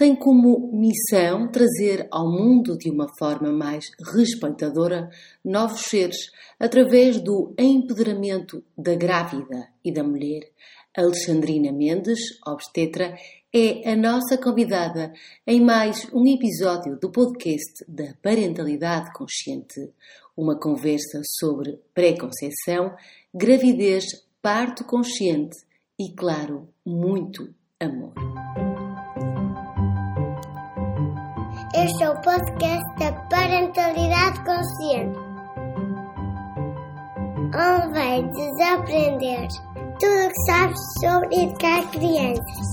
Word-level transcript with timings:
tem 0.00 0.16
como 0.16 0.70
missão 0.72 1.52
trazer 1.52 2.08
ao 2.10 2.26
mundo 2.26 2.78
de 2.78 2.90
uma 2.90 3.06
forma 3.18 3.52
mais 3.52 3.84
respeitadora 4.14 5.10
novos 5.44 5.82
seres 5.82 6.16
através 6.58 7.20
do 7.20 7.54
empoderamento 7.58 8.64
da 8.78 8.94
grávida 8.94 9.68
e 9.84 9.92
da 9.92 10.02
mulher. 10.02 10.48
Alexandrina 10.96 11.70
Mendes, 11.70 12.18
obstetra, 12.46 13.14
é 13.52 13.92
a 13.92 13.94
nossa 13.94 14.38
convidada 14.38 15.12
em 15.46 15.62
mais 15.62 16.08
um 16.14 16.26
episódio 16.26 16.98
do 16.98 17.12
podcast 17.12 17.84
da 17.86 18.14
Parentalidade 18.22 19.12
Consciente, 19.12 19.92
uma 20.34 20.58
conversa 20.58 21.20
sobre 21.38 21.78
preconceição, 21.92 22.96
gravidez, 23.34 24.06
parto 24.40 24.82
consciente 24.82 25.58
e, 25.98 26.10
claro, 26.14 26.70
muito 26.86 27.54
amor. 27.78 28.14
Este 31.72 32.02
é 32.02 32.10
o 32.10 32.20
podcast 32.20 32.98
da 32.98 33.12
Parentalidade 33.30 34.44
Consciente, 34.44 35.16
onde 37.54 37.92
vai 37.92 38.22
desaprender 38.24 39.46
tudo 40.00 40.26
o 40.26 40.28
que 40.30 40.42
sabes 40.46 40.78
sobre 41.00 41.44
educar 41.44 41.88
crianças. 41.92 42.66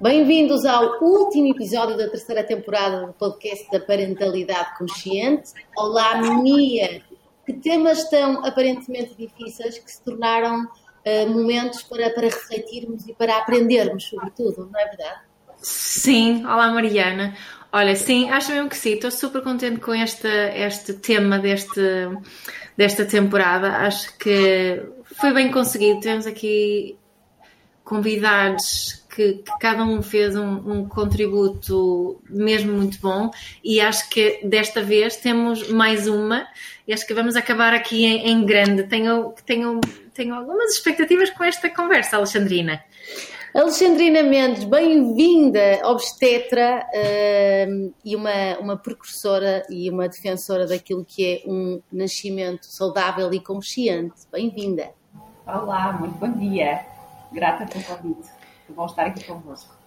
Bem-vindos 0.00 0.64
ao 0.64 1.02
último 1.02 1.48
episódio 1.48 1.96
da 1.96 2.08
terceira 2.08 2.44
temporada 2.44 3.06
do 3.06 3.12
podcast 3.14 3.68
da 3.72 3.80
Parentalidade 3.80 4.78
Consciente. 4.78 5.50
Olá, 5.76 6.22
Mia! 6.40 7.02
Que 7.46 7.52
temas 7.52 8.04
tão 8.10 8.44
aparentemente 8.44 9.14
difíceis 9.16 9.78
que 9.78 9.90
se 9.90 10.02
tornaram 10.02 10.64
uh, 10.64 11.30
momentos 11.30 11.82
para, 11.82 12.10
para 12.10 12.24
refletirmos 12.24 13.06
e 13.06 13.14
para 13.14 13.38
aprendermos, 13.38 14.04
sobretudo, 14.04 14.68
não 14.70 14.80
é 14.80 14.84
verdade? 14.84 15.20
Sim, 15.62 16.44
olá 16.44 16.70
Mariana. 16.70 17.36
Olha, 17.72 17.94
sim, 17.94 18.30
acho 18.30 18.52
mesmo 18.52 18.68
que 18.68 18.76
sim. 18.76 18.94
Estou 18.94 19.10
super 19.10 19.42
contente 19.42 19.80
com 19.80 19.94
este, 19.94 20.28
este 20.28 20.94
tema 20.94 21.38
deste, 21.38 21.80
desta 22.76 23.04
temporada. 23.04 23.68
Acho 23.78 24.16
que 24.18 24.82
foi 25.18 25.32
bem 25.32 25.50
conseguido. 25.50 26.00
Temos 26.00 26.26
aqui 26.26 26.98
convidados 27.84 29.05
que, 29.16 29.32
que 29.32 29.58
cada 29.58 29.82
um 29.82 30.02
fez 30.02 30.36
um, 30.36 30.56
um, 30.70 30.86
contributo 30.86 32.20
mesmo 32.28 32.74
muito 32.74 33.00
bom 33.00 33.30
e 33.64 33.80
acho 33.80 34.10
que 34.10 34.40
desta 34.44 34.82
vez 34.82 35.16
temos 35.16 35.70
mais 35.70 36.06
uma 36.06 36.46
e 36.86 36.92
acho 36.92 37.06
que 37.06 37.14
vamos 37.14 37.34
acabar 37.34 37.72
aqui 37.72 38.04
em, 38.04 38.28
em 38.28 38.44
grande. 38.44 38.82
Tenho, 38.82 39.34
tenho, 39.46 39.80
tenho 40.12 40.34
algumas 40.34 40.74
expectativas 40.74 41.30
com 41.30 41.42
esta 41.44 41.70
conversa, 41.70 42.18
Alexandrina. 42.18 42.84
Alexandrina 43.54 44.22
Mendes, 44.22 44.64
bem-vinda, 44.64 45.80
obstetra 45.84 46.86
uh, 46.86 47.94
e 48.04 48.14
uma, 48.14 48.58
uma 48.60 48.76
precursora 48.76 49.62
e 49.70 49.88
uma 49.88 50.10
defensora 50.10 50.66
daquilo 50.66 51.06
que 51.06 51.24
é 51.24 51.50
um 51.50 51.80
nascimento 51.90 52.66
saudável 52.66 53.32
e 53.32 53.40
consciente. 53.40 54.14
Bem-vinda. 54.30 54.90
Olá, 55.46 55.94
muito 55.94 56.18
bom 56.18 56.30
dia. 56.32 56.84
Grata 57.32 57.64
pelo 57.64 57.82
convite. 57.84 58.35
É 58.68 58.72
bom 58.72 58.86
estar 58.86 59.06
aqui 59.06 59.24
convosco. 59.24 59.86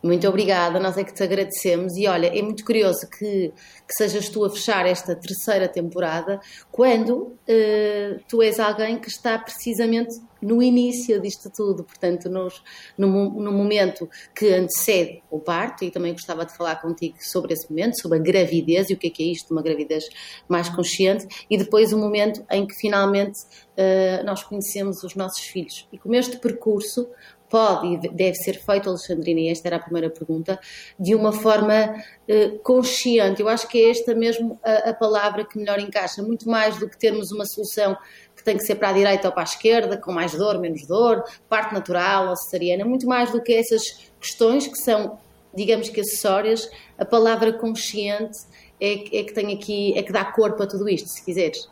Muito 0.00 0.28
obrigada, 0.28 0.78
nós 0.78 0.96
é 0.96 1.02
que 1.02 1.12
te 1.12 1.24
agradecemos. 1.24 1.96
E 1.96 2.06
olha, 2.06 2.28
é 2.28 2.40
muito 2.40 2.64
curioso 2.64 3.08
que, 3.10 3.52
que 3.86 3.94
sejas 3.96 4.28
tu 4.28 4.44
a 4.44 4.50
fechar 4.50 4.86
esta 4.86 5.16
terceira 5.16 5.66
temporada 5.66 6.40
quando 6.70 7.16
uh, 7.16 8.20
tu 8.28 8.40
és 8.40 8.60
alguém 8.60 8.98
que 8.98 9.08
está 9.08 9.36
precisamente 9.36 10.14
no 10.40 10.62
início 10.62 11.20
disto 11.20 11.50
tudo, 11.50 11.82
portanto, 11.82 12.28
nos, 12.28 12.62
no, 12.96 13.08
no 13.40 13.50
momento 13.50 14.08
que 14.32 14.46
antecede 14.54 15.20
o 15.28 15.40
parto, 15.40 15.84
e 15.84 15.90
também 15.90 16.12
gostava 16.12 16.46
de 16.46 16.56
falar 16.56 16.76
contigo 16.76 17.16
sobre 17.20 17.54
esse 17.54 17.68
momento, 17.68 18.00
sobre 18.00 18.18
a 18.18 18.22
gravidez 18.22 18.88
e 18.88 18.94
o 18.94 18.96
que 18.96 19.08
é 19.08 19.10
que 19.10 19.22
é 19.24 19.26
isto, 19.26 19.50
uma 19.50 19.62
gravidez 19.62 20.04
mais 20.48 20.68
consciente, 20.68 21.26
e 21.50 21.58
depois 21.58 21.92
o 21.92 21.98
momento 21.98 22.44
em 22.52 22.64
que 22.64 22.74
finalmente 22.76 23.40
uh, 23.42 24.24
nós 24.24 24.44
conhecemos 24.44 25.02
os 25.02 25.16
nossos 25.16 25.42
filhos. 25.42 25.88
E 25.92 25.98
como 25.98 26.14
este 26.14 26.36
percurso 26.36 27.08
pode 27.48 27.86
e 27.86 27.96
deve 28.08 28.34
ser 28.34 28.54
feito, 28.54 28.88
Alexandrina, 28.88 29.40
e 29.40 29.48
esta 29.48 29.68
era 29.68 29.76
a 29.76 29.80
primeira 29.80 30.10
pergunta, 30.10 30.58
de 30.98 31.14
uma 31.14 31.32
forma 31.32 31.94
uh, 31.94 32.58
consciente. 32.60 33.40
Eu 33.40 33.48
acho 33.48 33.66
que 33.68 33.78
é 33.78 33.90
esta 33.90 34.14
mesmo 34.14 34.58
a, 34.62 34.90
a, 34.90 34.94
palavra 34.94 35.44
que 35.44 35.58
melhor 35.58 35.78
encaixa, 35.80 36.22
muito 36.22 36.48
mais 36.48 36.78
do 36.78 36.88
que 36.88 36.98
termos 36.98 37.30
uma 37.32 37.44
solução 37.46 37.96
que 38.36 38.44
tem 38.44 38.56
que 38.56 38.64
ser 38.64 38.76
para 38.76 38.90
a 38.90 38.92
direita 38.92 39.28
ou 39.28 39.32
para 39.32 39.42
a 39.42 39.44
esquerda, 39.44 39.96
com 39.96 40.12
mais 40.12 40.32
dor, 40.32 40.58
menos 40.58 40.86
dor, 40.86 41.24
parte 41.48 41.74
natural 41.74 42.28
ou 42.28 42.36
cesariana, 42.36 42.84
muito 42.84 43.06
mais 43.06 43.30
do 43.30 43.42
que 43.42 43.52
essas 43.52 44.10
questões 44.20 44.66
que 44.66 44.78
são, 44.78 45.18
digamos 45.54 45.88
que 45.88 46.00
acessórias, 46.00 46.70
a 46.96 47.04
palavra 47.04 47.52
consciente 47.52 48.38
é, 48.80 48.92
é 48.92 49.24
que 49.24 49.32
tem 49.32 49.52
aqui, 49.52 49.96
é 49.96 50.02
que 50.02 50.12
dá 50.12 50.24
corpo 50.24 50.62
a 50.62 50.66
tudo 50.66 50.88
isto, 50.88 51.08
se 51.08 51.24
quiseres. 51.24 51.68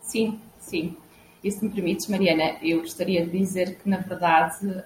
Sim, 0.00 0.40
sim. 0.58 0.96
E 1.44 1.50
se 1.52 1.62
me 1.62 1.70
permites, 1.70 2.06
Mariana, 2.06 2.56
eu 2.62 2.80
gostaria 2.80 3.22
de 3.26 3.38
dizer 3.38 3.76
que, 3.76 3.86
na 3.86 3.98
verdade, 3.98 4.66
uh, 4.66 4.84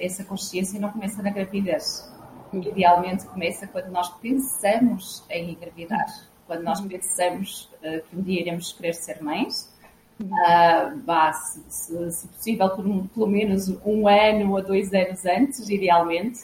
essa 0.00 0.24
consciência 0.24 0.80
não 0.80 0.90
começa 0.90 1.22
na 1.22 1.28
gravidez. 1.28 2.10
Idealmente 2.50 3.26
começa 3.26 3.66
quando 3.66 3.88
nós 3.88 4.08
pensamos 4.16 5.22
em 5.28 5.50
engravidar. 5.50 6.06
Quando 6.46 6.62
nós 6.62 6.80
pensamos 6.80 7.70
uh, 7.84 8.02
que 8.08 8.16
um 8.16 8.22
dia 8.22 8.40
iremos 8.40 8.72
querer 8.72 8.94
ser 8.94 9.22
mães, 9.22 9.70
uh, 10.18 10.98
vá, 11.04 11.30
se, 11.34 11.62
se, 11.68 12.10
se, 12.10 12.26
possível, 12.26 12.70
por 12.70 12.86
um, 12.86 13.06
pelo 13.08 13.26
menos 13.26 13.68
um 13.84 14.08
ano 14.08 14.50
ou 14.50 14.62
dois 14.62 14.94
anos 14.94 15.26
antes, 15.26 15.68
idealmente, 15.68 16.40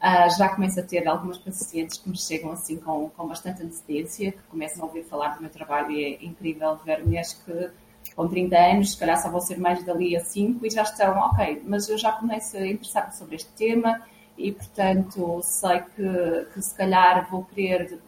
Uh, 0.00 0.34
já 0.38 0.48
começo 0.48 0.80
a 0.80 0.82
ter 0.82 1.06
algumas 1.06 1.36
pacientes 1.36 1.98
que 1.98 2.08
me 2.08 2.16
chegam 2.16 2.50
assim 2.52 2.78
com, 2.78 3.10
com 3.10 3.28
bastante 3.28 3.62
antecedência, 3.62 4.32
que 4.32 4.42
começam 4.44 4.82
a 4.82 4.86
ouvir 4.86 5.02
falar 5.02 5.34
do 5.34 5.42
meu 5.42 5.50
trabalho 5.50 5.90
e 5.90 6.02
é 6.02 6.24
incrível 6.24 6.74
ver 6.86 7.04
mulheres 7.04 7.34
que 7.34 7.70
com 8.14 8.28
30 8.28 8.56
anos, 8.56 8.92
se 8.92 8.98
calhar 8.98 9.20
só 9.20 9.30
vão 9.30 9.40
ser 9.40 9.58
mais 9.58 9.84
dali 9.84 10.16
a 10.16 10.20
5 10.20 10.66
e 10.66 10.70
já 10.70 10.82
estão, 10.82 11.16
ok, 11.18 11.62
mas 11.66 11.88
eu 11.88 11.96
já 11.96 12.12
começo 12.12 12.56
a 12.56 12.66
interessar-me 12.66 13.14
sobre 13.14 13.36
este 13.36 13.50
tema 13.52 14.02
e, 14.36 14.52
portanto, 14.52 15.40
sei 15.42 15.80
que, 15.80 16.46
que 16.52 16.62
se 16.62 16.74
calhar 16.74 17.28
vou 17.30 17.44
querer 17.44 17.98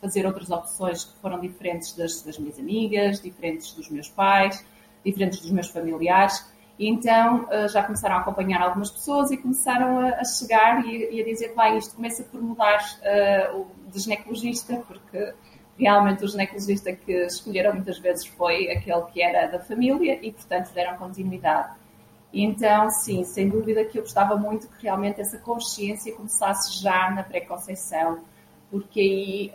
fazer 0.00 0.26
outras 0.26 0.50
opções 0.50 1.04
que 1.04 1.16
foram 1.20 1.38
diferentes 1.38 1.94
das, 1.94 2.22
das 2.22 2.38
minhas 2.38 2.58
amigas, 2.58 3.20
diferentes 3.20 3.72
dos 3.72 3.88
meus 3.88 4.08
pais, 4.08 4.64
diferentes 5.04 5.40
dos 5.40 5.50
meus 5.50 5.68
familiares. 5.68 6.44
E 6.78 6.88
então 6.88 7.46
eh, 7.50 7.68
já 7.68 7.82
começaram 7.84 8.16
a 8.16 8.20
acompanhar 8.20 8.60
algumas 8.60 8.90
pessoas 8.90 9.30
e 9.30 9.36
começaram 9.36 10.00
a, 10.00 10.24
chegar 10.24 10.84
e, 10.84 11.20
a 11.20 11.24
dizer, 11.24 11.52
vai, 11.54 11.78
isto 11.78 11.94
começa 11.94 12.24
por 12.24 12.42
mudar 12.42 12.80
uh, 12.98 13.66
de 13.92 14.00
ginecologista, 14.00 14.82
porque 14.88 15.34
realmente 15.82 16.24
o 16.24 16.28
ginecologista 16.28 16.92
que 16.92 17.12
escolheram 17.26 17.74
muitas 17.74 17.98
vezes 17.98 18.26
foi 18.26 18.70
aquele 18.70 19.02
que 19.12 19.22
era 19.22 19.46
da 19.46 19.58
família 19.58 20.18
e, 20.22 20.32
portanto, 20.32 20.72
deram 20.72 20.96
continuidade. 20.96 21.74
Então, 22.32 22.88
sim, 22.88 23.24
sem 23.24 23.48
dúvida 23.48 23.84
que 23.84 23.98
eu 23.98 24.02
gostava 24.02 24.36
muito 24.36 24.66
que 24.68 24.84
realmente 24.84 25.20
essa 25.20 25.36
consciência 25.38 26.14
começasse 26.14 26.80
já 26.80 27.10
na 27.10 27.22
pré-conceição, 27.22 28.20
porque 28.70 29.00
aí 29.00 29.52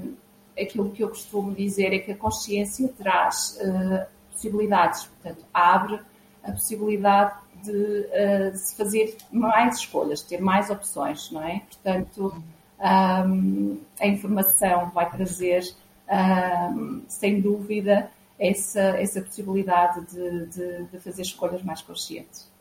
um, 0.00 0.14
aquilo 0.62 0.90
que 0.90 1.02
eu 1.02 1.08
costumo 1.08 1.52
dizer 1.52 1.92
é 1.92 1.98
que 1.98 2.12
a 2.12 2.16
consciência 2.16 2.88
traz 2.96 3.58
uh, 3.60 4.06
possibilidades, 4.30 5.06
portanto, 5.06 5.44
abre 5.52 5.98
a 6.44 6.52
possibilidade 6.52 7.34
de, 7.64 7.72
uh, 7.72 8.56
se 8.56 8.76
fazer 8.76 9.16
mais 9.32 9.78
escolhas, 9.78 10.22
ter 10.22 10.40
mais 10.40 10.70
opções, 10.70 11.32
não 11.32 11.42
é? 11.42 11.62
Portanto, 11.68 12.42
um, 12.84 13.80
a 13.98 14.06
informação 14.06 14.90
vai 14.90 15.10
trazer, 15.10 15.62
um, 16.76 17.02
sem 17.08 17.40
dúvida, 17.40 18.10
essa, 18.38 18.80
essa 18.80 19.22
possibilidade 19.22 20.04
de, 20.06 20.46
de, 20.46 20.84
de 20.84 20.98
fazer 20.98 21.22
escolhas 21.22 21.62
mais 21.62 21.80
conscientes. 21.80 22.52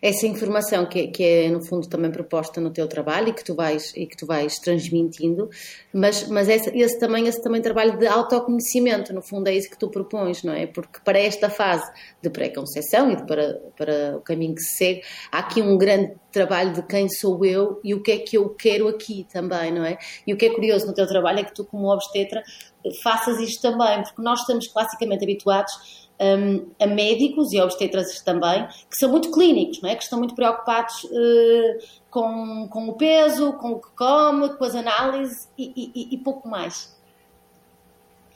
Essa 0.00 0.26
informação 0.26 0.86
que, 0.86 1.08
que, 1.08 1.22
é 1.22 1.48
no 1.48 1.64
fundo 1.64 1.88
também 1.88 2.10
proposta 2.10 2.60
no 2.60 2.70
teu 2.70 2.86
trabalho 2.86 3.28
e 3.28 3.32
que 3.32 3.42
tu 3.42 3.54
vais 3.54 3.92
e 3.96 4.06
que 4.06 4.16
tu 4.16 4.26
vais 4.26 4.58
transmitindo, 4.58 5.48
mas 5.92 6.28
mas 6.28 6.48
esse, 6.48 6.70
esse 6.76 6.98
também 6.98 7.26
esse 7.26 7.42
também 7.42 7.62
trabalho 7.62 7.98
de 7.98 8.06
autoconhecimento, 8.06 9.12
no 9.14 9.22
fundo 9.22 9.48
é 9.48 9.54
isso 9.54 9.70
que 9.70 9.78
tu 9.78 9.88
propões, 9.88 10.42
não 10.42 10.52
é? 10.52 10.66
Porque 10.66 11.00
para 11.04 11.18
esta 11.18 11.48
fase 11.48 11.90
de 12.20 12.28
pré-conceição 12.28 13.10
e 13.10 13.16
de, 13.16 13.26
para 13.26 13.54
para 13.76 14.16
o 14.16 14.20
caminho 14.20 14.54
que 14.54 14.62
se 14.62 14.76
segue, 14.76 15.02
há 15.30 15.38
aqui 15.38 15.62
um 15.62 15.78
grande 15.78 16.12
trabalho 16.30 16.72
de 16.72 16.82
quem 16.82 17.08
sou 17.08 17.44
eu 17.44 17.80
e 17.84 17.94
o 17.94 18.02
que 18.02 18.12
é 18.12 18.18
que 18.18 18.36
eu 18.36 18.48
quero 18.50 18.88
aqui 18.88 19.26
também, 19.32 19.72
não 19.72 19.84
é? 19.84 19.98
E 20.26 20.32
o 20.32 20.36
que 20.36 20.46
é 20.46 20.50
curioso 20.50 20.86
no 20.86 20.94
teu 20.94 21.06
trabalho 21.06 21.40
é 21.40 21.44
que 21.44 21.54
tu 21.54 21.64
como 21.64 21.92
obstetra 21.92 22.42
faças 23.02 23.38
isto 23.38 23.62
também, 23.62 24.02
porque 24.02 24.20
nós 24.20 24.40
estamos 24.40 24.66
classicamente 24.68 25.22
habituados 25.22 26.01
um, 26.22 26.70
a 26.80 26.86
médicos 26.86 27.52
e 27.52 27.60
obstetras 27.60 28.20
também, 28.20 28.66
que 28.88 28.96
são 28.96 29.10
muito 29.10 29.30
clínicos, 29.30 29.82
não 29.82 29.90
é? 29.90 29.96
que 29.96 30.04
estão 30.04 30.18
muito 30.18 30.34
preocupados 30.34 31.04
uh, 31.04 31.78
com, 32.10 32.68
com 32.68 32.88
o 32.88 32.94
peso, 32.94 33.52
com 33.54 33.72
o 33.72 33.80
que 33.80 33.90
come, 33.96 34.50
com 34.56 34.64
as 34.64 34.74
análises 34.74 35.48
e, 35.58 35.90
e, 35.94 36.14
e 36.14 36.18
pouco 36.18 36.48
mais. 36.48 36.96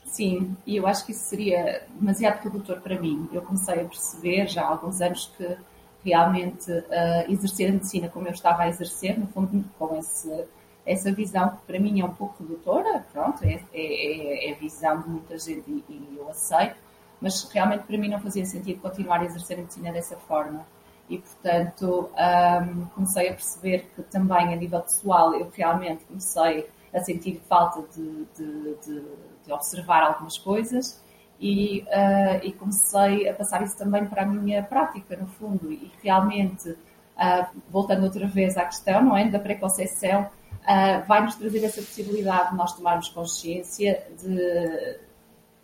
Sim, 0.05 0.55
e 0.65 0.75
eu 0.75 0.87
acho 0.87 1.05
que 1.05 1.11
isso 1.11 1.25
seria 1.25 1.83
demasiado 1.93 2.41
redutor 2.41 2.81
para 2.81 2.99
mim. 2.99 3.29
Eu 3.31 3.41
comecei 3.41 3.81
a 3.81 3.85
perceber 3.85 4.47
já 4.47 4.63
há 4.63 4.69
alguns 4.69 4.99
anos 5.01 5.31
que 5.37 5.57
realmente 6.03 6.71
uh, 6.71 7.31
exercer 7.31 7.69
a 7.69 7.73
medicina 7.73 8.09
como 8.09 8.27
eu 8.27 8.31
estava 8.31 8.63
a 8.63 8.69
exercer, 8.69 9.19
no 9.19 9.27
fundo, 9.27 9.63
com 9.77 9.95
esse, 9.97 10.45
essa 10.85 11.11
visão 11.11 11.49
que 11.49 11.61
para 11.67 11.79
mim 11.79 11.99
é 11.99 12.05
um 12.05 12.13
pouco 12.13 12.41
redutora, 12.41 13.05
pronto, 13.11 13.43
é, 13.43 13.61
é, 13.73 14.49
é 14.49 14.53
a 14.53 14.55
visão 14.55 15.01
de 15.01 15.09
muita 15.09 15.37
gente 15.37 15.69
e, 15.69 15.83
e, 15.89 16.17
eu 16.17 16.29
aceito, 16.29 16.77
mas 17.21 17.49
realmente 17.51 17.83
para 17.83 17.97
mim 17.97 18.09
não 18.09 18.19
fazia 18.19 18.45
sentido 18.45 18.81
continuar 18.81 19.21
a 19.21 19.25
exercer 19.25 19.57
a 19.57 19.61
medicina 19.61 19.91
dessa 19.91 20.15
forma. 20.17 20.65
E, 21.09 21.19
portanto, 21.19 22.09
um, 22.13 22.85
comecei 22.87 23.29
a 23.29 23.33
perceber 23.33 23.89
que 23.95 24.01
também 24.03 24.53
a 24.53 24.55
nível 24.55 24.81
pessoal 24.81 25.33
eu 25.33 25.49
realmente 25.53 26.03
comecei 26.03 26.69
a 26.93 26.99
sentir 26.99 27.41
falta 27.47 27.81
de, 27.93 28.25
de, 28.35 28.75
de, 28.75 29.05
de 29.45 29.53
observar 29.53 30.03
algumas 30.03 30.37
coisas 30.37 31.01
e, 31.39 31.85
uh, 31.87 32.43
e, 32.45 32.51
comecei 32.53 33.29
a 33.29 33.33
passar 33.33 33.61
isso 33.61 33.77
também 33.77 34.05
para 34.05 34.23
a 34.23 34.25
minha 34.25 34.63
prática, 34.63 35.15
no 35.15 35.27
fundo, 35.27 35.71
e 35.71 35.91
realmente, 36.01 36.69
uh, 36.69 37.47
voltando 37.69 38.03
outra 38.03 38.27
vez 38.27 38.57
à 38.57 38.65
questão, 38.65 39.03
não 39.03 39.15
é, 39.15 39.29
da 39.29 39.39
preconceição, 39.39 40.23
uh, 40.23 41.07
vai-nos 41.07 41.35
trazer 41.35 41.63
essa 41.63 41.81
possibilidade 41.81 42.51
de 42.51 42.57
nós 42.57 42.73
tomarmos 42.73 43.09
consciência 43.09 44.07
de, 44.19 44.99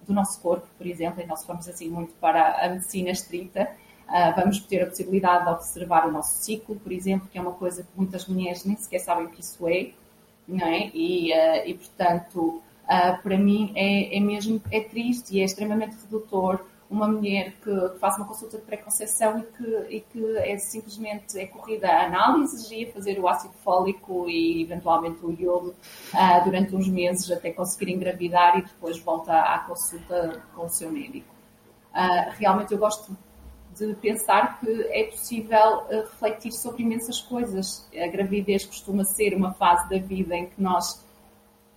do 0.05 0.13
nosso 0.13 0.41
corpo, 0.41 0.67
por 0.77 0.88
exemplo, 0.88 1.21
e 1.21 1.25
nós 1.25 1.44
formos 1.44 1.67
assim 1.67 1.89
muito 1.89 2.13
para 2.15 2.65
a 2.65 2.69
medicina 2.69 3.09
estrita, 3.09 3.69
vamos 4.35 4.59
ter 4.59 4.83
a 4.83 4.85
possibilidade 4.85 5.45
de 5.45 5.51
observar 5.51 6.07
o 6.07 6.11
nosso 6.11 6.44
ciclo, 6.44 6.75
por 6.75 6.91
exemplo, 6.91 7.27
que 7.31 7.38
é 7.38 7.41
uma 7.41 7.53
coisa 7.53 7.83
que 7.83 7.89
muitas 7.95 8.27
mulheres 8.27 8.63
nem 8.65 8.75
sequer 8.75 9.00
sabem 9.00 9.25
o 9.25 9.29
que 9.29 9.41
isso 9.41 9.67
é, 9.67 9.91
não 10.47 10.67
é? 10.67 10.91
E, 10.94 11.31
e 11.31 11.73
portanto, 11.73 12.61
Uh, 12.83 13.21
para 13.23 13.38
mim 13.38 13.71
é, 13.75 14.17
é, 14.17 14.19
mesmo 14.19 14.61
é 14.69 14.81
triste 14.81 15.38
e 15.38 15.41
é 15.41 15.45
extremamente 15.45 15.95
redutor 16.03 16.65
uma 16.89 17.07
mulher 17.07 17.53
que, 17.62 18.00
faz 18.00 18.18
uma 18.18 18.27
consulta 18.27 18.57
de 18.57 18.63
preconceição 18.63 19.39
e 19.39 19.44
que, 19.44 19.95
e 19.95 20.01
que 20.01 20.38
é 20.38 20.57
simplesmente 20.57 21.39
é 21.39 21.47
corrida 21.47 21.88
a 21.88 22.06
análises 22.06 22.69
e 22.71 22.85
a 22.85 22.91
fazer 22.91 23.19
o 23.19 23.27
ácido 23.27 23.53
fólico 23.63 24.30
e 24.30 24.62
eventualmente 24.62 25.25
o 25.25 25.31
iodo 25.31 25.75
uh, 26.13 26.44
durante 26.44 26.75
uns 26.75 26.88
meses 26.88 27.30
até 27.31 27.51
conseguir 27.51 27.91
engravidar 27.91 28.57
e 28.59 28.62
depois 28.62 29.00
volta 29.00 29.33
à 29.33 29.59
consulta 29.59 30.44
com 30.56 30.65
o 30.65 30.69
seu 30.69 30.91
médico. 30.91 31.33
Uh, 31.94 32.31
realmente 32.38 32.74
eu 32.74 32.77
gosto 32.77 33.15
de 33.75 33.94
pensar 33.95 34.59
que 34.59 34.69
é 34.91 35.06
possível 35.06 35.88
refletir 35.89 36.51
sobre 36.51 36.83
imensas 36.83 37.19
coisas. 37.21 37.89
A 37.95 38.07
gravidez 38.07 38.65
costuma 38.65 39.03
ser 39.03 39.36
uma 39.36 39.53
fase 39.53 39.89
da 39.89 39.97
vida 39.97 40.36
em 40.36 40.45
que 40.45 40.62
nós 40.62 41.03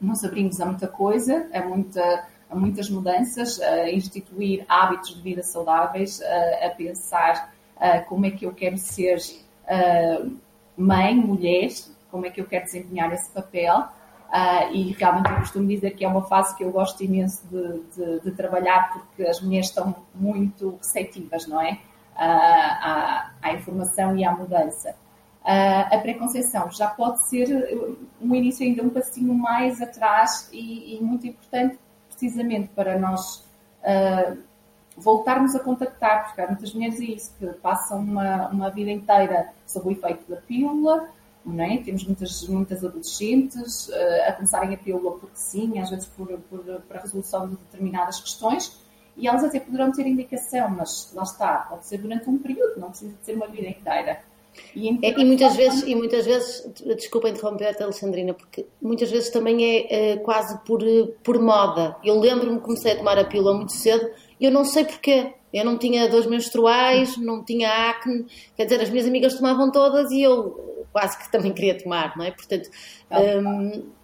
nos 0.00 0.24
abrimos 0.24 0.60
a 0.60 0.66
muita 0.66 0.86
coisa, 0.86 1.48
a, 1.52 1.62
muita, 1.62 2.28
muitas 2.54 2.88
mudanças, 2.88 3.60
a 3.60 3.90
instituir 3.90 4.64
hábitos 4.68 5.14
de 5.14 5.22
vida 5.22 5.42
saudáveis, 5.42 6.20
a, 6.22 6.70
pensar 6.70 7.52
como 8.08 8.26
é 8.26 8.30
que 8.30 8.46
eu 8.46 8.52
quero 8.52 8.78
ser 8.78 9.18
mãe, 10.76 11.14
mulher, 11.14 11.70
como 12.10 12.26
é 12.26 12.30
que 12.30 12.40
eu 12.40 12.46
quero 12.46 12.64
desempenhar 12.64 13.12
esse 13.12 13.30
papel. 13.30 13.88
E 14.72 14.92
realmente 14.92 15.30
eu 15.30 15.36
costumo 15.36 15.66
dizer 15.66 15.90
que 15.92 16.04
é 16.04 16.08
uma 16.08 16.22
fase 16.22 16.56
que 16.56 16.64
eu 16.64 16.70
gosto 16.70 17.02
imenso 17.02 17.46
de, 17.48 17.80
de, 17.94 18.20
de 18.20 18.30
trabalhar 18.32 18.92
porque 18.92 19.24
as 19.24 19.40
mulheres 19.40 19.66
estão 19.66 19.94
muito 20.14 20.76
receptivas, 20.76 21.46
não 21.46 21.60
é? 21.60 21.78
À, 22.14 23.32
à 23.42 23.52
informação 23.52 24.16
e 24.16 24.24
à 24.24 24.32
mudança. 24.32 24.94
Uh, 25.46 25.94
a 25.94 25.98
preconceição 25.98 26.68
já 26.72 26.88
pode 26.88 27.28
ser 27.28 27.46
um 28.20 28.34
início 28.34 28.66
ainda 28.66 28.82
um 28.82 28.90
passinho 28.90 29.32
mais 29.32 29.80
atrás 29.80 30.50
e, 30.52 30.96
e 30.96 31.00
muito 31.00 31.24
importante 31.24 31.78
precisamente 32.18 32.68
para 32.74 32.98
nós 32.98 33.44
uh, 33.82 34.36
voltarmos 34.96 35.54
a 35.54 35.60
contactar, 35.60 36.26
porque 36.26 36.40
há 36.40 36.46
muitas 36.46 36.72
mulheres 36.72 36.98
isso, 37.00 37.34
que 37.38 37.46
passam 37.58 37.98
uma, 37.98 38.48
uma 38.48 38.70
vida 38.70 38.90
inteira 38.90 39.50
sob 39.66 39.88
o 39.88 39.92
efeito 39.92 40.28
da 40.30 40.36
pílula, 40.36 41.08
é? 41.58 41.78
Temos 41.78 42.04
muitas, 42.04 42.48
muitas 42.48 42.84
adolescentes 42.84 43.88
uh, 43.88 44.28
a 44.28 44.32
começarem 44.32 44.74
a 44.74 44.78
pílula 44.78 45.12
porque 45.12 45.36
sim, 45.36 45.78
às 45.78 45.90
vezes 45.90 46.06
por, 46.06 46.26
por, 46.26 46.58
por 46.64 46.96
a 46.96 47.00
resolução 47.00 47.48
de 47.48 47.56
determinadas 47.56 48.20
questões, 48.20 48.80
e 49.16 49.28
elas 49.28 49.44
até 49.44 49.60
poderão 49.60 49.92
ter 49.92 50.06
indicação, 50.06 50.68
mas 50.70 51.12
lá 51.14 51.22
está, 51.22 51.58
pode 51.70 51.86
ser 51.86 51.98
durante 51.98 52.28
um 52.28 52.38
período, 52.38 52.80
não 52.80 52.88
precisa 52.90 53.12
de 53.12 53.24
ser 53.24 53.34
uma 53.34 53.46
vida 53.46 53.68
inteira. 53.68 54.20
E, 54.74 54.88
é, 55.02 55.18
e, 55.18 55.24
muitas 55.24 55.56
vezes, 55.56 55.82
e 55.86 55.94
muitas 55.94 56.24
vezes, 56.24 56.70
desculpa 56.96 57.28
interromper-te, 57.28 57.82
Alexandrina, 57.82 58.34
porque 58.34 58.66
muitas 58.80 59.10
vezes 59.10 59.30
também 59.30 59.64
é, 59.64 60.12
é 60.12 60.16
quase 60.18 60.58
por, 60.64 60.82
por 61.22 61.40
moda. 61.40 61.96
Eu 62.04 62.18
lembro-me 62.20 62.58
que 62.58 62.64
comecei 62.64 62.92
a 62.92 62.96
tomar 62.96 63.18
a 63.18 63.24
pílula 63.24 63.54
muito 63.54 63.72
cedo 63.72 64.08
e 64.38 64.44
eu 64.44 64.50
não 64.50 64.64
sei 64.64 64.84
porquê. 64.84 65.32
Eu 65.52 65.64
não 65.64 65.78
tinha 65.78 66.08
dores 66.08 66.26
menstruais, 66.26 67.16
não 67.16 67.42
tinha 67.42 67.90
acne, 67.90 68.26
quer 68.54 68.64
dizer, 68.64 68.80
as 68.82 68.90
minhas 68.90 69.06
amigas 69.06 69.34
tomavam 69.34 69.72
todas 69.72 70.10
e 70.10 70.20
eu 70.20 70.84
quase 70.92 71.16
que 71.18 71.32
também 71.32 71.52
queria 71.52 71.78
tomar, 71.78 72.16
não 72.16 72.24
é? 72.24 72.30
Portanto. 72.30 72.68
Hum, 73.10 73.96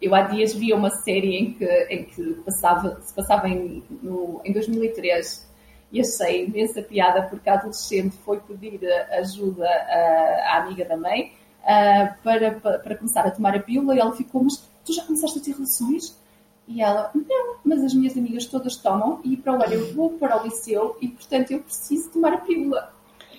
eu 0.00 0.14
há 0.14 0.22
dias 0.22 0.54
vi 0.54 0.72
uma 0.72 0.90
série 0.90 1.36
em 1.36 1.52
que, 1.54 1.64
em 1.64 2.04
que 2.04 2.22
passava, 2.44 3.00
se 3.00 3.14
passava 3.14 3.48
em, 3.48 3.82
no, 4.02 4.40
em 4.44 4.52
2003 4.52 5.45
e 5.96 6.00
achei 6.00 6.44
imensa 6.44 6.82
piada 6.82 7.22
porque 7.22 7.48
a 7.48 7.54
adolescente 7.54 8.16
foi 8.24 8.38
pedir 8.38 8.80
ajuda 9.18 9.66
à, 9.66 10.58
amiga 10.58 10.84
da 10.84 10.96
mãe 10.96 11.32
para, 12.22 12.52
para, 12.52 12.78
para, 12.78 12.96
começar 12.96 13.26
a 13.26 13.30
tomar 13.30 13.56
a 13.56 13.60
pílula 13.60 13.94
e 13.94 13.98
ela 13.98 14.14
ficou, 14.14 14.44
mas 14.44 14.58
tu 14.84 14.92
já 14.92 15.02
começaste 15.04 15.38
a 15.38 15.42
ter 15.42 15.52
relações? 15.52 16.16
E 16.68 16.82
ela, 16.82 17.10
não, 17.14 17.56
mas 17.64 17.82
as 17.82 17.94
minhas 17.94 18.16
amigas 18.16 18.44
todas 18.46 18.76
tomam 18.76 19.20
e 19.24 19.36
para 19.36 19.52
o 19.52 19.62
ano 19.62 19.72
eu 19.72 19.94
vou 19.94 20.10
para 20.10 20.40
o 20.40 20.44
liceu 20.44 20.96
e 21.00 21.08
portanto 21.08 21.52
eu 21.52 21.60
preciso 21.60 22.10
tomar 22.10 22.34
a 22.34 22.38
pílula. 22.38 22.92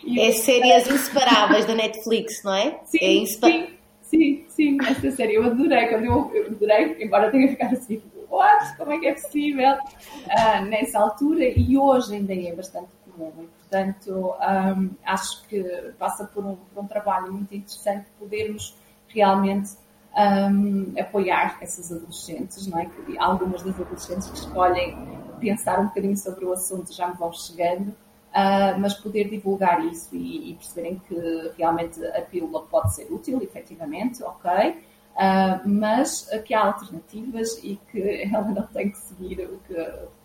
E 0.03 0.19
é 0.19 0.29
eu, 0.29 0.33
séries 0.33 0.89
inseparáveis 0.89 1.65
da 1.65 1.75
Netflix, 1.75 2.41
não 2.43 2.55
é? 2.55 2.79
Sim, 2.85 2.97
é 3.01 3.25
sim, 3.25 3.67
sim, 4.01 4.45
sim, 4.47 4.77
essa 4.81 5.11
série 5.11 5.35
eu 5.35 5.43
adorei, 5.43 5.87
quando 5.87 6.05
eu, 6.05 6.31
eu 6.33 6.47
adorei, 6.47 7.03
embora 7.03 7.29
tenha 7.29 7.49
ficado 7.49 7.73
assim, 7.73 8.01
what? 8.37 8.77
Como 8.77 8.91
é 8.91 8.99
que 8.99 9.07
é 9.07 9.13
possível? 9.13 9.73
Uh, 9.73 10.65
nessa 10.65 10.99
altura 10.99 11.45
e 11.45 11.77
hoje 11.77 12.15
ainda 12.15 12.33
é 12.33 12.55
bastante 12.55 12.89
comum. 13.11 13.33
E, 13.39 13.47
portanto, 13.47 14.35
um, 14.39 14.89
acho 15.05 15.47
que 15.47 15.63
passa 15.97 16.25
por 16.25 16.45
um, 16.45 16.55
por 16.55 16.83
um, 16.83 16.87
trabalho 16.87 17.33
muito 17.33 17.53
interessante 17.53 18.05
podermos 18.19 18.75
realmente 19.07 19.71
um, 20.15 20.93
apoiar 20.99 21.57
essas 21.61 21.91
adolescentes, 21.91 22.67
não 22.67 22.79
é? 22.79 22.85
Que 22.85 23.17
algumas 23.17 23.63
das 23.63 23.79
adolescentes 23.79 24.29
que 24.29 24.37
escolhem 24.37 24.95
pensar 25.39 25.79
um 25.79 25.87
bocadinho 25.87 26.17
sobre 26.17 26.45
o 26.45 26.53
assunto 26.53 26.93
já 26.93 27.07
me 27.07 27.15
vão 27.15 27.33
chegando. 27.33 27.95
Uh, 28.27 28.77
mas 28.77 28.93
poder 28.93 29.29
divulgar 29.29 29.83
isso 29.85 30.15
e, 30.15 30.51
e, 30.51 30.53
perceberem 30.55 31.01
que 31.07 31.51
realmente 31.57 32.05
a 32.05 32.21
pílula 32.21 32.61
pode 32.63 32.93
ser 32.93 33.07
útil, 33.09 33.41
efetivamente, 33.41 34.21
ok, 34.21 34.77
Uh, 35.17 35.67
mas 35.67 36.29
que 36.45 36.53
há 36.53 36.59
alternativas 36.61 37.57
e 37.63 37.79
que 37.91 38.29
ela 38.31 38.47
não 38.49 38.67
tem 38.67 38.91
que 38.91 38.99
seguir 38.99 39.41
o 39.41 39.59
que. 39.67 40.17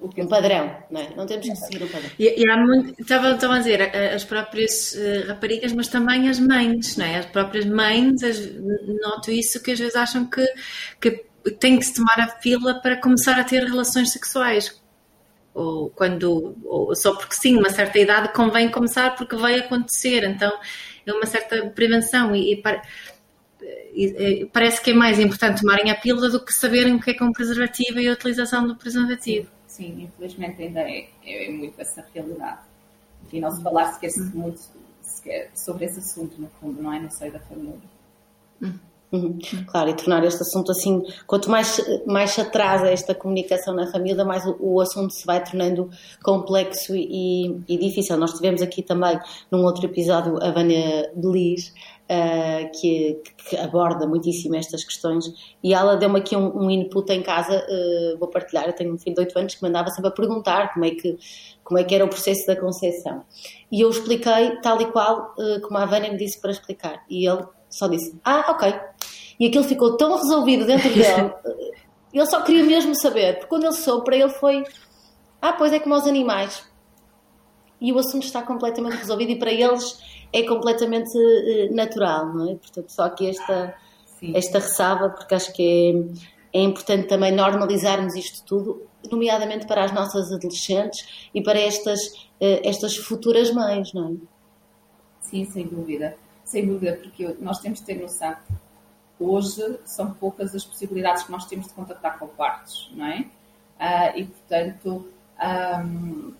O 0.00 0.08
que 0.08 0.20
um 0.20 0.26
padrão, 0.26 0.76
não 0.90 1.00
é? 1.00 1.14
Não 1.14 1.24
temos 1.24 1.48
que 1.48 1.54
seguir 1.54 1.84
o 1.84 1.88
padrão. 1.88 2.10
E, 2.18 2.42
e 2.42 2.50
há 2.50 2.56
muito, 2.56 3.00
estava, 3.00 3.30
estava 3.30 3.54
a 3.54 3.58
dizer, 3.58 3.94
as 4.12 4.24
próprias 4.24 4.94
uh, 4.94 5.28
raparigas, 5.28 5.72
mas 5.72 5.86
também 5.86 6.28
as 6.28 6.40
mães, 6.40 6.96
não 6.96 7.06
é? 7.06 7.18
As 7.18 7.26
próprias 7.26 7.64
mães, 7.66 8.20
as, 8.24 8.52
noto 9.00 9.30
isso, 9.30 9.62
que 9.62 9.70
às 9.70 9.78
vezes 9.78 9.94
acham 9.94 10.26
que, 10.26 10.44
que 11.00 11.24
tem 11.50 11.78
que 11.78 11.84
se 11.84 11.94
tomar 11.94 12.18
a 12.18 12.28
fila 12.40 12.80
para 12.80 12.96
começar 12.96 13.38
a 13.38 13.44
ter 13.44 13.62
relações 13.62 14.10
sexuais. 14.10 14.80
Ou 15.54 15.90
quando, 15.90 16.56
ou 16.64 16.94
só 16.96 17.14
porque 17.14 17.34
sim, 17.34 17.56
uma 17.56 17.70
certa 17.70 17.98
idade 17.98 18.32
convém 18.32 18.70
começar 18.70 19.14
porque 19.14 19.36
vai 19.36 19.58
acontecer. 19.58 20.24
Então 20.24 20.52
é 21.06 21.12
uma 21.12 21.26
certa 21.26 21.66
prevenção. 21.66 22.34
E, 22.34 22.54
e 22.54 22.56
para, 22.56 22.82
parece 24.52 24.82
que 24.82 24.90
é 24.90 24.94
mais 24.94 25.18
importante 25.18 25.60
tomarem 25.60 25.90
a 25.90 25.94
pílula 25.94 26.28
do 26.28 26.44
que 26.44 26.52
saberem 26.52 26.94
o 26.94 27.00
que 27.00 27.10
é, 27.10 27.14
que 27.14 27.22
é 27.22 27.26
um 27.26 27.32
preservativo 27.32 28.00
e 28.00 28.08
a 28.08 28.12
utilização 28.12 28.66
do 28.66 28.76
preservativo. 28.76 29.48
Sim, 29.66 30.02
infelizmente 30.02 30.62
ainda 30.62 30.80
é, 30.80 31.08
é 31.24 31.50
muito 31.50 31.80
essa 31.80 32.04
realidade. 32.14 32.60
E 33.32 33.40
não 33.40 33.50
se 33.50 33.62
falar 33.62 33.92
sequer 33.92 34.10
muito 34.34 34.60
sequer 35.00 35.50
sobre 35.54 35.86
esse 35.86 35.98
assunto, 35.98 36.40
no 36.40 36.48
fundo, 36.60 36.82
não 36.82 36.92
é? 36.92 37.00
No 37.00 37.10
seio 37.10 37.32
da 37.32 37.40
família. 37.40 37.80
Uhum. 39.12 39.38
Claro, 39.66 39.90
e 39.90 39.94
tornar 39.94 40.24
este 40.24 40.40
assunto 40.40 40.72
assim, 40.72 41.02
quanto 41.26 41.50
mais, 41.50 41.78
mais 42.06 42.30
se 42.30 42.40
atrasa 42.40 42.88
esta 42.88 43.14
comunicação 43.14 43.74
na 43.74 43.86
família, 43.90 44.24
mais 44.24 44.44
o, 44.46 44.56
o 44.58 44.80
assunto 44.80 45.12
se 45.12 45.26
vai 45.26 45.44
tornando 45.44 45.90
complexo 46.22 46.94
e, 46.96 47.62
e, 47.68 47.76
difícil. 47.76 48.16
Nós 48.16 48.32
tivemos 48.32 48.62
aqui 48.62 48.82
também, 48.82 49.18
num 49.50 49.64
outro 49.64 49.84
episódio, 49.84 50.42
a 50.42 50.50
Vânia 50.50 51.12
Belis, 51.14 51.74
uh, 52.12 52.70
que, 52.78 53.22
que, 53.48 53.56
aborda 53.56 54.06
muitíssimo 54.06 54.54
estas 54.54 54.84
questões 54.84 55.24
e 55.62 55.72
ela 55.72 55.96
deu-me 55.96 56.18
aqui 56.18 56.36
um, 56.36 56.64
um, 56.64 56.70
input 56.70 57.10
em 57.10 57.22
casa, 57.22 57.64
uh, 57.68 58.18
vou 58.18 58.28
partilhar, 58.28 58.66
eu 58.66 58.72
tenho 58.72 58.92
um 58.92 58.98
filho 58.98 59.14
de 59.14 59.22
8 59.22 59.38
anos 59.38 59.54
que 59.54 59.62
mandava 59.62 59.88
sempre 59.90 60.08
a 60.08 60.12
perguntar 60.12 60.72
como 60.74 60.84
é 60.84 60.90
que, 60.90 61.18
como 61.64 61.78
é 61.78 61.84
que 61.84 61.94
era 61.94 62.04
o 62.04 62.08
processo 62.08 62.46
da 62.46 62.56
concepção. 62.56 63.24
E 63.70 63.80
eu 63.80 63.90
expliquei 63.90 64.60
tal 64.60 64.80
e 64.80 64.86
qual 64.86 65.34
uh, 65.38 65.60
como 65.62 65.78
a 65.78 65.86
Vânia 65.86 66.10
me 66.10 66.18
disse 66.18 66.40
para 66.40 66.50
explicar. 66.50 67.02
E 67.08 67.26
ele 67.26 67.44
só 67.70 67.88
disse, 67.88 68.18
ah, 68.24 68.44
ok. 68.50 68.74
E 69.40 69.46
aquilo 69.46 69.64
ficou 69.64 69.96
tão 69.96 70.16
resolvido 70.16 70.66
dentro 70.66 70.88
dele 70.92 71.32
Ele 72.12 72.26
só 72.26 72.42
queria 72.42 72.64
mesmo 72.64 72.94
saber, 72.94 73.34
porque 73.34 73.48
quando 73.48 73.64
ele 73.64 73.72
soube, 73.72 74.04
para 74.04 74.16
ele 74.16 74.28
foi: 74.28 74.62
ah, 75.40 75.54
pois 75.54 75.72
é 75.72 75.80
como 75.80 75.94
os 75.94 76.06
animais. 76.06 76.62
E 77.80 77.92
o 77.92 77.98
assunto 77.98 78.24
está 78.24 78.42
completamente 78.42 78.96
resolvido 78.96 79.32
e 79.32 79.38
para 79.38 79.50
eles 79.50 79.98
é 80.32 80.42
completamente 80.44 81.16
uh, 81.16 81.74
natural, 81.74 82.26
não 82.32 82.50
é? 82.50 82.54
Portanto, 82.54 82.90
só 82.90 83.08
que 83.10 83.28
esta, 83.28 83.74
esta 84.34 84.58
ressalva, 84.58 85.10
porque 85.10 85.34
acho 85.34 85.52
que 85.52 86.16
é, 86.52 86.58
é 86.60 86.62
importante 86.62 87.08
também 87.08 87.32
normalizarmos 87.32 88.14
isto 88.14 88.44
tudo, 88.44 88.82
nomeadamente 89.10 89.66
para 89.66 89.84
as 89.84 89.92
nossas 89.92 90.32
adolescentes 90.32 91.28
e 91.34 91.42
para 91.42 91.58
estas, 91.58 92.00
uh, 92.08 92.60
estas 92.64 92.96
futuras 92.96 93.50
mães, 93.52 93.92
não 93.92 94.08
é? 94.08 94.16
Sim, 95.20 95.44
sem 95.44 95.66
dúvida. 95.66 96.16
Sem 96.44 96.66
dúvida, 96.66 96.98
porque 97.00 97.36
nós 97.40 97.60
temos 97.60 97.80
de 97.80 97.86
ter 97.86 98.00
noção 98.00 98.36
hoje 99.22 99.78
são 99.84 100.12
poucas 100.12 100.54
as 100.54 100.64
possibilidades 100.64 101.22
que 101.22 101.32
nós 101.32 101.46
temos 101.46 101.68
de 101.68 101.72
contactar 101.72 102.18
com 102.18 102.26
partos, 102.26 102.90
não 102.94 103.06
é? 103.06 103.20
Uh, 103.78 104.18
e, 104.18 104.24
portanto, 104.24 105.08
um, 105.84 106.32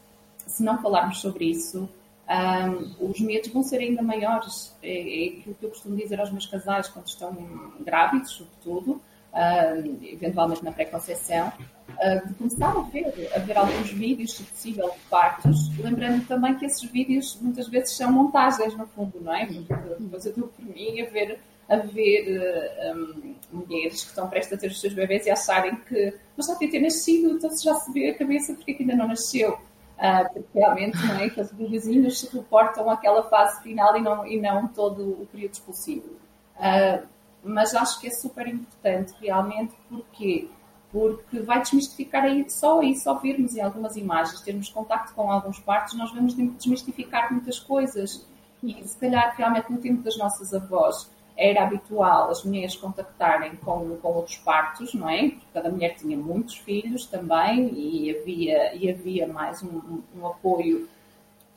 se 0.47 0.63
não 0.63 0.81
falarmos 0.81 1.21
sobre 1.21 1.47
isso, 1.47 1.89
um, 2.29 3.11
os 3.11 3.21
medos 3.21 3.51
vão 3.51 3.63
ser 3.63 3.79
ainda 3.79 4.03
maiores. 4.03 4.75
É, 4.83 4.91
é 4.91 5.29
aquilo 5.29 5.55
que 5.55 5.65
eu 5.65 5.71
costumo 5.71 5.97
dizer 5.97 6.21
aos 6.21 6.31
meus 6.31 6.47
casais 6.47 6.89
quando 6.89 7.07
estão 7.07 7.37
grávidos, 7.81 8.33
sobretudo, 8.33 9.01
um, 9.33 9.99
eventualmente 10.03 10.65
na 10.65 10.73
pré-conceição, 10.73 11.49
uh, 11.49 12.29
de 12.29 12.35
começar 12.35 12.71
a 12.71 12.81
ver, 12.83 13.31
a 13.35 13.39
ver 13.39 13.57
alguns 13.57 13.91
vídeos, 13.91 14.35
se 14.37 14.43
possível, 14.45 14.91
de 14.91 14.99
partos, 15.11 15.77
lembrando 15.79 16.27
também 16.27 16.55
que 16.57 16.67
esses 16.67 16.83
vídeos 16.91 17.39
muitas 17.41 17.69
vezes 17.69 17.97
são 17.97 18.13
montagens, 18.13 18.77
no 18.77 18.87
fundo, 18.87 19.21
não 19.21 19.35
é? 19.35 19.47
Depois 19.47 20.27
eu 20.27 20.33
dou 20.35 20.49
por 20.49 20.65
mim 20.65 21.01
a 21.01 21.11
ver 21.11 21.39
a 21.69 21.77
ver 21.77 22.67
um, 22.95 23.35
mulheres 23.51 24.03
que 24.03 24.09
estão 24.09 24.29
prestes 24.29 24.53
a 24.53 24.61
ter 24.61 24.67
os 24.67 24.81
seus 24.81 24.93
bebês 24.93 25.25
e 25.27 25.31
acharem 25.31 25.77
que 25.77 26.13
mas 26.37 26.47
já 26.47 26.55
tem 26.57 26.69
ter 26.69 26.81
nascido, 26.81 27.31
então 27.31 27.51
se 27.51 27.65
já 27.65 27.75
se 27.75 27.91
vê 27.93 28.11
a 28.11 28.15
cabeça 28.15 28.53
porque 28.55 28.77
ainda 28.79 28.97
não 28.97 29.09
nasceu. 29.09 29.59
Uh, 29.99 30.33
porque 30.33 30.59
realmente 30.59 30.97
não 31.07 31.15
é, 31.15 31.27
aqueles 31.27 31.53
bebezinhos 31.53 32.21
se 32.21 32.37
reportam 32.37 32.91
aquela 32.91 33.23
fase 33.25 33.63
final 33.63 33.97
e 33.97 34.01
não, 34.01 34.27
e 34.27 34.41
não 34.41 34.67
todo 34.67 35.23
o 35.23 35.27
período 35.31 35.53
expulsivo. 35.53 36.09
Uh, 36.57 37.07
mas 37.45 37.75
acho 37.75 38.01
que 38.01 38.09
é 38.09 38.11
super 38.11 38.47
importante 38.47 39.15
realmente 39.21 39.75
porque 39.89 40.49
porque 40.91 41.41
vai 41.41 41.63
desmistificar 41.63 42.25
aí 42.25 42.49
só 42.51 42.81
aí 42.81 42.95
só 42.95 43.15
virmos 43.15 43.57
em 43.57 43.63
algumas 43.63 43.97
imagens, 43.97 44.43
termos 44.43 44.69
contacto 44.69 45.15
com 45.15 45.33
alguns 45.33 45.59
partos, 45.59 45.95
nós 45.95 46.13
vamos 46.13 46.35
desmistificar 46.35 47.33
muitas 47.33 47.59
coisas. 47.59 48.27
E 48.63 48.87
se 48.87 48.99
calhar 48.99 49.35
realmente 49.37 49.73
no 49.73 49.79
tempo 49.79 50.03
das 50.03 50.19
nossas 50.19 50.53
avós 50.53 51.11
era 51.37 51.65
habitual 51.65 52.31
as 52.31 52.45
mulheres 52.45 52.77
contactarem 52.77 53.57
com, 53.57 53.97
com 53.97 54.09
outros 54.09 54.37
partos, 54.37 54.95
não 54.95 55.09
é? 55.09 55.31
Porque 55.31 55.47
cada 55.53 55.71
mulher 55.71 55.95
tinha 55.97 56.17
muitos 56.17 56.57
filhos 56.57 57.07
também 57.07 57.73
e 57.75 58.11
havia, 58.17 58.75
e 58.75 58.91
havia 58.91 59.27
mais 59.27 59.63
um, 59.63 60.03
um 60.17 60.27
apoio 60.27 60.89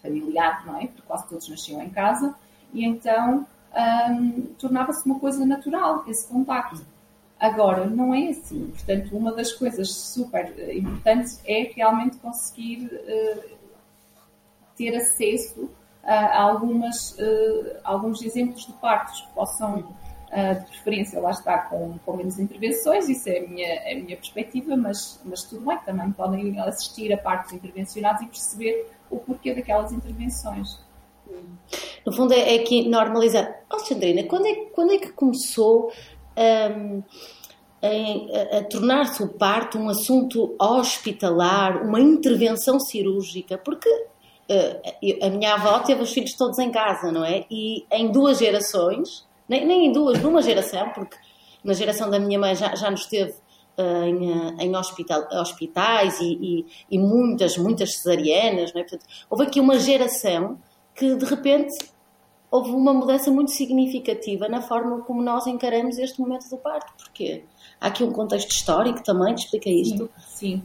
familiar, 0.01 0.65
não 0.65 0.77
é? 0.77 0.87
Porque 0.87 1.01
quase 1.05 1.27
todos 1.27 1.49
nasciam 1.49 1.81
em 1.81 1.89
casa 1.89 2.35
e 2.73 2.85
então 2.85 3.45
um, 4.09 4.41
tornava-se 4.57 5.05
uma 5.05 5.19
coisa 5.19 5.45
natural 5.45 6.03
esse 6.07 6.27
contacto. 6.27 6.85
Agora, 7.39 7.85
não 7.85 8.13
é 8.13 8.29
assim. 8.29 8.67
Portanto, 8.67 9.15
uma 9.15 9.33
das 9.33 9.51
coisas 9.51 9.91
super 9.91 10.53
importantes 10.73 11.41
é 11.45 11.71
realmente 11.75 12.17
conseguir 12.17 12.85
uh, 12.85 13.55
ter 14.77 14.95
acesso 14.95 15.69
algumas, 16.13 17.11
uh, 17.11 17.77
alguns 17.83 18.21
exemplos 18.21 18.65
de 18.65 18.73
partos 18.73 19.21
que 19.21 19.33
possam, 19.33 19.79
uh, 19.79 20.59
de 20.59 20.65
preferência, 20.67 21.19
lá 21.19 21.31
está, 21.31 21.57
com, 21.57 21.97
com 22.05 22.15
menos 22.15 22.37
intervenções, 22.39 23.09
isso 23.09 23.27
é 23.27 23.39
a 23.39 23.47
minha, 23.47 23.67
é 23.67 23.93
a 23.93 23.95
minha 23.95 24.15
perspectiva, 24.15 24.75
mas, 24.77 25.19
mas 25.25 25.43
tudo 25.43 25.65
bem, 25.65 25.77
também 25.85 26.11
podem 26.11 26.59
assistir 26.59 27.11
a 27.11 27.17
partos 27.17 27.53
intervencionados 27.53 28.21
e 28.21 28.27
perceber 28.27 28.91
o 29.09 29.17
porquê 29.17 29.53
daquelas 29.53 29.91
intervenções. 29.91 30.79
No 32.05 32.13
fundo, 32.13 32.33
é, 32.33 32.55
é 32.55 32.59
que 32.59 32.87
normalizar. 32.87 33.61
Sandrina, 33.79 34.23
quando 34.23 34.45
é, 34.45 34.55
quando 34.73 34.93
é 34.93 34.97
que 34.97 35.11
começou 35.11 35.91
um, 36.37 37.03
a, 37.81 38.57
a 38.57 38.63
tornar-se 38.63 39.23
o 39.23 39.27
parto 39.27 39.77
um 39.77 39.89
assunto 39.89 40.55
hospitalar, 40.59 41.83
uma 41.83 41.99
intervenção 41.99 42.79
cirúrgica? 42.79 43.57
Porque 43.57 43.89
a 45.21 45.29
minha 45.29 45.53
avó 45.53 45.79
teve 45.79 46.01
os 46.01 46.11
filhos 46.11 46.33
todos 46.33 46.59
em 46.59 46.71
casa, 46.71 47.11
não 47.11 47.23
é? 47.23 47.45
E 47.49 47.85
em 47.91 48.11
duas 48.11 48.37
gerações, 48.37 49.25
nem, 49.49 49.65
nem 49.65 49.87
em 49.87 49.91
duas, 49.91 50.21
numa 50.21 50.41
geração, 50.41 50.89
porque 50.89 51.17
na 51.63 51.73
geração 51.73 52.09
da 52.09 52.19
minha 52.19 52.37
mãe 52.37 52.55
já, 52.55 52.75
já 52.75 52.91
nos 52.91 53.05
teve 53.07 53.31
uh, 53.31 54.03
em, 54.03 54.31
uh, 54.31 54.61
em 54.61 54.75
hospital, 54.75 55.27
hospitais 55.33 56.19
e, 56.19 56.33
e, 56.33 56.65
e, 56.91 56.99
muitas, 56.99 57.57
muitas 57.57 57.95
cesarianas, 57.97 58.73
não 58.73 58.81
é? 58.81 58.83
Portanto, 58.83 59.05
houve 59.29 59.45
aqui 59.45 59.59
uma 59.59 59.79
geração 59.79 60.59
que 60.93 61.15
de 61.15 61.25
repente 61.25 61.75
houve 62.51 62.69
uma 62.71 62.93
mudança 62.93 63.31
muito 63.31 63.51
significativa 63.51 64.47
na 64.47 64.61
forma 64.61 65.01
como 65.01 65.21
nós 65.21 65.45
encaramos 65.47 65.97
este 65.97 66.19
momento 66.21 66.47
do 66.49 66.57
parto. 66.57 66.93
Porquê? 66.97 67.43
Há 67.81 67.87
aqui 67.87 68.03
um 68.03 68.11
contexto 68.11 68.51
histórico 68.51 69.03
também, 69.03 69.35
te 69.35 69.45
explica 69.45 69.69
isto? 69.69 70.09
Sim, 70.17 70.61
sim. 70.61 70.63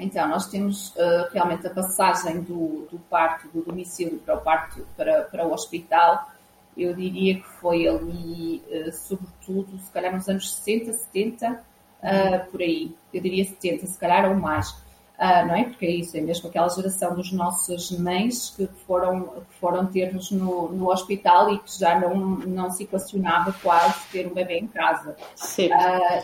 Então, 0.00 0.26
nós 0.26 0.46
temos 0.46 0.96
uh, 0.96 1.30
realmente 1.30 1.66
a 1.66 1.70
passagem 1.70 2.40
do, 2.40 2.88
do, 2.90 2.98
parto 3.10 3.48
do 3.48 3.62
domicílio 3.62 4.18
para 4.18 4.34
o 4.34 4.40
parto 4.40 4.86
para, 4.96 5.24
para 5.24 5.46
o 5.46 5.52
hospital. 5.52 6.30
Eu 6.74 6.94
diria 6.94 7.34
que 7.34 7.46
foi 7.60 7.86
ali, 7.86 8.62
uh, 8.70 8.90
sobretudo, 8.92 9.78
se 9.78 9.92
calhar 9.92 10.14
nos 10.14 10.26
anos 10.26 10.54
60, 10.54 10.94
70, 10.94 11.50
uh, 11.52 12.50
por 12.50 12.62
aí. 12.62 12.96
Eu 13.12 13.20
diria 13.20 13.44
70, 13.44 13.86
se 13.86 13.98
calhar 13.98 14.26
ou 14.30 14.34
mais. 14.34 14.74
não 15.18 15.54
é? 15.54 15.64
Porque 15.64 15.84
é 15.84 15.90
isso, 15.90 16.16
é 16.16 16.22
mesmo 16.22 16.48
aquela 16.48 16.70
geração 16.70 17.14
dos 17.14 17.30
nossos 17.30 17.90
mães 17.90 18.54
que 18.56 18.66
foram, 18.86 19.24
que 19.24 19.54
foram 19.60 19.84
ter-nos 19.84 20.30
no, 20.30 20.70
no 20.70 20.90
hospital 20.90 21.52
e 21.52 21.58
que 21.58 21.78
já 21.78 22.00
não, 22.00 22.16
não 22.38 22.70
se 22.70 22.84
equacionava 22.84 23.52
quase 23.62 24.00
ter 24.10 24.26
um 24.26 24.32
bebê 24.32 24.60
em 24.60 24.66
casa. 24.66 25.14
Sim. 25.36 25.68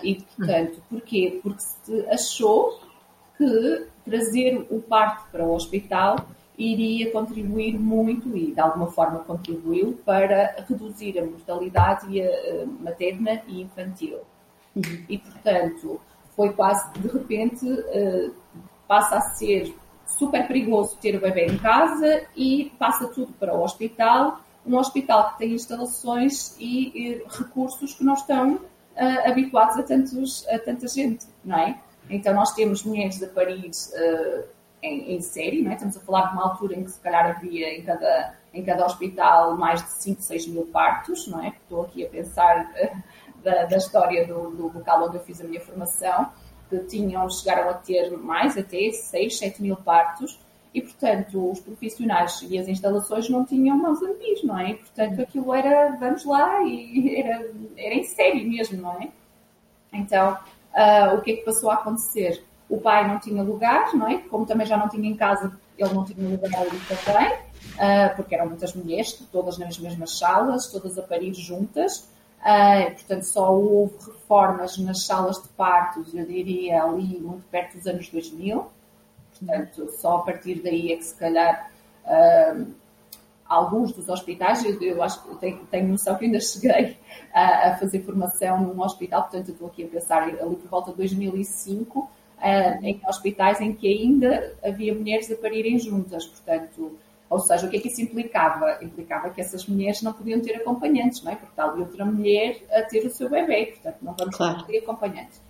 e, 0.03 0.15
portanto, 0.15 0.83
porquê? 0.89 1.41
Porque 1.43 1.61
se 1.61 2.07
achou 2.09 2.86
que 3.37 3.87
trazer 4.05 4.67
o 4.71 4.81
parto 4.81 5.31
para 5.31 5.45
o 5.45 5.55
hospital 5.55 6.17
iria 6.59 7.11
contribuir 7.11 7.79
muito 7.79 8.35
e 8.37 8.53
de 8.53 8.61
alguma 8.61 8.87
forma 8.87 9.19
contribuiu 9.21 9.99
para 10.05 10.57
reduzir 10.69 11.19
a 11.19 11.25
mortalidade 11.25 12.07
materna 12.81 13.43
e 13.47 13.63
infantil. 13.63 14.19
Uhum. 14.75 15.05
E 15.09 15.19
portanto 15.19 16.01
foi 16.35 16.53
quase 16.53 16.93
de 16.99 17.09
repente 17.09 17.67
uh, 17.67 18.35
passa 18.87 19.17
a 19.17 19.21
ser 19.21 19.75
super 20.07 20.47
perigoso 20.47 20.97
ter 20.99 21.17
o 21.17 21.21
bebê 21.21 21.47
em 21.47 21.59
casa 21.59 22.27
e 22.37 22.73
passa 22.79 23.09
tudo 23.09 23.33
para 23.33 23.55
o 23.55 23.63
hospital, 23.63 24.41
um 24.65 24.77
hospital 24.77 25.33
que 25.33 25.39
tem 25.39 25.55
instalações 25.55 26.57
e, 26.59 26.93
e 26.95 27.25
recursos 27.29 27.95
que 27.95 28.05
não 28.05 28.15
estão 28.15 28.55
uh, 28.55 29.29
habituados 29.29 29.79
a, 29.79 29.83
tantos, 29.83 30.47
a 30.49 30.59
tanta 30.59 30.87
gente, 30.87 31.27
não 31.45 31.59
é? 31.59 31.79
Então, 32.09 32.35
nós 32.35 32.53
temos 32.55 32.85
mulheres 32.85 33.23
a 33.23 33.27
parir 33.29 33.69
uh, 33.69 34.45
em, 34.83 35.15
em, 35.15 35.21
série, 35.21 35.63
não 35.63 35.71
é? 35.71 35.75
estamos 35.75 35.97
a 35.97 36.01
falar 36.01 36.29
de 36.29 36.35
uma 36.35 36.45
altura 36.45 36.77
em 36.77 36.85
que 36.85 36.91
se 36.91 37.01
calhar 37.01 37.27
havia 37.27 37.77
em 37.77 37.83
cada, 37.83 38.35
em 38.55 38.65
cada 38.65 38.87
hospital 38.87 39.57
mais 39.57 39.83
de 39.83 39.91
5, 39.91 40.23
6 40.23 40.47
mil 40.49 40.67
partos, 40.67 41.27
não 41.27 41.43
é? 41.43 41.49
Estou 41.49 41.83
aqui 41.83 42.05
a 42.05 42.09
pensar 42.09 42.65
uh, 42.65 43.03
da, 43.43 43.65
da, 43.65 43.77
história 43.77 44.27
do, 44.27 44.51
do, 44.51 44.73
local 44.73 45.07
onde 45.07 45.17
eu 45.17 45.25
fiz 45.25 45.41
a 45.41 45.45
minha 45.45 45.61
formação, 45.61 46.31
que 46.71 46.79
tinham, 46.81 47.29
chegaram 47.29 47.71
a 47.71 47.75
ter 47.75 48.11
mais, 48.17 48.57
até 48.57 48.91
6, 48.91 49.39
7 49.39 49.63
mil 49.63 49.77
partos, 49.77 50.39
e 50.75 50.83
portanto 50.83 51.51
os 51.51 51.61
profissionais 51.61 52.43
e 52.43 52.59
as 52.59 52.69
instalações 52.69 53.31
não 53.31 53.47
tinham 53.47 53.79
mãos 53.79 54.03
a 54.03 54.09
medir, 54.09 54.45
não 54.45 54.59
é? 54.59 54.73
E 54.73 54.75
portanto 54.75 55.23
aquilo 55.23 55.55
era, 55.55 55.97
vamos 55.97 56.25
lá, 56.25 56.63
e 56.63 57.17
era, 57.19 57.51
era 57.77 57.95
em 57.95 58.05
série 58.05 58.45
mesmo, 58.45 58.83
não 58.83 58.93
é? 59.01 59.09
Então, 59.93 60.39
uh, 60.77 61.17
o 61.17 61.23
que 61.23 61.33
é 61.33 61.37
que 61.37 61.45
passou 61.45 61.71
a 61.71 61.75
acontecer? 61.75 62.45
O 62.69 62.79
pai 62.81 63.09
não 63.09 63.19
tinha 63.19 63.43
lugar, 63.43 63.95
não 63.95 64.09
é? 64.09 64.19
Como 64.19 64.45
também 64.45 64.67
já 64.67 64.77
não 64.77 64.89
tinha 64.89 65.09
em 65.09 65.17
casa, 65.17 65.59
ele 65.79 65.95
não 65.95 66.05
tinha 66.05 66.29
lugar 66.29 66.53
ali 66.55 66.81
também, 67.05 67.33
uh, 67.33 68.17
porque 68.17 68.35
eram 68.35 68.47
muitas 68.47 68.75
mulheres, 68.75 69.13
todas 69.33 69.59
nas 69.59 69.79
mesmas 69.79 70.19
salas, 70.19 70.67
todas 70.67 70.99
a 70.99 71.03
parir 71.03 71.33
juntas. 71.35 72.09
Uh, 72.41 72.93
portanto, 72.93 73.23
só 73.23 73.53
houve 73.53 73.97
reformas 74.07 74.79
nas 74.79 75.05
salas 75.05 75.43
de 75.43 75.49
partos, 75.49 76.15
eu 76.15 76.25
diria 76.25 76.83
ali 76.83 77.19
muito 77.19 77.45
perto 77.49 77.77
dos 77.77 77.87
anos 77.87 78.09
2000. 78.09 78.67
Portanto, 79.39 79.91
só 79.99 80.19
a 80.19 80.23
partir 80.23 80.63
daí 80.63 80.93
é 80.93 80.97
que 80.97 81.05
se 81.05 81.15
calhar 81.15 81.71
alguns 83.49 83.93
dos 83.93 84.09
hospitais, 84.09 84.65
eu, 84.65 84.81
eu 84.81 85.03
acho 85.03 85.23
que 85.23 85.37
tenho, 85.37 85.59
tenho 85.71 85.89
noção 85.89 86.17
que 86.17 86.25
ainda 86.25 86.41
cheguei 86.41 86.97
a, 87.33 87.69
a, 87.69 87.77
fazer 87.77 88.01
formação 88.01 88.61
num 88.63 88.81
hospital, 88.81 89.23
portanto 89.23 89.51
estou 89.51 89.69
aqui 89.69 89.85
a 89.85 89.89
pensar 89.89 90.23
ali 90.23 90.57
por 90.57 90.69
volta 90.69 90.91
de 90.91 90.97
2005, 90.99 91.99
uh, 91.99 92.09
em 92.83 93.01
hospitais 93.07 93.61
em 93.61 93.73
que 93.73 93.87
ainda 93.87 94.55
havia 94.65 94.95
mulheres 94.95 95.31
a 95.31 95.37
parirem 95.37 95.79
juntas, 95.79 96.27
portanto, 96.27 96.99
ou 97.29 97.41
seja, 97.41 97.67
o 97.67 97.71
que 97.71 97.77
é 97.77 97.81
que 97.81 97.89
isso 97.89 98.01
implicava? 98.01 98.79
Implicava 98.83 99.31
que 99.31 99.41
essas 99.41 99.67
mulheres 99.67 100.01
não 100.03 100.13
podiam 100.13 100.41
ter 100.41 100.57
acompanhantes, 100.57 101.23
não 101.23 101.33
é? 101.33 101.35
Porque 101.35 101.51
está 101.51 101.65
ali 101.65 101.81
outra 101.81 102.05
mulher 102.05 102.63
a 102.71 102.83
ter 102.83 103.05
o 103.05 103.11
seu 103.11 103.29
bebê, 103.29 103.67
portanto 103.67 103.97
não 104.01 104.15
vamos 104.17 104.37
claro. 104.37 104.65
ter 104.65 104.79
acompanhantes. 104.79 105.46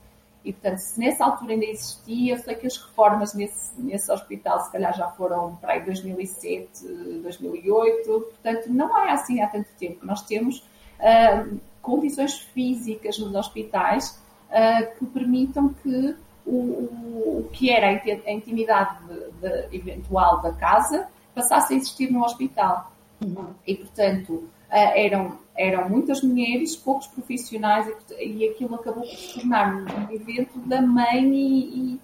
E, 0.47 0.53
portanto, 0.53 0.79
se 0.79 1.01
nessa 1.01 1.25
altura 1.25 1.55
ainda 1.55 1.65
existia, 1.65 2.35
eu 2.35 2.39
sei 2.39 2.55
que 2.55 2.69
as 2.69 2.77
reformas 2.77 3.35
nesse, 3.35 3.73
nesse 3.81 4.13
hospital 4.13 4.61
se 4.61 4.71
calhar 4.71 4.97
já 4.97 5.09
foram 5.09 5.57
para 5.57 5.73
aí 5.73 5.85
2007, 5.85 6.87
2008, 7.21 8.09
portanto, 8.09 8.67
não 8.69 8.97
é 8.97 9.11
assim 9.11 9.43
há 9.43 9.49
tanto 9.49 9.69
tempo. 9.77 10.07
Nós 10.07 10.23
temos 10.23 10.59
uh, 11.01 11.59
condições 11.83 12.39
físicas 12.39 13.19
nos 13.19 13.35
hospitais 13.35 14.23
uh, 14.49 14.97
que 14.97 15.07
permitam 15.07 15.75
que 15.83 16.15
o, 16.47 16.53
o, 16.53 17.41
o, 17.41 17.51
que 17.53 17.69
era 17.69 17.89
a 17.89 18.31
intimidade 18.31 18.99
de, 19.05 19.31
de, 19.41 19.77
eventual 19.77 20.41
da 20.43 20.53
casa 20.53 21.09
passasse 21.35 21.75
a 21.75 21.77
existir 21.77 22.09
no 22.09 22.25
hospital. 22.25 22.93
Uhum. 23.21 23.49
E, 23.67 23.75
portanto, 23.75 24.33
uh, 24.33 24.49
eram 24.71 25.39
eram 25.59 25.89
muitas 25.89 26.23
mulheres, 26.23 26.77
poucos 26.77 27.07
profissionais 27.07 27.87
e, 28.19 28.49
aquilo 28.49 28.75
acabou 28.75 29.03
por 29.03 29.17
se 29.17 29.35
tornar 29.35 29.75
um 29.77 30.15
evento 30.15 30.59
da 30.61 30.83
mãe 30.83 31.25
e, 31.33 31.95
e 31.95 32.01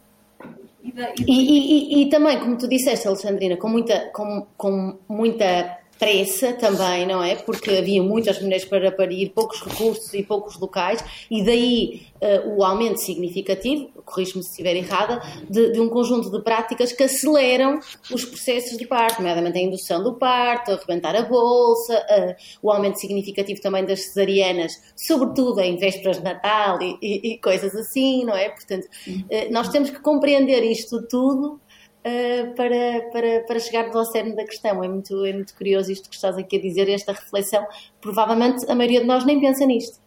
e, 0.84 0.90
da, 0.90 1.12
e, 1.16 2.02
e, 2.02 2.10
também, 2.10 2.40
como 2.40 2.58
tu 2.58 2.68
disseste, 2.68 3.06
Alexandrina, 3.06 3.56
com 3.56 3.68
muita, 3.68 4.10
com, 4.12 4.44
com 4.56 4.98
muita 5.08 5.78
pressa 6.02 6.52
também, 6.54 7.06
não 7.06 7.22
é? 7.22 7.36
Porque 7.36 7.70
havia 7.70 8.02
muitas 8.02 8.42
mulheres 8.42 8.64
para 8.64 8.90
parir, 8.90 9.30
poucos 9.30 9.62
recursos 9.62 10.12
e 10.12 10.24
poucos 10.24 10.58
locais, 10.58 11.00
e 11.30 11.44
daí 11.44 12.02
uh, 12.20 12.56
o 12.56 12.64
aumento 12.64 12.98
significativo, 12.98 13.88
corrijo-me 14.04 14.42
se 14.42 14.50
estiver 14.50 14.74
errada, 14.74 15.22
de, 15.48 15.70
de, 15.70 15.78
um 15.78 15.88
conjunto 15.88 16.28
de 16.28 16.42
práticas 16.42 16.90
que 16.92 17.04
aceleram 17.04 17.78
os 18.12 18.24
processos 18.24 18.76
de 18.76 18.84
parto, 18.84 19.18
nomeadamente 19.18 19.56
a 19.56 19.62
indução 19.62 20.02
do 20.02 20.14
parto, 20.14 20.72
arrebentar 20.72 21.14
a 21.14 21.22
bolsa, 21.22 21.94
uh, 21.94 22.34
o 22.60 22.72
aumento 22.72 22.98
significativo 22.98 23.60
também 23.60 23.84
das 23.84 24.02
cesarianas, 24.06 24.72
sobretudo 24.96 25.60
em 25.60 25.76
vésperas 25.76 26.16
de 26.16 26.24
Natal 26.24 26.82
e, 26.82 26.98
e, 27.00 27.32
e 27.34 27.38
coisas 27.38 27.76
assim, 27.76 28.24
não 28.24 28.34
é? 28.34 28.48
Portanto, 28.48 28.88
uh, 29.06 29.52
nós 29.52 29.68
temos 29.68 29.88
que 29.88 30.00
compreender 30.00 30.64
isto 30.64 31.00
tudo 31.06 31.60
uh, 32.04 32.54
para, 32.54 33.10
para, 33.10 33.40
para 33.46 33.60
chegar 33.60 33.94
ao 33.94 34.04
cerne 34.04 34.34
da 34.34 34.44
questão. 34.44 34.82
É 34.82 34.88
muito, 34.88 35.24
é 35.24 35.32
muito 35.32 35.54
curioso 35.54 35.90
isto 35.90 36.08
que 36.08 36.14
estás 36.14 36.36
aqui 36.36 36.56
a 36.56 36.60
dizer, 36.60 36.88
esta 36.88 37.12
reflexão. 37.12 37.66
Provavelmente 38.00 38.70
a 38.70 38.74
maioria 38.74 39.00
de 39.00 39.06
nós 39.06 39.24
nem 39.24 39.40
pensa 39.40 39.64
nisto. 39.64 39.98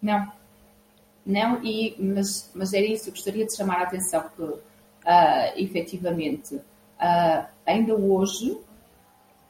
Não. 0.00 0.32
Não, 1.24 1.62
e, 1.62 1.94
mas, 1.98 2.50
mas 2.54 2.72
era 2.72 2.86
isso, 2.86 3.08
eu 3.08 3.12
gostaria 3.12 3.44
de 3.44 3.54
chamar 3.54 3.80
a 3.80 3.82
atenção 3.82 4.24
que, 4.34 4.42
uh, 4.42 4.58
efetivamente, 5.56 6.54
uh, 6.56 7.46
ainda 7.66 7.94
hoje 7.94 8.58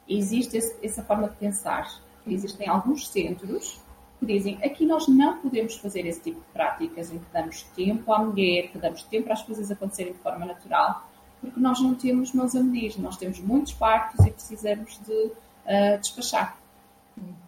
existe 0.09 0.57
esse, 0.57 0.77
essa 0.85 1.03
forma 1.05 1.29
de 1.29 1.37
pensar. 1.37 1.89
Existem 2.27 2.69
alguns 2.69 3.09
centros 3.09 3.81
que 4.19 4.27
dizem 4.27 4.59
aqui 4.63 4.85
nós 4.85 5.09
não 5.09 5.39
podemos 5.39 5.77
fazer 5.77 6.05
esse 6.07 6.21
tipo 6.21 6.41
de 6.41 6.47
práticas 6.53 7.11
em 7.11 7.19
que 7.19 7.33
damos 7.33 7.63
tempo 7.75 8.13
à 8.13 8.19
mulher, 8.19 8.69
que 8.69 8.79
damos 8.79 9.03
tempo 9.05 9.33
às 9.33 9.43
coisas 9.43 9.71
acontecerem 9.71 10.13
de 10.13 10.19
forma 10.19 10.45
natural, 10.45 11.10
porque 11.41 11.59
nós 11.59 11.81
não 11.81 11.95
temos 11.95 12.33
medir, 12.33 13.01
nós 13.01 13.17
temos 13.17 13.41
muitos 13.41 13.73
partos 13.73 14.25
e 14.27 14.31
precisamos 14.31 15.01
de 15.07 15.13
uh, 15.13 15.99
despachar. 16.01 16.57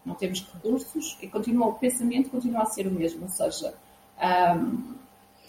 Não 0.04 0.14
temos 0.14 0.46
recursos 0.52 1.16
e 1.22 1.28
continua, 1.28 1.68
o 1.68 1.74
pensamento 1.74 2.30
continua 2.30 2.62
a 2.62 2.66
ser 2.66 2.86
o 2.86 2.90
mesmo, 2.90 3.22
ou 3.22 3.28
seja, 3.28 3.74
um, 4.58 4.94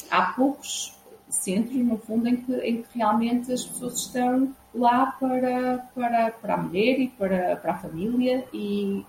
há 0.10 0.34
poucos 0.34 0.96
centros, 1.30 1.76
no 1.76 1.98
fundo, 1.98 2.28
em 2.28 2.38
que, 2.38 2.54
em 2.58 2.84
que, 2.84 2.98
realmente 2.98 3.52
as 3.52 3.66
pessoas 3.66 3.98
estão 3.98 4.54
lá 4.74 5.08
para, 5.20 5.80
para, 5.96 6.32
para 6.32 6.54
a 6.54 6.58
mulher 6.58 7.00
e 7.00 7.08
para, 7.10 7.56
para 7.58 7.74
a 7.74 7.78
família 7.78 8.48
e 8.54 9.06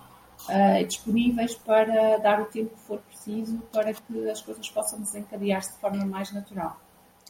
uh, 0.49 0.87
disponíveis 0.87 1.55
para 1.55 2.19
dar 2.19 2.41
o 2.41 2.47
tempo 2.47 2.75
que 2.75 2.81
for 2.81 2.99
preciso 2.99 3.59
para 3.73 3.93
que 3.93 4.31
as 4.31 4.41
coisas 4.41 4.69
possam 4.71 5.01
desencadear-se 5.01 5.73
de 5.73 5.79
forma 5.79 6.05
mais 6.05 6.33
natural. 6.33 6.79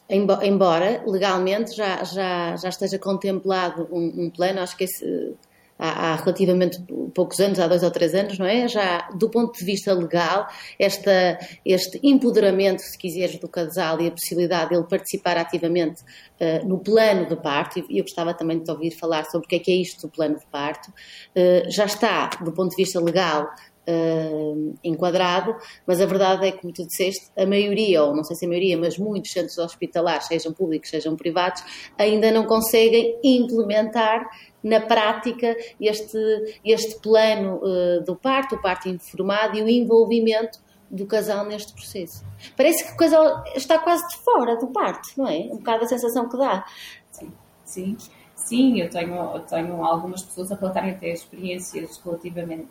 Embora 0.07 1.03
legalmente 1.07 1.75
já, 1.75 2.03
já, 2.03 2.55
já 2.57 2.69
esteja 2.69 2.99
contemplado 2.99 3.87
um, 3.91 4.25
um 4.25 4.29
plano, 4.29 4.61
acho 4.61 4.77
que 4.77 4.83
esse, 4.83 5.35
há, 5.79 6.13
há, 6.13 6.15
relativamente 6.15 6.79
poucos 7.13 7.39
anos, 7.39 7.59
há 7.59 7.67
dois 7.67 7.83
ou 7.83 7.91
três 7.91 8.13
anos, 8.13 8.37
não 8.37 8.45
é? 8.45 8.67
Já 8.67 9.09
do 9.15 9.29
ponto 9.29 9.57
de 9.57 9.65
vista 9.65 9.93
legal, 9.93 10.47
esta, 10.79 11.39
este 11.65 11.99
empoderamento, 12.03 12.79
se 12.79 12.97
quiseres, 12.97 13.39
do 13.39 13.47
casal 13.47 13.99
e 14.01 14.07
a 14.07 14.11
possibilidade 14.11 14.69
de 14.69 14.75
ele 14.75 14.85
participar 14.85 15.37
ativamente 15.37 16.01
uh, 16.01 16.67
no 16.67 16.79
plano 16.79 17.27
de 17.27 17.35
parto, 17.35 17.83
e 17.89 17.97
eu 17.97 18.03
gostava 18.03 18.33
também 18.33 18.59
de 18.59 18.65
te 18.65 18.71
ouvir 18.71 18.91
falar 18.91 19.25
sobre 19.25 19.45
o 19.45 19.49
que 19.49 19.55
é 19.55 19.59
que 19.59 19.71
é 19.71 19.75
isto 19.75 20.07
do 20.07 20.11
plano 20.11 20.37
de 20.37 20.45
parto, 20.47 20.89
uh, 20.89 21.71
já 21.71 21.85
está, 21.85 22.29
do 22.41 22.51
ponto 22.51 22.71
de 22.71 22.77
vista 22.77 22.99
legal, 22.99 23.49
uh, 23.87 24.75
enquadrado, 24.83 25.55
mas 25.85 26.01
a 26.01 26.05
verdade 26.05 26.47
é 26.47 26.51
que, 26.51 26.61
como 26.61 26.73
tu 26.73 26.85
disseste, 26.85 27.31
a 27.37 27.45
maioria, 27.45 28.03
ou 28.03 28.15
não 28.15 28.23
sei 28.23 28.35
se 28.35 28.45
a 28.45 28.47
maioria, 28.47 28.77
mas 28.77 28.97
muitos 28.97 29.31
centros 29.31 29.57
hospitalares, 29.57 30.27
sejam 30.27 30.53
públicos, 30.53 30.89
sejam 30.89 31.15
privados, 31.15 31.63
ainda 31.97 32.31
não 32.31 32.45
conseguem 32.45 33.17
implementar 33.23 34.25
na 34.63 34.81
prática 34.81 35.55
este, 35.79 36.17
este 36.63 36.99
plano 36.99 37.61
uh, 37.63 38.03
do 38.03 38.15
parto, 38.15 38.55
o 38.55 38.61
parto 38.61 38.89
informado 38.89 39.57
e 39.57 39.63
o 39.63 39.69
envolvimento 39.69 40.59
do 40.89 41.05
casal 41.05 41.45
neste 41.45 41.73
processo. 41.73 42.25
Parece 42.55 42.85
que 42.85 42.93
o 42.93 42.97
casal 42.97 43.43
está 43.55 43.79
quase 43.79 44.07
de 44.07 44.17
fora 44.17 44.55
do 44.55 44.67
parto, 44.67 45.09
não 45.17 45.27
é? 45.27 45.39
Um 45.51 45.57
bocado 45.57 45.83
a 45.83 45.87
sensação 45.87 46.29
que 46.29 46.37
dá. 46.37 46.65
Sim, 47.11 47.31
sim. 47.63 47.97
Sim, 48.35 48.79
eu 48.79 48.89
tenho, 48.89 49.15
eu 49.15 49.39
tenho 49.39 49.83
algumas 49.83 50.21
pessoas 50.21 50.51
a 50.51 50.55
relatarem 50.55 50.91
até 50.91 51.09
experiências 51.09 51.97
relativamente 51.97 52.67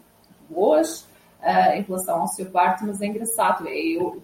boas 0.49 1.07
uh, 1.41 1.77
em 1.77 1.83
relação 1.83 2.21
ao 2.21 2.29
seu 2.29 2.47
parto, 2.47 2.85
mas 2.87 3.01
é 3.01 3.07
engraçado, 3.07 3.67
é, 3.69 3.73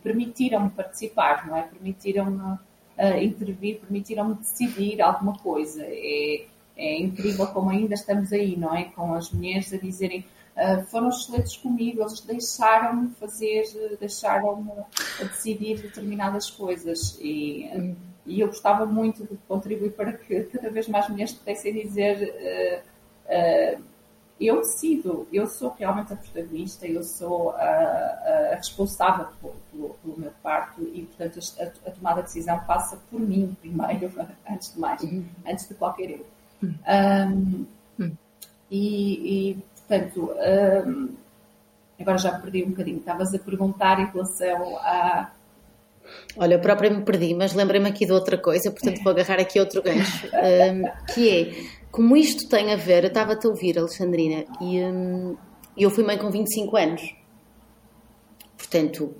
permitiram-me 0.02 0.70
participar, 0.70 1.46
não 1.46 1.56
é? 1.56 1.62
Permitiram-me 1.62 2.40
uh, 2.40 3.22
intervir, 3.22 3.80
permitiram-me 3.80 4.34
decidir 4.34 5.00
alguma 5.00 5.38
coisa. 5.38 5.82
É, 5.84 6.46
é 6.76 6.98
incrível 6.98 7.46
como 7.48 7.70
ainda 7.70 7.94
estamos 7.94 8.32
aí, 8.32 8.56
não 8.56 8.74
é? 8.74 8.84
Com 8.84 9.12
as 9.14 9.30
mulheres 9.30 9.72
a 9.72 9.76
dizerem 9.76 10.24
Uh, 10.56 10.82
foram 10.86 11.08
excelentes 11.08 11.56
comigo, 11.56 12.02
eles 12.02 12.20
deixaram-me 12.20 13.10
fazer, 13.14 13.64
deixaram-me 13.98 14.70
decidir 15.18 15.80
determinadas 15.80 16.50
coisas 16.50 17.16
e, 17.20 17.70
uh, 17.72 17.96
e, 18.26 18.40
eu 18.40 18.48
gostava 18.48 18.84
muito 18.84 19.22
de 19.24 19.38
contribuir 19.48 19.92
para 19.92 20.12
que 20.12 20.42
cada 20.44 20.68
vez 20.68 20.88
mais 20.88 21.08
mulheres 21.08 21.32
pudessem 21.32 21.72
dizer 21.72 22.84
uh, 23.26 23.82
eu 24.40 24.56
decido, 24.56 25.28
eu 25.30 25.46
sou 25.46 25.74
realmente 25.78 26.14
a 26.14 26.16
protagonista, 26.16 26.86
eu 26.86 27.02
sou 27.02 27.50
a, 27.50 28.52
a 28.52 28.54
responsável 28.56 29.26
pelo, 29.40 29.54
pelo, 29.70 29.94
pelo, 30.02 30.18
meu 30.18 30.32
parto 30.42 30.82
e, 30.82 31.02
portanto, 31.02 31.38
a, 31.60 31.88
a, 31.88 31.90
tomada 31.92 32.22
de 32.22 32.28
decisão 32.28 32.58
passa 32.60 32.98
por 33.10 33.20
mim 33.20 33.54
primeiro, 33.60 34.10
antes 34.50 34.72
de 34.72 34.80
mais, 34.80 35.02
uhum. 35.02 35.26
antes 35.46 35.68
de 35.68 35.74
qualquer 35.74 36.10
eu. 36.10 36.26
Uhum. 36.62 36.74
Um, 36.88 37.66
uhum. 37.98 38.16
E, 38.70 39.50
e, 39.50 39.64
portanto, 39.76 40.32
um, 40.86 41.08
agora 42.00 42.16
já 42.16 42.38
perdi 42.38 42.64
um 42.64 42.70
bocadinho, 42.70 42.98
estavas 42.98 43.34
a 43.34 43.38
perguntar 43.38 44.00
em 44.00 44.06
relação 44.06 44.78
a. 44.78 45.32
Olha, 46.36 46.54
eu 46.54 46.60
própria 46.60 46.90
me 46.90 47.02
perdi, 47.02 47.34
mas 47.34 47.52
lembrei-me 47.52 47.88
aqui 47.88 48.06
de 48.06 48.12
outra 48.12 48.38
coisa, 48.38 48.70
portanto 48.70 49.02
vou 49.02 49.12
agarrar 49.12 49.38
aqui 49.38 49.60
outro 49.60 49.82
gancho, 49.82 50.26
um, 50.32 51.12
que 51.12 51.28
é 51.28 51.79
como 51.90 52.16
isto 52.16 52.48
tem 52.48 52.72
a 52.72 52.76
ver, 52.76 53.04
eu 53.04 53.08
estava-te 53.08 53.46
a 53.46 53.50
ouvir, 53.50 53.78
Alexandrina, 53.78 54.44
e 54.60 54.80
hum, 54.82 55.36
eu 55.76 55.90
fui 55.90 56.04
mãe 56.04 56.18
com 56.18 56.30
25 56.30 56.76
anos. 56.76 57.14
Portanto, 58.56 59.14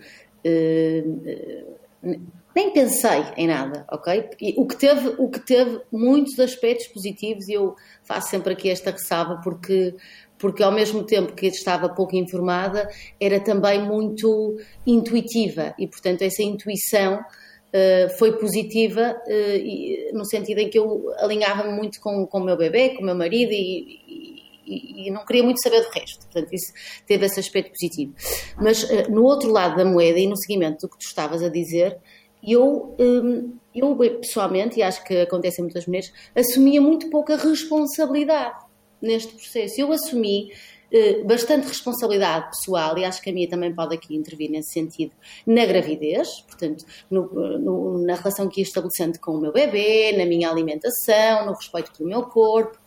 hum, 0.44 2.26
nem 2.54 2.72
pensei 2.72 3.24
em 3.36 3.46
nada, 3.46 3.84
ok? 3.90 4.30
E 4.40 4.54
o 4.56 4.66
que 4.66 4.76
teve, 4.76 5.14
o 5.18 5.28
que 5.28 5.40
teve 5.40 5.80
muitos 5.92 6.38
aspectos 6.38 6.88
positivos 6.88 7.48
e 7.48 7.52
eu 7.54 7.76
faço 8.02 8.30
sempre 8.30 8.52
aqui 8.52 8.68
esta 8.68 8.90
ressalva 8.90 9.40
porque 9.42 9.94
porque 10.36 10.62
ao 10.62 10.72
mesmo 10.72 11.04
tempo 11.04 11.34
que 11.34 11.46
estava 11.46 11.86
pouco 11.90 12.16
informada, 12.16 12.88
era 13.20 13.38
também 13.38 13.82
muito 13.84 14.56
intuitiva 14.86 15.74
e 15.78 15.86
portanto 15.86 16.22
essa 16.22 16.42
intuição 16.42 17.22
Uh, 17.70 18.10
foi 18.18 18.36
positiva 18.36 19.16
uh, 19.28 19.56
e, 19.56 20.10
no 20.12 20.24
sentido 20.24 20.58
em 20.58 20.68
que 20.68 20.76
eu 20.76 21.14
alinhava-me 21.18 21.72
muito 21.72 22.00
com, 22.00 22.26
com 22.26 22.38
o 22.38 22.44
meu 22.44 22.56
bebê, 22.56 22.90
com 22.96 23.02
o 23.02 23.06
meu 23.06 23.14
marido 23.14 23.52
e, 23.52 24.42
e, 24.66 25.06
e, 25.06 25.10
não 25.12 25.24
queria 25.24 25.44
muito 25.44 25.62
saber 25.62 25.80
do 25.80 25.88
resto. 25.90 26.26
Portanto, 26.26 26.52
isso 26.52 26.72
teve 27.06 27.26
esse 27.26 27.38
aspecto 27.38 27.70
positivo. 27.70 28.12
Mas 28.56 28.82
uh, 28.82 29.08
no 29.08 29.22
outro 29.22 29.52
lado 29.52 29.76
da 29.76 29.84
moeda 29.84 30.18
e 30.18 30.26
no 30.26 30.36
seguimento 30.36 30.80
do 30.80 30.90
que 30.90 30.98
tu 30.98 31.06
estavas 31.06 31.44
a 31.44 31.48
dizer, 31.48 31.96
eu, 32.42 32.96
um, 32.98 33.56
eu 33.74 33.96
pessoalmente, 34.20 34.78
e 34.78 34.82
acho 34.82 35.04
que 35.04 35.20
acontece 35.20 35.60
a 35.60 35.64
muitas 35.64 35.86
mulheres, 35.86 36.12
assumia 36.34 36.80
muito 36.80 37.10
pouca 37.10 37.36
responsabilidade 37.36 38.58
neste 39.00 39.32
processo. 39.34 39.80
Eu 39.80 39.92
assumi 39.92 40.50
eh, 40.50 40.56
bastante 41.24 41.68
responsabilidade 41.68 42.50
pessoal 42.50 42.98
e 42.98 43.04
acho 43.04 43.22
que 43.22 43.30
a 43.30 43.32
minha 43.32 43.48
também 43.48 43.72
pode 43.72 43.94
aqui 43.94 44.16
intervir 44.16 44.50
nesse 44.50 44.72
sentido 44.72 45.12
na 45.46 45.64
gravidez, 45.64 46.40
portanto, 46.40 46.84
no, 47.10 47.26
no, 47.58 47.98
na 48.04 48.14
relação 48.14 48.48
que 48.48 48.60
ia 48.60 48.64
estabelecendo 48.64 49.18
com 49.20 49.32
o 49.32 49.40
meu 49.40 49.52
bebê, 49.52 50.16
na 50.16 50.26
minha 50.26 50.50
alimentação, 50.50 51.46
no 51.46 51.52
respeito 51.52 51.92
pelo 51.92 52.08
meu 52.08 52.22
corpo, 52.24 52.78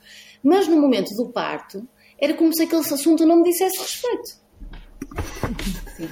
mas 0.43 0.67
no 0.67 0.79
momento 0.79 1.15
do 1.15 1.29
parto 1.29 1.87
era 2.19 2.33
como 2.33 2.53
se 2.53 2.63
aquele 2.63 2.81
assunto 2.81 3.25
não 3.25 3.37
me 3.37 3.43
dissesse 3.43 3.77
respeito. 3.79 4.43
Sim, 5.95 6.09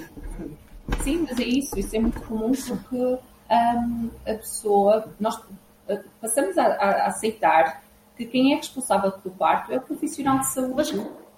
Sim 1.04 1.26
mas 1.30 1.40
é 1.40 1.44
isso, 1.44 1.78
isso 1.78 1.96
é 1.96 2.00
muito 2.00 2.22
comum 2.22 2.52
porque 2.52 3.20
um, 3.52 4.10
a 4.26 4.34
pessoa, 4.34 5.14
nós 5.20 5.36
uh, 5.36 6.04
passamos 6.22 6.58
a, 6.58 6.68
a, 6.68 7.08
aceitar 7.08 7.84
que 8.16 8.26
quem 8.26 8.54
é 8.54 8.56
responsável 8.56 9.12
pelo 9.12 9.36
parto 9.36 9.72
é 9.72 9.78
o 9.78 9.82
profissional 9.82 10.40
de 10.40 10.54
saúde. 10.54 10.74
Mas, 10.76 10.92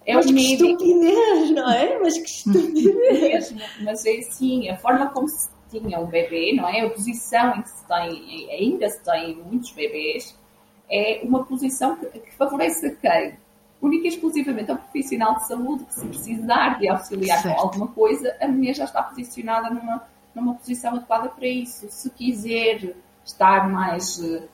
é 0.05 0.15
mas 0.15 0.25
o 0.25 0.33
que 0.33 0.41
estupidez, 0.41 1.51
não 1.51 1.71
é? 1.71 1.99
Mas 1.99 2.17
que 2.17 2.29
estupidez. 2.29 3.55
mas 3.81 4.05
é 4.05 4.17
assim, 4.17 4.69
a 4.69 4.77
forma 4.77 5.09
como 5.09 5.27
se 5.27 5.49
tinha 5.69 5.99
o 5.99 6.07
bebê, 6.07 6.53
não 6.53 6.67
é? 6.67 6.81
A 6.81 6.89
posição 6.89 7.55
em 7.55 7.61
que 7.61 7.69
se 7.69 7.87
tem, 7.87 8.49
ainda 8.51 8.89
se 8.89 9.03
tem 9.03 9.35
muitos 9.35 9.71
bebês, 9.71 10.37
é 10.89 11.21
uma 11.23 11.43
posição 11.45 11.95
que, 11.95 12.05
que 12.19 12.35
favorece 12.35 12.87
a 12.87 12.95
quem? 12.95 13.37
Única 13.81 14.05
e 14.05 14.09
exclusivamente 14.09 14.71
ao 14.71 14.77
profissional 14.77 15.35
de 15.35 15.47
saúde 15.47 15.83
que 15.85 15.93
se 15.93 16.05
precisar 16.05 16.79
de 16.79 16.87
auxiliar 16.87 17.41
certo. 17.41 17.55
com 17.55 17.61
alguma 17.61 17.87
coisa, 17.87 18.35
a 18.39 18.47
mulher 18.47 18.75
já 18.75 18.85
está 18.85 19.03
posicionada 19.03 19.69
numa, 19.69 20.07
numa 20.33 20.53
posição 20.55 20.95
adequada 20.95 21.29
para 21.29 21.47
isso. 21.47 21.87
Se 21.89 22.09
quiser 22.09 22.95
estar 23.25 23.69
mais 23.69 24.19
uh, 24.19 24.47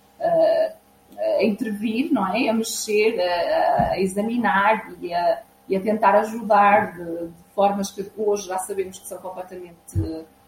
a 1.19 1.43
intervir, 1.43 2.11
não 2.11 2.25
é? 2.33 2.49
A 2.49 2.53
mexer, 2.53 3.19
a, 3.19 3.91
a 3.91 3.99
examinar 3.99 4.91
e 5.01 5.13
a, 5.13 5.41
e 5.67 5.75
a, 5.75 5.81
tentar 5.81 6.15
ajudar 6.15 6.93
de, 6.93 7.27
de, 7.27 7.43
formas 7.53 7.91
que 7.91 8.09
hoje 8.17 8.47
já 8.47 8.57
sabemos 8.57 8.99
que 8.99 9.07
são 9.07 9.17
completamente 9.17 9.75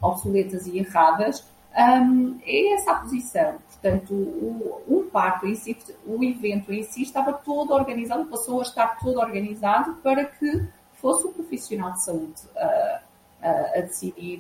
obsoletas 0.01 0.65
e 0.65 0.79
erradas, 0.79 1.45
um, 1.77 2.39
é 2.45 2.73
essa 2.73 2.91
a 2.91 2.95
posição. 2.95 3.55
Portanto, 3.67 4.13
o, 4.13 4.81
o 4.87 5.03
parto 5.11 5.45
em 5.47 5.55
si, 5.55 5.77
o 6.05 6.23
evento 6.23 6.71
em 6.71 6.83
si 6.83 7.01
estava 7.01 7.33
todo 7.33 7.73
organizado, 7.73 8.25
passou 8.25 8.59
a 8.59 8.63
estar 8.63 8.99
todo 8.99 9.19
organizado 9.19 9.95
para 9.95 10.25
que 10.25 10.67
fosse 10.93 11.27
o 11.27 11.31
profissional 11.31 11.93
de 11.93 12.03
saúde 12.03 12.41
a, 12.55 13.01
a, 13.41 13.49
a 13.49 13.81
decidir, 13.81 14.39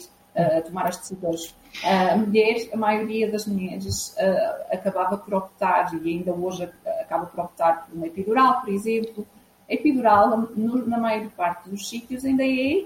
tomar 0.65 0.87
as 0.87 0.97
decisões. 0.97 1.55
A 1.83 2.15
mulher, 2.15 2.69
a 2.73 2.77
maioria 2.77 3.31
das 3.31 3.45
mulheres 3.45 4.15
acabava 4.71 5.17
por 5.17 5.33
optar, 5.33 5.93
e 5.93 6.09
ainda 6.09 6.33
hoje 6.33 6.69
acaba 7.01 7.25
por 7.25 7.39
optar 7.43 7.85
por 7.85 7.95
uma 7.95 8.07
epidural, 8.07 8.61
por 8.61 8.69
exemplo. 8.69 9.27
A 9.69 9.73
epidural, 9.73 10.49
na 10.55 10.97
maior 10.97 11.29
parte 11.31 11.69
dos 11.69 11.87
sítios, 11.87 12.25
ainda 12.25 12.43
é 12.43 12.85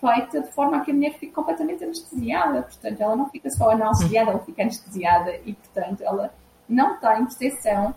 feita 0.00 0.42
de 0.42 0.52
forma 0.52 0.76
a 0.76 0.80
que 0.80 0.90
a 0.90 0.94
mulher 0.94 1.14
fique 1.14 1.32
completamente 1.32 1.82
anestesiada. 1.84 2.62
Portanto, 2.62 3.00
ela 3.00 3.16
não 3.16 3.30
fica 3.30 3.48
só 3.50 3.70
anestesiada, 3.70 4.32
ela 4.32 4.40
fica 4.40 4.62
anestesiada 4.62 5.36
e, 5.44 5.54
portanto, 5.54 6.02
ela 6.02 6.34
não 6.68 6.98
tem 6.98 7.24
percepção 7.24 7.94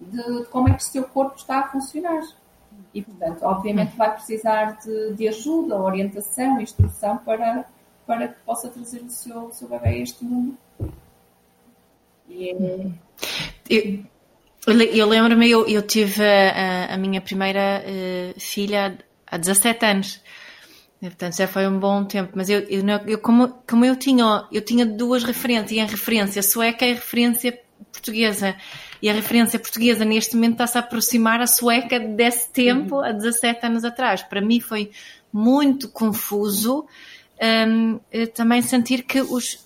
de 0.00 0.44
como 0.46 0.68
é 0.68 0.72
que 0.74 0.82
o 0.82 0.86
seu 0.86 1.04
corpo 1.04 1.36
está 1.36 1.60
a 1.60 1.68
funcionar. 1.68 2.22
E, 2.92 3.02
portanto, 3.02 3.42
obviamente 3.42 3.96
vai 3.96 4.12
precisar 4.12 4.78
de, 4.78 5.14
de 5.14 5.28
ajuda, 5.28 5.80
orientação, 5.80 6.60
instrução 6.60 7.18
para, 7.18 7.64
para 8.06 8.28
que 8.28 8.40
possa 8.44 8.68
trazer 8.68 9.02
o 9.02 9.10
seu, 9.10 9.46
o 9.46 9.52
seu 9.52 9.68
bebê 9.68 9.88
a 9.88 9.98
este 9.98 10.24
mundo. 10.24 10.56
E 12.28 12.50
é... 12.50 13.98
Eu, 14.66 14.80
eu 14.80 15.06
lembro-me, 15.06 15.50
eu, 15.50 15.66
eu 15.66 15.82
tive 15.82 16.24
a, 16.24 16.94
a 16.94 16.96
minha 16.96 17.20
primeira 17.20 17.84
uh, 17.84 18.40
filha 18.40 18.98
há 19.26 19.36
17 19.36 19.86
anos 19.86 20.20
Portanto, 21.10 21.36
já 21.36 21.46
foi 21.46 21.66
um 21.66 21.78
bom 21.78 22.04
tempo, 22.04 22.32
mas 22.34 22.48
eu, 22.48 22.60
eu, 22.60 22.82
eu, 23.06 23.18
como, 23.18 23.48
como 23.68 23.84
eu 23.84 23.96
tinha, 23.96 24.46
eu 24.50 24.62
tinha 24.62 24.86
duas 24.86 25.22
referências, 25.22 25.72
e 25.72 25.80
a 25.80 25.84
referência 25.84 26.42
sueca 26.42 26.86
e 26.86 26.92
a 26.92 26.94
referência 26.94 27.60
portuguesa. 27.92 28.56
E 29.02 29.10
a 29.10 29.12
referência 29.12 29.58
portuguesa 29.58 30.04
neste 30.04 30.34
momento 30.34 30.52
está-se 30.52 30.78
a 30.78 30.80
aproximar 30.80 31.40
a 31.40 31.46
sueca 31.46 32.00
desse 32.00 32.50
tempo, 32.50 33.00
há 33.00 33.12
17 33.12 33.66
anos 33.66 33.84
atrás. 33.84 34.22
Para 34.22 34.40
mim 34.40 34.60
foi 34.60 34.90
muito 35.32 35.90
confuso 35.90 36.86
um, 37.68 38.00
eh, 38.10 38.26
também 38.26 38.62
sentir 38.62 39.02
que 39.02 39.20
os, 39.20 39.64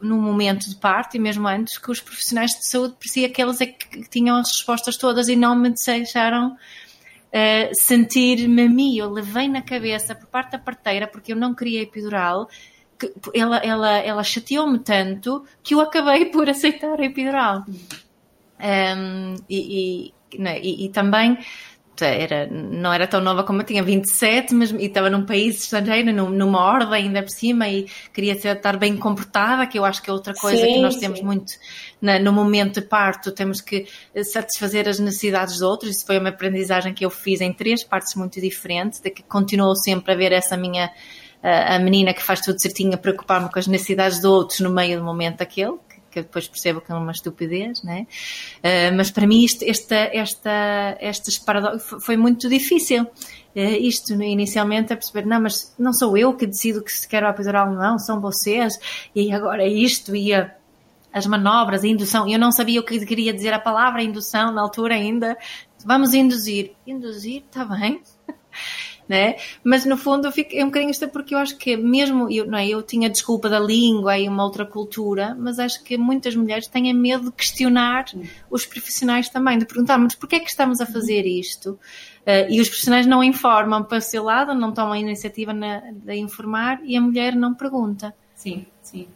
no 0.00 0.16
momento 0.16 0.68
de 0.68 0.76
parto 0.76 1.16
e 1.16 1.20
mesmo 1.20 1.46
antes, 1.46 1.78
que 1.78 1.90
os 1.90 2.00
profissionais 2.00 2.52
de 2.52 2.66
saúde 2.66 2.94
parecia 2.94 3.28
que 3.28 3.40
eles 3.40 3.60
é 3.60 3.66
que 3.66 4.08
tinham 4.08 4.36
as 4.36 4.48
respostas 4.48 4.96
todas 4.96 5.28
e 5.28 5.36
não 5.36 5.54
me 5.54 5.72
deixaram 5.86 6.52
uh, 6.52 7.68
sentir-me 7.72 8.62
a 8.62 8.68
mim. 8.68 8.96
Eu 8.96 9.10
levei 9.10 9.48
na 9.48 9.62
cabeça 9.62 10.14
por 10.14 10.26
parte 10.26 10.52
da 10.52 10.58
parteira, 10.58 11.06
porque 11.06 11.32
eu 11.32 11.36
não 11.36 11.54
queria 11.54 11.82
epidural, 11.82 12.48
que 12.98 13.12
ela, 13.34 13.58
ela, 13.58 13.98
ela 13.98 14.22
chateou-me 14.22 14.78
tanto 14.78 15.44
que 15.62 15.74
eu 15.74 15.80
acabei 15.80 16.26
por 16.26 16.48
aceitar 16.48 16.98
a 16.98 17.04
epidural. 17.04 17.64
Um, 18.62 19.36
e, 19.48 20.12
e, 20.32 20.38
né, 20.38 20.60
e, 20.60 20.86
e 20.86 20.88
também 20.90 21.38
era, 22.06 22.46
não 22.46 22.92
era 22.92 23.06
tão 23.06 23.20
nova 23.20 23.42
como 23.44 23.60
eu 23.60 23.66
tinha 23.66 23.82
27, 23.82 24.54
mas 24.54 24.70
e 24.70 24.86
estava 24.86 25.10
num 25.10 25.24
país 25.24 25.62
estrangeiro, 25.62 26.12
numa 26.12 26.60
ordem 26.60 27.04
ainda 27.06 27.22
por 27.22 27.30
cima 27.30 27.68
e 27.68 27.86
queria 28.12 28.32
estar 28.32 28.76
bem 28.76 28.96
comportada, 28.96 29.66
que 29.66 29.78
eu 29.78 29.84
acho 29.84 30.02
que 30.02 30.10
é 30.10 30.12
outra 30.12 30.34
coisa 30.34 30.60
sim, 30.60 30.74
que 30.74 30.80
nós 30.80 30.94
sim. 30.94 31.00
temos 31.00 31.22
muito 31.22 31.52
na, 32.00 32.18
no 32.18 32.32
momento 32.32 32.80
de 32.80 32.86
parto, 32.86 33.32
temos 33.32 33.60
que 33.60 33.86
satisfazer 34.24 34.88
as 34.88 34.98
necessidades 34.98 35.58
de 35.58 35.64
outros. 35.64 35.96
Isso 35.96 36.06
foi 36.06 36.18
uma 36.18 36.30
aprendizagem 36.30 36.94
que 36.94 37.04
eu 37.04 37.10
fiz 37.10 37.40
em 37.40 37.52
três 37.52 37.84
partes 37.84 38.14
muito 38.14 38.40
diferentes, 38.40 39.00
de 39.00 39.10
que 39.10 39.22
continuou 39.22 39.74
sempre 39.76 40.12
a 40.12 40.16
ver 40.16 40.32
essa 40.32 40.56
minha 40.56 40.90
a 41.42 41.78
menina 41.78 42.12
que 42.12 42.22
faz 42.22 42.40
tudo 42.40 42.60
certinho 42.60 42.94
a 42.94 42.98
preocupar-me 42.98 43.50
com 43.50 43.58
as 43.58 43.66
necessidades 43.66 44.20
de 44.20 44.26
outros 44.26 44.60
no 44.60 44.70
meio 44.70 44.98
do 44.98 45.04
momento 45.04 45.40
aquele, 45.40 45.78
que 46.10 46.18
eu 46.18 46.22
depois 46.22 46.48
percebo 46.48 46.80
que 46.80 46.90
é 46.90 46.94
uma 46.94 47.12
estupidez, 47.12 47.82
né? 47.82 48.06
Uh, 48.58 48.94
mas 48.96 49.10
para 49.10 49.26
mim 49.26 49.44
isto, 49.44 49.64
esta, 49.64 49.94
esta, 49.94 50.98
estes 51.00 51.38
paradoxos 51.38 52.04
foi 52.04 52.16
muito 52.16 52.48
difícil. 52.48 53.04
Uh, 53.54 53.76
isto 53.80 54.12
inicialmente 54.12 54.92
a 54.92 54.96
perceber, 54.96 55.26
não, 55.26 55.40
mas 55.40 55.74
não 55.78 55.92
sou 55.92 56.16
eu 56.16 56.34
que 56.34 56.46
decido 56.46 56.82
que 56.82 56.92
se 56.92 57.08
quer 57.08 57.22
o 57.24 57.28
epidural 57.28 57.68
ou 57.68 57.74
não, 57.74 57.98
são 57.98 58.20
vocês, 58.20 58.78
e 59.14 59.32
agora 59.32 59.66
isto 59.66 60.14
e 60.14 60.32
as 61.12 61.26
manobras, 61.26 61.82
a 61.82 61.88
indução, 61.88 62.28
eu 62.28 62.38
não 62.38 62.52
sabia 62.52 62.80
o 62.80 62.84
que 62.84 63.04
queria 63.04 63.32
dizer 63.32 63.52
a 63.52 63.58
palavra 63.58 64.02
indução 64.02 64.52
na 64.52 64.62
altura 64.62 64.94
ainda, 64.94 65.36
vamos 65.84 66.14
induzir. 66.14 66.72
Induzir, 66.86 67.42
está 67.46 67.64
bem 67.64 68.02
né? 69.10 69.34
Mas 69.64 69.84
no 69.84 69.96
fundo 69.96 70.28
eu 70.28 70.30
fico 70.30 70.54
é 70.54 70.62
um 70.62 70.66
bocadinho 70.66 70.92
isto 70.92 71.08
porque 71.08 71.34
eu 71.34 71.38
acho 71.40 71.56
que 71.58 71.76
mesmo 71.76 72.30
eu, 72.30 72.46
não 72.46 72.56
é, 72.56 72.68
eu 72.68 72.80
tinha 72.80 73.10
desculpa 73.10 73.48
da 73.48 73.58
língua 73.58 74.16
e 74.16 74.28
uma 74.28 74.44
outra 74.44 74.64
cultura, 74.64 75.36
mas 75.36 75.58
acho 75.58 75.82
que 75.82 75.98
muitas 75.98 76.36
mulheres 76.36 76.68
têm 76.68 76.94
medo 76.94 77.24
de 77.24 77.32
questionar 77.32 78.04
os 78.48 78.64
profissionais 78.64 79.28
também, 79.28 79.58
de 79.58 79.66
perguntar, 79.66 79.98
mas 79.98 80.14
porquê 80.14 80.36
é 80.36 80.38
que 80.38 80.48
estamos 80.48 80.80
a 80.80 80.86
fazer 80.86 81.26
isto? 81.26 81.72
Uh, 82.20 82.46
e 82.48 82.60
os 82.60 82.68
profissionais 82.68 83.04
não 83.04 83.24
informam 83.24 83.82
para 83.82 83.98
o 83.98 84.00
seu 84.00 84.22
lado, 84.22 84.54
não 84.54 84.70
tomam 84.70 84.92
a 84.92 84.98
iniciativa 84.98 85.52
na, 85.52 85.80
de 85.90 86.14
informar 86.14 86.80
e 86.84 86.96
a 86.96 87.00
mulher 87.00 87.34
não 87.34 87.52
pergunta. 87.52 88.14
Sim, 88.36 88.64
sim. 88.80 89.08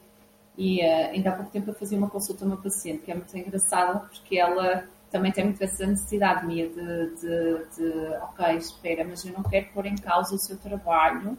E 0.59 0.80
uh, 0.80 1.11
ainda 1.12 1.30
há 1.30 1.33
pouco 1.35 1.52
tempo 1.52 1.70
eu 1.70 1.74
fazia 1.74 1.96
uma 1.96 2.11
consulta 2.11 2.44
a 2.44 2.48
uma 2.48 2.57
paciente 2.57 3.02
que 3.04 3.12
é 3.12 3.14
muito 3.14 3.38
engraçada 3.38 4.00
porque 4.00 4.37
ela 4.37 4.88
também 5.14 5.31
tem 5.31 5.44
muito 5.44 5.62
essa 5.62 5.87
necessidade 5.87 6.44
minha 6.44 6.68
de, 6.68 6.74
de, 6.74 7.66
de, 7.77 8.16
ok, 8.20 8.57
espera, 8.57 9.05
mas 9.05 9.24
eu 9.24 9.33
não 9.33 9.44
quero 9.44 9.66
pôr 9.66 9.87
em 9.87 9.94
causa 9.94 10.35
o 10.35 10.38
seu 10.38 10.59
trabalho. 10.59 11.38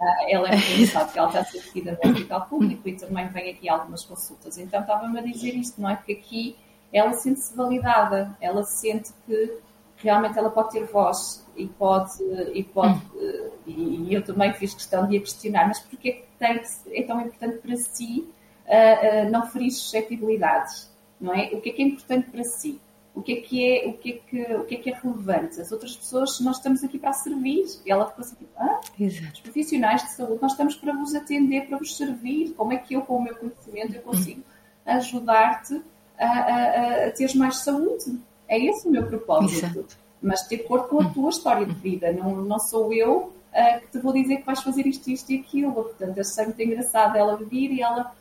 Uh, 0.00 0.28
ela 0.28 0.48
é 0.48 0.54
muito 0.54 0.92
que 1.12 1.18
ela 1.18 1.26
está 1.26 1.40
assistida 1.40 1.98
no 2.00 2.12
hospital 2.12 2.46
público 2.46 2.88
e 2.88 2.94
também 2.94 3.26
vem 3.26 3.50
aqui 3.50 3.68
algumas 3.68 4.04
consultas. 4.04 4.58
Então 4.58 4.80
estava-me 4.80 5.18
a 5.18 5.22
dizer 5.22 5.56
isto, 5.56 5.80
não 5.80 5.90
é? 5.90 5.96
Porque 5.96 6.12
aqui 6.12 6.56
ela 6.92 7.14
sente-se 7.14 7.56
validada, 7.56 8.30
ela 8.40 8.62
sente 8.62 9.12
que 9.26 9.58
realmente 9.96 10.38
ela 10.38 10.50
pode 10.50 10.70
ter 10.70 10.84
voz 10.84 11.44
e 11.56 11.66
pode, 11.66 12.22
e 12.54 12.62
pode 12.62 13.00
uh, 13.16 13.52
e, 13.66 14.14
eu 14.14 14.22
também 14.22 14.54
fiz 14.54 14.72
questão 14.72 15.08
de 15.08 15.16
a 15.16 15.20
questionar, 15.20 15.66
mas 15.66 15.80
porquê 15.80 16.12
que 16.12 16.26
tem, 16.38 16.62
é 16.92 17.02
tão 17.02 17.20
importante 17.20 17.58
para 17.58 17.74
si 17.74 18.32
uh, 18.68 19.28
não 19.32 19.48
ferir 19.48 19.72
suscetibilidades, 19.72 20.94
não 21.20 21.34
é? 21.34 21.46
O 21.46 21.60
que 21.60 21.70
é 21.70 21.72
que 21.72 21.82
é 21.82 21.86
importante 21.86 22.30
para 22.30 22.44
si? 22.44 22.80
O 23.16 23.22
que 23.22 23.32
é 23.32 23.40
que 23.40 23.64
é, 23.66 23.88
o 23.88 23.94
que 23.94 24.10
é 24.10 24.12
que, 24.12 24.54
o 24.56 24.64
que 24.64 24.74
é 24.74 24.78
que 24.78 24.90
é 24.90 24.94
relevante. 24.94 25.58
As 25.58 25.72
outras 25.72 25.96
pessoas, 25.96 26.38
nós 26.40 26.58
estamos 26.58 26.84
aqui 26.84 26.98
para 26.98 27.14
servir. 27.14 27.64
E 27.86 27.90
ela 27.90 28.06
ficou 28.06 28.22
assim, 28.22 28.36
ah, 28.58 28.78
os 29.32 29.40
profissionais 29.40 30.02
de 30.02 30.10
saúde, 30.10 30.38
nós 30.42 30.52
estamos 30.52 30.76
para 30.76 30.92
vos 30.92 31.14
atender, 31.14 31.66
para 31.66 31.78
vos 31.78 31.96
servir. 31.96 32.52
Como 32.52 32.74
é 32.74 32.76
que 32.76 32.92
eu, 32.92 33.00
com 33.00 33.16
o 33.16 33.22
meu 33.22 33.34
conhecimento, 33.34 33.94
eu 33.94 34.02
consigo 34.02 34.42
ajudar-te 34.84 35.80
a, 36.18 36.26
a, 36.26 37.06
a 37.06 37.10
teres 37.12 37.34
mais 37.34 37.56
saúde? 37.56 38.20
É 38.46 38.62
esse 38.62 38.86
o 38.86 38.90
meu 38.90 39.06
propósito. 39.06 39.64
Exato. 39.64 39.96
Mas 40.20 40.46
de 40.46 40.56
acordo 40.56 40.88
com 40.88 41.00
a 41.00 41.08
tua 41.08 41.30
história 41.30 41.64
de 41.64 41.74
vida. 41.74 42.12
Não, 42.12 42.36
não 42.36 42.58
sou 42.58 42.92
eu 42.92 43.32
uh, 43.56 43.80
que 43.80 43.92
te 43.92 43.98
vou 43.98 44.12
dizer 44.12 44.36
que 44.36 44.44
vais 44.44 44.62
fazer 44.62 44.86
isto, 44.86 45.08
isto 45.10 45.32
e 45.32 45.38
aquilo. 45.38 45.72
Portanto, 45.72 46.20
achei 46.20 46.44
muito 46.44 46.60
engraçado 46.60 47.16
ela 47.16 47.34
vir 47.38 47.72
e 47.72 47.80
ela 47.80 48.14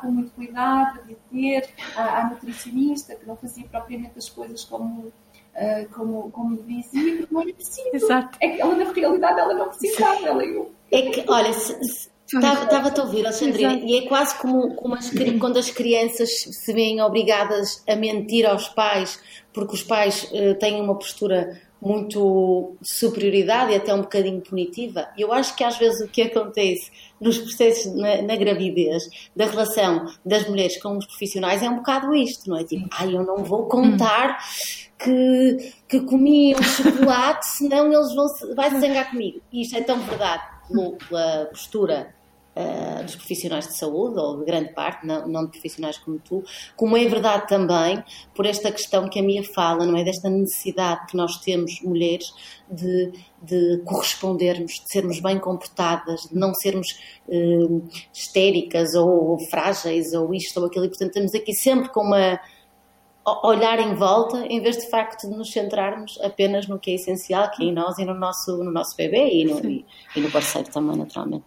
com 0.00 0.10
muito 0.10 0.30
cuidado, 0.32 1.00
a 1.00 1.32
dizer 1.32 1.68
à, 1.96 2.20
à 2.20 2.30
nutricionista 2.30 3.14
que 3.14 3.26
não 3.26 3.36
fazia 3.36 3.66
propriamente 3.68 4.18
as 4.18 4.28
coisas 4.28 4.64
como, 4.64 5.06
uh, 5.06 5.94
como, 5.94 6.30
como 6.30 6.62
dizia, 6.62 7.18
porque 7.18 7.34
não 7.34 7.42
era 7.42 7.52
preciso. 7.54 7.90
Exato. 7.92 8.38
É 8.40 8.48
que 8.48 8.60
ela, 8.60 8.74
na 8.74 8.92
realidade, 8.92 9.40
ela 9.40 9.54
não 9.54 9.68
precisava, 9.68 10.26
ela 10.26 10.44
eu. 10.44 10.72
É 10.92 11.02
que, 11.10 11.24
olha, 11.28 11.52
se, 11.52 12.10
Estava-te 12.26 13.00
a 13.00 13.04
ouvir, 13.04 13.24
Alexandrina, 13.24 13.74
Exato. 13.74 13.86
e 13.86 13.98
é 13.98 14.08
quase 14.08 14.38
como, 14.38 14.74
como 14.74 14.94
as, 14.96 15.10
quando 15.38 15.58
as 15.58 15.70
crianças 15.70 16.30
se 16.30 16.72
veem 16.72 17.00
obrigadas 17.00 17.84
a 17.88 17.94
mentir 17.94 18.44
aos 18.44 18.68
pais, 18.68 19.20
porque 19.52 19.74
os 19.74 19.82
pais 19.82 20.28
uh, 20.32 20.54
têm 20.58 20.80
uma 20.80 20.96
postura 20.96 21.60
muito 21.80 22.76
superioridade 22.82 23.72
e 23.72 23.76
até 23.76 23.94
um 23.94 24.00
bocadinho 24.00 24.40
punitiva. 24.40 25.08
Eu 25.16 25.32
acho 25.32 25.54
que 25.54 25.62
às 25.62 25.78
vezes 25.78 26.00
o 26.00 26.08
que 26.08 26.22
acontece 26.22 26.90
nos 27.20 27.38
processos 27.38 27.94
na, 27.94 28.22
na, 28.22 28.34
gravidez, 28.34 29.04
da 29.36 29.46
relação 29.46 30.06
das 30.24 30.48
mulheres 30.48 30.80
com 30.82 30.96
os 30.96 31.06
profissionais, 31.06 31.62
é 31.62 31.70
um 31.70 31.76
bocado 31.76 32.14
isto, 32.14 32.48
não 32.50 32.58
é? 32.58 32.64
Tipo, 32.64 32.88
ai, 32.92 33.14
eu 33.14 33.24
não 33.24 33.44
vou 33.44 33.66
contar 33.68 34.38
que, 34.98 35.72
que 35.86 36.00
comi 36.00 36.56
um 36.56 36.62
chocolate, 36.62 37.46
senão 37.56 37.92
eles 37.92 38.14
vão 38.14 38.26
vai 38.56 38.70
se 38.70 38.80
zangar 38.80 39.10
comigo. 39.10 39.40
E 39.52 39.62
isto 39.62 39.76
é 39.76 39.82
tão 39.82 40.00
verdade 40.00 40.55
pela 41.08 41.46
postura 41.46 42.14
uh, 42.56 43.04
dos 43.04 43.14
profissionais 43.16 43.66
de 43.68 43.76
saúde, 43.76 44.18
ou 44.18 44.38
de 44.38 44.44
grande 44.44 44.72
parte, 44.72 45.06
não, 45.06 45.28
não 45.28 45.44
de 45.44 45.50
profissionais 45.50 45.98
como 45.98 46.18
tu, 46.18 46.42
como 46.74 46.96
é 46.96 47.06
verdade 47.06 47.46
também 47.46 48.02
por 48.34 48.46
esta 48.46 48.72
questão 48.72 49.08
que 49.08 49.20
a 49.20 49.22
minha 49.22 49.44
fala, 49.44 49.84
não 49.84 49.96
é? 49.96 50.02
Desta 50.02 50.30
necessidade 50.30 51.06
que 51.06 51.16
nós 51.16 51.36
temos, 51.38 51.80
mulheres, 51.82 52.32
de, 52.70 53.12
de 53.42 53.82
correspondermos, 53.84 54.72
de 54.72 54.90
sermos 54.90 55.20
bem 55.20 55.38
comportadas, 55.38 56.22
de 56.22 56.34
não 56.34 56.54
sermos 56.54 56.98
uh, 57.28 57.88
histéricas 58.12 58.94
ou, 58.94 59.30
ou 59.30 59.38
frágeis 59.50 60.12
ou 60.14 60.34
isto 60.34 60.58
ou 60.58 60.66
aquilo. 60.66 60.86
E, 60.86 60.88
portanto, 60.88 61.10
estamos 61.10 61.34
aqui 61.34 61.52
sempre 61.54 61.88
com 61.90 62.00
uma 62.00 62.40
olhar 63.42 63.80
em 63.80 63.94
volta, 63.94 64.46
em 64.46 64.60
vez 64.60 64.76
de 64.76 64.88
facto 64.88 65.28
de 65.28 65.36
nos 65.36 65.50
centrarmos 65.50 66.16
apenas 66.22 66.68
no 66.68 66.78
que 66.78 66.92
é 66.92 66.94
essencial, 66.94 67.50
que 67.50 67.64
é 67.64 67.66
em 67.66 67.72
nós 67.72 67.98
e 67.98 68.04
no 68.04 68.14
nosso, 68.14 68.56
no 68.62 68.70
nosso 68.70 68.96
bebê 68.96 69.28
e 69.32 69.44
no, 69.44 69.68
e, 69.68 69.84
e 70.14 70.20
no 70.20 70.30
parceiro 70.30 70.70
também, 70.70 70.96
naturalmente. 70.96 71.44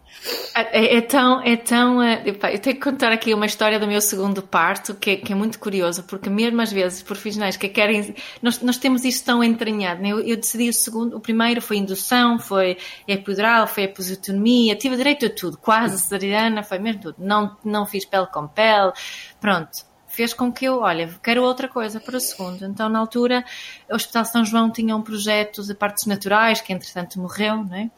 É, 0.55 0.97
é 0.97 1.01
tão, 1.01 1.41
é 1.41 1.55
tão. 1.55 2.03
Eh, 2.03 2.23
eu 2.25 2.59
tenho 2.59 2.75
que 2.75 2.81
contar 2.81 3.13
aqui 3.13 3.33
uma 3.33 3.45
história 3.45 3.79
do 3.79 3.87
meu 3.87 4.01
segundo 4.01 4.41
parto, 4.41 4.93
que 4.93 5.11
é, 5.11 5.15
que 5.15 5.31
é 5.31 5.35
muito 5.35 5.57
curioso, 5.57 6.03
porque 6.03 6.29
mesmo 6.29 6.61
às 6.61 6.71
vezes 6.71 7.01
profissionais 7.01 7.55
que 7.55 7.69
querem. 7.69 8.13
Nós, 8.41 8.61
nós 8.61 8.77
temos 8.77 9.05
isto 9.05 9.25
tão 9.25 9.41
entranhado. 9.41 10.01
Né? 10.01 10.09
Eu, 10.09 10.19
eu, 10.19 10.35
decidi 10.35 10.67
o 10.67 10.73
segundo, 10.73 11.15
o 11.15 11.21
primeiro 11.21 11.61
foi 11.61 11.77
indução, 11.77 12.37
foi 12.37 12.77
epidural, 13.07 13.67
foi 13.67 13.83
episiotomia, 13.83 14.75
tive 14.75 14.97
direito 14.97 15.25
a 15.27 15.29
tudo, 15.29 15.57
quase 15.57 15.97
cesariana, 15.97 16.61
foi 16.61 16.79
mesmo 16.79 17.01
tudo. 17.03 17.15
Não, 17.19 17.55
não 17.63 17.85
fiz 17.85 18.03
pele 18.03 18.27
com 18.27 18.47
pele, 18.47 18.91
pronto 19.39 19.88
fez 20.19 20.33
com 20.33 20.51
que 20.51 20.65
eu, 20.65 20.79
olha, 20.79 21.17
quero 21.23 21.41
outra 21.43 21.69
coisa 21.69 21.97
para 21.97 22.17
o 22.17 22.19
segundo. 22.19 22.65
Então, 22.65 22.89
na 22.89 22.99
altura, 22.99 23.45
o 23.89 23.95
Hospital 23.95 24.25
São 24.25 24.43
João 24.43 24.69
tinha 24.69 24.93
um 24.93 25.01
projeto 25.01 25.63
de 25.63 25.73
partos 25.73 26.05
naturais, 26.05 26.59
que 26.59 26.73
entretanto 26.73 27.17
morreu, 27.17 27.63
não 27.63 27.73
é? 27.73 27.89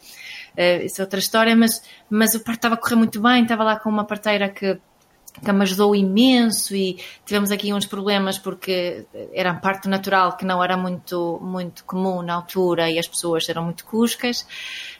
Uh, 0.55 0.85
isso 0.85 1.01
é 1.01 1.03
outra 1.03 1.17
história, 1.17 1.55
mas, 1.55 1.81
mas 2.07 2.35
o 2.35 2.39
parto 2.41 2.59
estava 2.59 2.75
a 2.75 2.77
correr 2.77 2.95
muito 2.95 3.19
bem, 3.19 3.41
estava 3.41 3.63
lá 3.63 3.79
com 3.79 3.89
uma 3.89 4.05
parteira 4.05 4.47
que 4.49 4.79
que 5.43 5.51
me 5.51 5.63
ajudou 5.63 5.95
imenso 5.95 6.75
e 6.75 6.99
tivemos 7.25 7.51
aqui 7.51 7.73
uns 7.73 7.85
problemas 7.85 8.37
porque 8.37 9.05
era 9.33 9.53
parto 9.53 9.89
natural 9.89 10.35
que 10.35 10.45
não 10.45 10.63
era 10.63 10.75
muito, 10.75 11.39
muito 11.41 11.83
comum 11.85 12.21
na 12.21 12.35
altura 12.35 12.89
e 12.89 12.99
as 12.99 13.07
pessoas 13.07 13.47
eram 13.47 13.63
muito 13.63 13.85
cuscas 13.85 14.45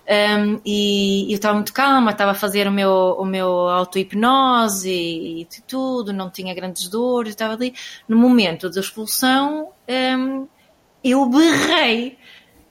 um, 0.09 0.59
e, 0.65 1.27
e, 1.27 1.31
eu 1.31 1.35
estava 1.35 1.53
muito 1.55 1.71
calma, 1.71 2.11
estava 2.11 2.31
a 2.31 2.35
fazer 2.35 2.67
o 2.67 2.71
meu, 2.71 3.15
o 3.19 3.25
meu 3.25 3.47
auto-hipnose 3.69 4.89
e, 4.89 5.41
e, 5.41 5.45
tudo, 5.67 6.11
não 6.11 6.29
tinha 6.29 6.53
grandes 6.53 6.89
dores, 6.89 7.31
estava 7.31 7.53
ali. 7.53 7.73
No 8.07 8.17
momento 8.17 8.69
da 8.69 8.81
expulsão 8.81 9.69
um, 9.87 10.47
eu 11.03 11.25
berrei 11.27 12.17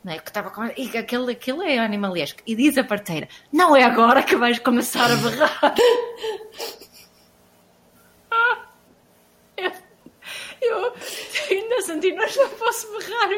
não 0.02 0.12
é? 0.12 0.18
Que 0.18 0.30
estava 0.30 0.50
com... 0.50 0.64
e 0.64 0.96
aquele, 0.96 1.32
aquele 1.32 1.64
é 1.64 1.78
animalesco. 1.78 2.40
E 2.46 2.54
diz 2.56 2.76
a 2.78 2.84
parteira: 2.84 3.28
Não 3.52 3.76
é 3.76 3.84
agora 3.84 4.22
que 4.22 4.34
vais 4.34 4.58
começar 4.58 5.10
a 5.10 5.16
berrar. 5.16 5.74
eu 10.60 10.94
mas 12.16 12.36
não 12.36 12.48
posso 12.50 12.88
berrar, 12.92 13.28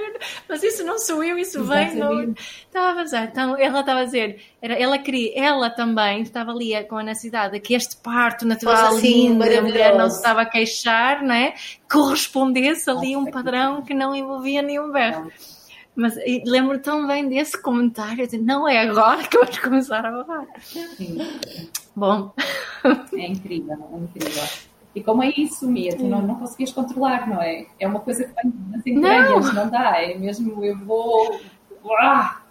mas 0.48 0.62
isso 0.62 0.84
não 0.84 0.98
sou 0.98 1.22
eu, 1.22 1.38
isso 1.38 1.62
vem. 1.64 1.94
Não... 1.94 2.34
Estava 2.66 2.90
a 2.90 2.94
vazar. 2.94 3.24
Então 3.24 3.56
ela 3.56 3.80
estava 3.80 4.00
a 4.00 4.04
dizer, 4.04 4.40
era, 4.60 4.74
ela 4.74 4.98
queria, 4.98 5.38
ela 5.38 5.70
também 5.70 6.22
estava 6.22 6.50
ali 6.50 6.72
com 6.84 6.96
a 6.96 7.02
necessidade 7.02 7.54
de 7.54 7.60
que 7.60 7.74
este 7.74 7.96
parto 7.96 8.46
natural 8.46 8.94
assim, 8.96 9.28
lindo, 9.28 9.44
a 9.44 9.62
mulher 9.62 9.96
não 9.96 10.08
se 10.10 10.16
estava 10.16 10.42
a 10.42 10.46
queixar, 10.46 11.22
não 11.22 11.34
é? 11.34 11.54
Correspondesse 11.90 12.90
ali 12.90 13.16
um 13.16 13.30
padrão 13.30 13.82
que 13.82 13.94
não 13.94 14.14
envolvia 14.14 14.62
nenhum 14.62 14.90
berro. 14.90 15.30
Mas 15.94 16.14
lembro 16.46 16.78
tão 16.78 17.06
bem 17.06 17.28
desse 17.28 17.60
comentário, 17.60 18.26
de, 18.26 18.38
não 18.38 18.66
é 18.66 18.78
agora 18.78 19.22
que 19.24 19.36
vais 19.36 19.58
começar 19.58 20.04
a 20.06 20.10
berrar. 20.10 20.46
Sim. 20.62 21.18
Bom. 21.94 22.32
É 23.12 23.26
incrível, 23.26 23.76
é 23.92 23.96
incrível. 23.98 24.71
E 24.94 25.02
como 25.02 25.22
é 25.22 25.32
isso, 25.36 25.66
Mia? 25.66 25.96
Tu 25.96 26.04
não, 26.04 26.20
não 26.20 26.34
conseguias 26.34 26.72
controlar, 26.72 27.28
não 27.28 27.40
é? 27.40 27.66
É 27.80 27.86
uma 27.86 28.00
coisa 28.00 28.24
que 28.24 28.34
vem 28.34 28.52
nas 28.70 28.86
entranhas, 28.86 29.46
não. 29.46 29.64
não 29.64 29.70
dá. 29.70 30.02
É 30.02 30.14
mesmo, 30.14 30.62
eu 30.64 30.76
vou. 30.78 31.40
Uah! 31.84 32.42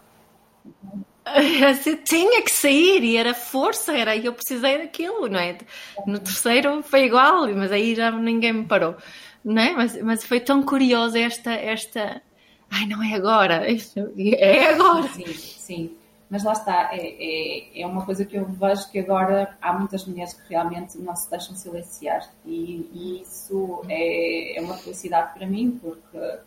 tinha 2.04 2.41
que 2.41 2.51
sair 2.51 3.04
e 3.04 3.15
era 3.15 3.34
força, 3.34 3.95
era 3.95 4.15
eu 4.17 4.34
precisei 4.34 4.80
daquilo, 4.80 5.27
não 5.27 5.39
é? 5.39 5.58
No 6.06 6.19
terceiro 6.19 6.82
foi 6.84 7.06
igual, 7.06 7.47
mas 7.54 7.71
aí 7.71 7.95
já 7.95 8.12
ninguém 8.12 8.54
me 8.54 8.65
parou, 8.65 8.95
não 9.43 9.62
é? 9.62 9.71
Mas, 9.71 10.01
mas 10.01 10.25
foi 10.25 10.39
tão 10.39 10.63
curiosa 10.63 11.19
esta, 11.19 11.51
esta, 11.51 12.21
ai, 12.69 12.86
não 12.88 13.04
é 13.04 13.13
agora, 13.13 13.63
é 14.17 14.73
agora. 14.73 15.08
Sim, 15.10 15.25
sim. 15.27 15.97
Mas 16.32 16.46
lá 16.46 16.54
está, 16.54 16.91
é, 16.94 17.17
é, 17.20 17.82
é, 17.82 17.86
uma 17.86 18.06
coisa 18.06 18.24
que 18.24 18.38
eu 18.38 18.46
vejo 18.46 18.89
que 18.89 18.98
agora 18.98 19.58
há 19.62 19.74
muitas 19.74 20.06
mulheres 20.06 20.34
que 20.34 20.48
realmente 20.48 20.98
não 20.98 21.13
se 21.13 21.30
deixam 21.30 21.54
silenciar 21.58 22.26
e, 22.46 22.89
e 22.94 23.22
isso 23.22 23.82
é, 23.89 24.58
é, 24.58 24.62
uma 24.62 24.78
felicidade 24.78 25.34
para 25.34 25.46
mim 25.46 25.78
porque, 25.82 26.39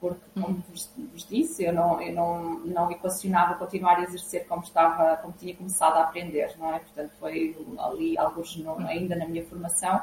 porque 0.00 0.24
como 0.32 0.64
vos, 0.70 0.90
vos, 1.12 1.26
disse, 1.28 1.62
eu, 1.62 1.74
não, 1.74 2.00
eu 2.00 2.14
não, 2.14 2.58
não 2.60 2.90
equacionava 2.90 3.56
continuar 3.56 3.98
a 3.98 4.04
exercer 4.04 4.46
como 4.46 4.62
estava, 4.62 5.18
como 5.18 5.34
tinha 5.38 5.54
começado 5.54 5.98
a 5.98 6.04
aprender, 6.04 6.54
não 6.58 6.74
é? 6.74 6.78
Portanto, 6.78 7.12
foi 7.20 7.54
ali, 7.80 8.16
alguns 8.16 8.56
no, 8.56 8.78
ainda 8.78 9.14
na 9.14 9.26
minha 9.26 9.44
formação, 9.44 10.00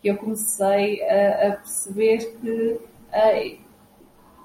que 0.00 0.08
eu 0.08 0.16
comecei 0.16 1.02
a, 1.02 1.48
a 1.48 1.56
perceber 1.56 2.38
que 2.40 2.80
uh, 2.80 3.61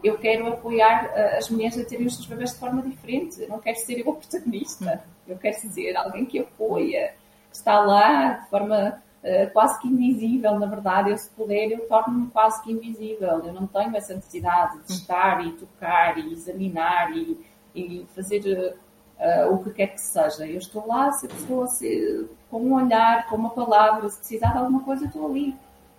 eu 0.08 0.18
quero 0.18 0.48
apoiar 0.48 1.06
uh, 1.06 1.38
as 1.38 1.50
mulheres 1.50 1.78
a 1.78 1.86
terem 1.86 2.06
os 2.06 2.16
seus 2.16 2.28
bebés 2.28 2.54
de 2.54 2.60
forma 2.60 2.82
diferente. 2.82 3.42
Eu 3.42 3.50
não 3.50 3.60
quero 3.60 3.78
ser 3.78 4.00
eu 4.00 4.10
a 4.10 4.16
protagonista. 4.18 5.04
Eu 5.28 5.38
quero 5.38 5.56
ser 5.58 5.96
alguém 5.96 6.26
que 6.26 6.40
apoia, 6.40 7.14
que 7.50 7.58
está 7.58 7.80
lá 7.80 8.34
de 8.34 8.50
forma 8.50 9.02
uh, 9.24 9.54
quase 9.54 9.80
que 9.82 9.88
invisível, 9.88 10.58
na 10.60 10.66
verdade. 10.66 11.12
Eu, 11.12 11.18
se 11.18 11.30
puder, 11.32 11.72
eu 11.72 11.88
torno-me 11.88 12.28
quase 12.32 12.64
que 12.64 12.72
invisível. 12.72 13.46
Eu 13.46 13.54
não 13.54 13.68
tenho 13.68 13.96
essa 13.96 14.14
necessidade 14.14 14.80
de 14.86 14.94
estar 14.94 15.46
e 15.46 15.52
tocar 15.54 16.18
e 16.18 16.34
examinar 16.34 17.16
e, 17.16 17.40
e 17.76 18.08
fazer 18.16 18.76
uh, 19.20 19.54
o 19.54 19.64
que 19.64 19.72
quer 19.72 19.88
que 19.88 20.02
seja. 20.02 20.48
Eu 20.48 20.58
estou 20.58 20.88
lá, 20.88 21.12
se 21.12 21.26
a 21.26 21.30
pessoa 21.30 21.68
se, 21.68 22.30
com 22.50 22.62
um 22.62 22.74
olhar, 22.74 23.28
com 23.28 23.36
uma 23.36 23.50
palavra, 23.50 24.10
se 24.10 24.18
precisar 24.20 24.52
de 24.52 24.58
alguma 24.60 24.84
coisa, 24.84 25.04
eu 25.04 25.08
estou 25.08 25.28
ali 25.28 25.56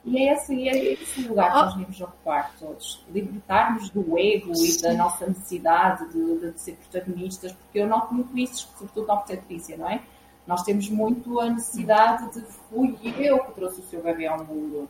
e 0.09 0.19
é 0.19 0.33
esse, 0.33 0.69
é 0.69 0.93
esse 0.95 1.21
lugar 1.29 1.51
que 1.51 1.57
nós 1.59 1.75
devemos 1.75 2.01
ocupar 2.01 2.55
todos. 2.59 3.05
Libertarmos 3.13 3.91
do 3.91 4.19
ego 4.19 4.53
e 4.57 4.81
da 4.81 4.95
nossa 4.95 5.27
necessidade 5.27 6.09
de, 6.09 6.39
de, 6.39 6.59
ser 6.59 6.77
protagonistas, 6.77 7.53
porque 7.53 7.81
eu 7.81 7.87
noto 7.87 8.15
muito 8.15 8.37
isso, 8.39 8.71
sobretudo 8.79 9.07
na 9.07 9.15
obstetrícia, 9.15 9.77
não 9.77 9.89
é? 9.89 10.03
Nós 10.47 10.63
temos 10.63 10.89
muito 10.89 11.39
a 11.41 11.51
necessidade 11.51 12.33
de 12.33 12.41
fui 12.41 12.97
eu 13.19 13.45
que 13.45 13.53
trouxe 13.53 13.81
o 13.81 13.85
seu 13.85 14.03
bebê 14.03 14.27
ao 14.27 14.43
mundo. 14.43 14.89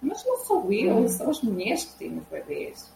Mas 0.00 0.24
não 0.24 0.38
sou 0.44 0.72
eu, 0.72 1.08
são 1.08 1.30
as 1.30 1.42
mulheres 1.42 1.84
que 1.84 1.98
têm 1.98 2.16
os 2.16 2.24
bebês. 2.26 2.92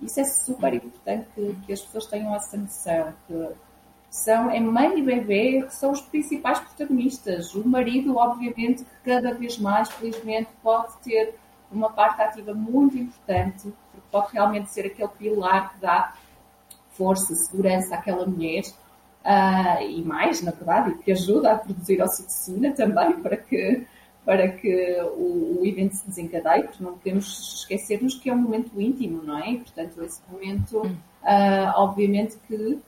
Isso 0.00 0.20
é 0.20 0.24
super 0.24 0.74
importante 0.74 1.28
que, 1.34 1.54
que 1.64 1.72
as 1.72 1.80
pessoas 1.80 2.06
tenham 2.06 2.34
essa 2.34 2.56
noção, 2.56 3.14
que 3.28 3.50
são 4.10 4.50
é 4.50 4.58
mãe 4.58 4.98
e 4.98 5.02
bebê 5.02 5.62
que 5.62 5.74
são 5.74 5.92
os 5.92 6.00
principais 6.00 6.58
protagonistas. 6.58 7.54
O 7.54 7.66
marido, 7.68 8.16
obviamente, 8.16 8.84
que 8.84 8.96
cada 9.04 9.34
vez 9.34 9.58
mais, 9.58 9.90
felizmente, 9.90 10.48
pode 10.62 10.96
ter 11.02 11.34
uma 11.70 11.90
parte 11.90 12.22
ativa 12.22 12.54
muito 12.54 12.96
importante, 12.96 13.72
porque 13.92 14.06
pode 14.10 14.32
realmente 14.32 14.72
ser 14.72 14.86
aquele 14.86 15.10
pilar 15.18 15.74
que 15.74 15.80
dá 15.80 16.14
força, 16.92 17.34
segurança 17.34 17.94
àquela 17.94 18.26
mulher. 18.26 18.64
Uh, 19.24 19.82
e 19.82 20.02
mais, 20.02 20.40
na 20.42 20.52
verdade, 20.52 20.94
que 20.98 21.12
ajuda 21.12 21.52
a 21.52 21.58
produzir 21.58 22.00
oxitocina 22.00 22.72
também 22.72 23.20
para 23.20 23.36
que, 23.36 23.86
para 24.24 24.48
que 24.48 25.02
o, 25.16 25.58
o 25.60 25.66
evento 25.66 25.96
se 25.96 26.06
desencadeie, 26.06 26.62
porque 26.62 26.82
não 26.82 26.94
podemos 26.94 27.58
esquecermos 27.60 28.14
que 28.14 28.30
é 28.30 28.32
um 28.32 28.38
momento 28.38 28.80
íntimo, 28.80 29.22
não 29.22 29.38
é? 29.38 29.50
E, 29.50 29.58
portanto, 29.58 30.02
esse 30.02 30.22
momento, 30.30 30.80
uh, 30.80 31.72
obviamente 31.76 32.38
que 32.48 32.80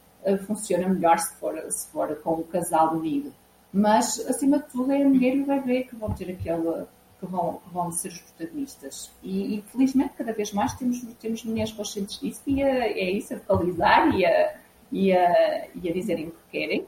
funciona 0.46 0.88
melhor 0.88 1.18
se 1.18 1.34
for, 1.36 1.58
se 1.70 1.88
for 1.88 2.14
com 2.16 2.34
o 2.34 2.44
casal 2.44 2.94
unido. 2.94 3.32
Mas, 3.72 4.18
acima 4.28 4.58
de 4.58 4.68
tudo, 4.68 4.92
é 4.92 5.02
a 5.02 5.08
mulher 5.08 5.36
e 5.36 5.42
o 5.42 5.46
bebê 5.46 5.84
que 5.84 5.94
vão 5.96 6.12
ter 6.12 6.30
aquele. 6.30 6.86
que 7.18 7.26
vão, 7.26 7.60
que 7.64 7.72
vão 7.72 7.92
ser 7.92 8.08
os 8.08 8.18
protagonistas. 8.18 9.12
E, 9.22 9.58
e, 9.58 9.62
felizmente, 9.70 10.14
cada 10.16 10.32
vez 10.32 10.52
mais 10.52 10.74
temos, 10.74 11.00
temos 11.20 11.44
mulheres 11.44 11.72
conscientes 11.72 12.18
disso 12.18 12.42
e 12.46 12.62
é 12.62 13.10
isso, 13.10 13.34
a 13.34 13.36
vocalizar 13.36 14.14
e 14.14 14.24
a, 14.24 14.54
e, 14.90 15.12
a, 15.12 15.68
e 15.74 15.88
a 15.88 15.92
dizerem 15.92 16.28
o 16.28 16.30
que 16.30 16.58
querem. 16.58 16.86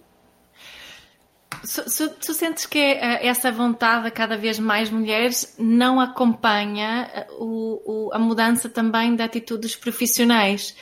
tu 2.20 2.34
sentes 2.34 2.66
que 2.66 2.78
eh, 2.78 3.26
essa 3.26 3.52
vontade 3.52 4.08
a 4.08 4.10
cada 4.10 4.36
vez 4.36 4.58
mais 4.58 4.90
mulheres 4.90 5.54
não 5.58 6.00
acompanha 6.00 7.10
eh, 7.14 7.26
o, 7.38 8.08
o, 8.08 8.10
a 8.12 8.18
mudança 8.18 8.68
também 8.68 9.14
de 9.14 9.22
atitudes 9.22 9.76
profissionais? 9.76 10.74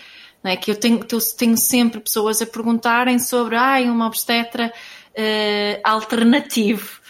Não 0.43 0.51
é? 0.51 0.57
Que 0.57 0.71
eu 0.71 0.77
tenho, 0.77 1.01
tenho 1.37 1.59
sempre 1.59 2.01
pessoas 2.01 2.41
a 2.41 2.47
perguntarem 2.47 3.19
sobre 3.19 3.57
ah, 3.57 3.79
uma 3.83 4.07
obstetra 4.07 4.73
uh, 5.11 5.81
alternativo, 5.85 7.01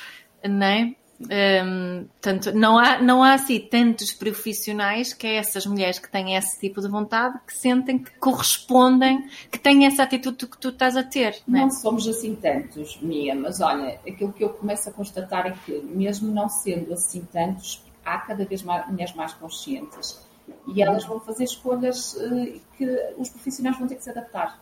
não 0.45 0.66
é? 0.66 0.95
Um, 1.21 2.07
portanto, 2.07 2.51
não 2.55 2.79
há, 2.79 2.99
não 2.99 3.23
há 3.23 3.35
assim 3.35 3.61
tantos 3.61 4.11
profissionais 4.11 5.12
que 5.12 5.27
é 5.27 5.37
essas 5.37 5.66
mulheres 5.66 5.99
que 5.99 6.11
têm 6.11 6.35
esse 6.35 6.59
tipo 6.59 6.81
de 6.81 6.88
vontade 6.88 7.38
que 7.47 7.55
sentem 7.55 7.99
que 7.99 8.11
correspondem, 8.19 9.29
que 9.51 9.59
têm 9.59 9.85
essa 9.85 10.03
atitude 10.05 10.47
que 10.47 10.57
tu 10.57 10.71
estás 10.71 10.97
a 10.97 11.03
ter. 11.03 11.37
Não, 11.47 11.66
é? 11.66 11.71
somos 11.71 12.09
assim 12.09 12.35
tantos, 12.35 12.99
Mia, 13.03 13.35
mas 13.35 13.61
olha, 13.61 14.01
aquilo 14.09 14.33
que 14.33 14.43
eu 14.43 14.49
começo 14.49 14.88
a 14.88 14.93
constatar 14.93 15.47
é 15.47 15.55
que, 15.66 15.73
mesmo 15.83 16.33
não 16.33 16.49
sendo 16.49 16.95
assim 16.95 17.29
tantos, 17.31 17.85
há 18.03 18.16
cada 18.16 18.47
vez 18.47 18.62
mais 18.62 18.88
mulheres 18.88 19.14
mais 19.14 19.35
conscientes 19.35 20.19
e 20.67 20.83
elas 20.83 21.05
vão 21.05 21.21
fazer 21.21 21.45
escolhas 21.45 22.15
uh, 22.15 22.61
que 22.77 23.15
os 23.17 23.29
profissionais 23.29 23.79
vão 23.79 23.87
ter 23.87 23.97
que 23.97 24.05
se 24.05 24.11
adaptar. 24.11 24.61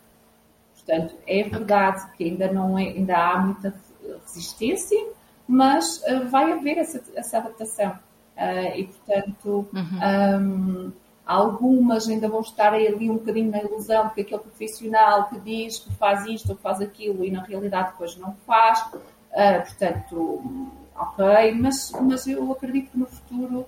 Portanto, 0.74 1.14
é 1.26 1.42
verdade 1.42 2.10
que 2.16 2.24
ainda, 2.24 2.50
não 2.50 2.78
é, 2.78 2.84
ainda 2.84 3.16
há 3.16 3.38
muita 3.38 3.74
resistência 4.24 4.98
mas 5.48 6.02
uh, 6.02 6.28
vai 6.28 6.52
haver 6.52 6.76
essa, 6.76 7.02
essa 7.16 7.38
adaptação. 7.38 7.98
Uh, 8.36 8.76
e, 8.76 8.84
portanto, 8.84 9.66
uhum. 9.72 10.40
um, 10.40 10.92
algumas 11.24 12.06
ainda 12.06 12.28
vão 12.28 12.40
estar 12.40 12.74
ali 12.74 13.10
um 13.10 13.14
bocadinho 13.14 13.50
na 13.50 13.62
ilusão 13.62 14.10
que 14.10 14.20
aquele 14.20 14.42
profissional 14.42 15.28
que 15.28 15.40
diz 15.40 15.78
que 15.78 15.92
faz 15.94 16.26
isto 16.26 16.50
ou 16.50 16.56
faz 16.56 16.80
aquilo 16.82 17.24
e 17.24 17.30
na 17.30 17.42
realidade 17.42 17.92
depois 17.92 18.14
não 18.16 18.36
faz. 18.46 18.80
Uh, 18.92 19.62
portanto, 19.66 20.70
ok, 20.94 21.54
mas, 21.54 21.92
mas 22.02 22.26
eu 22.26 22.52
acredito 22.52 22.90
que 22.90 22.98
no 22.98 23.06
futuro 23.06 23.66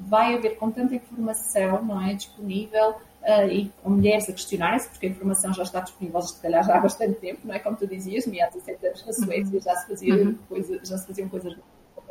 vai 0.00 0.34
haver 0.34 0.56
com 0.56 0.70
tanta 0.70 0.94
informação 0.94 1.82
não 1.82 2.00
é, 2.00 2.14
disponível 2.14 2.90
uh, 3.22 3.48
e 3.50 3.70
com 3.82 3.90
mulheres 3.90 4.28
a 4.28 4.32
questionarem-se, 4.32 4.88
porque 4.88 5.06
a 5.06 5.08
informação 5.10 5.52
já 5.52 5.62
está 5.62 5.80
disponível, 5.80 6.20
se 6.22 6.40
calhar, 6.40 6.64
já 6.64 6.76
há 6.76 6.80
bastante 6.80 7.14
tempo, 7.14 7.40
não 7.44 7.54
é? 7.54 7.58
Como 7.58 7.76
tu 7.76 7.86
dizias, 7.86 8.26
me 8.26 8.40
há 8.40 8.48
17 8.48 8.86
anos 8.86 9.06
na 9.06 9.12
Suécia 9.12 9.60
já 9.60 9.76
se, 9.76 9.88
fazia 9.88 10.14
uhum. 10.14 10.38
coisa, 10.48 10.80
já 10.84 10.98
se 10.98 11.06
faziam 11.06 11.28
coisas. 11.28 11.56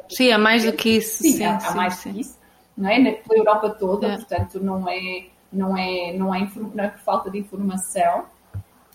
Sim, 0.10 0.32
há 0.32 0.38
mais 0.38 0.64
do 0.64 0.74
que 0.74 0.98
isso. 0.98 1.24
Sim, 1.24 1.32
sim 1.32 1.44
há, 1.44 1.60
sim, 1.60 1.68
há, 1.68 1.76
mais 1.76 1.96
do 1.96 2.02
que 2.02 2.20
isso, 2.22 2.40
não 2.78 2.90
é? 2.90 3.00
Na, 3.00 3.12
pela 3.12 3.40
Europa 3.40 3.70
toda, 3.72 4.08
é. 4.08 4.16
portanto, 4.18 4.60
não 4.60 4.90
é, 4.90 5.28
não, 5.52 5.78
é, 5.78 6.14
não, 6.14 6.34
é, 6.34 6.50
não 6.74 6.84
é 6.84 6.90
por 6.90 7.00
falta 7.00 7.30
de 7.30 7.40
informação, 7.40 8.26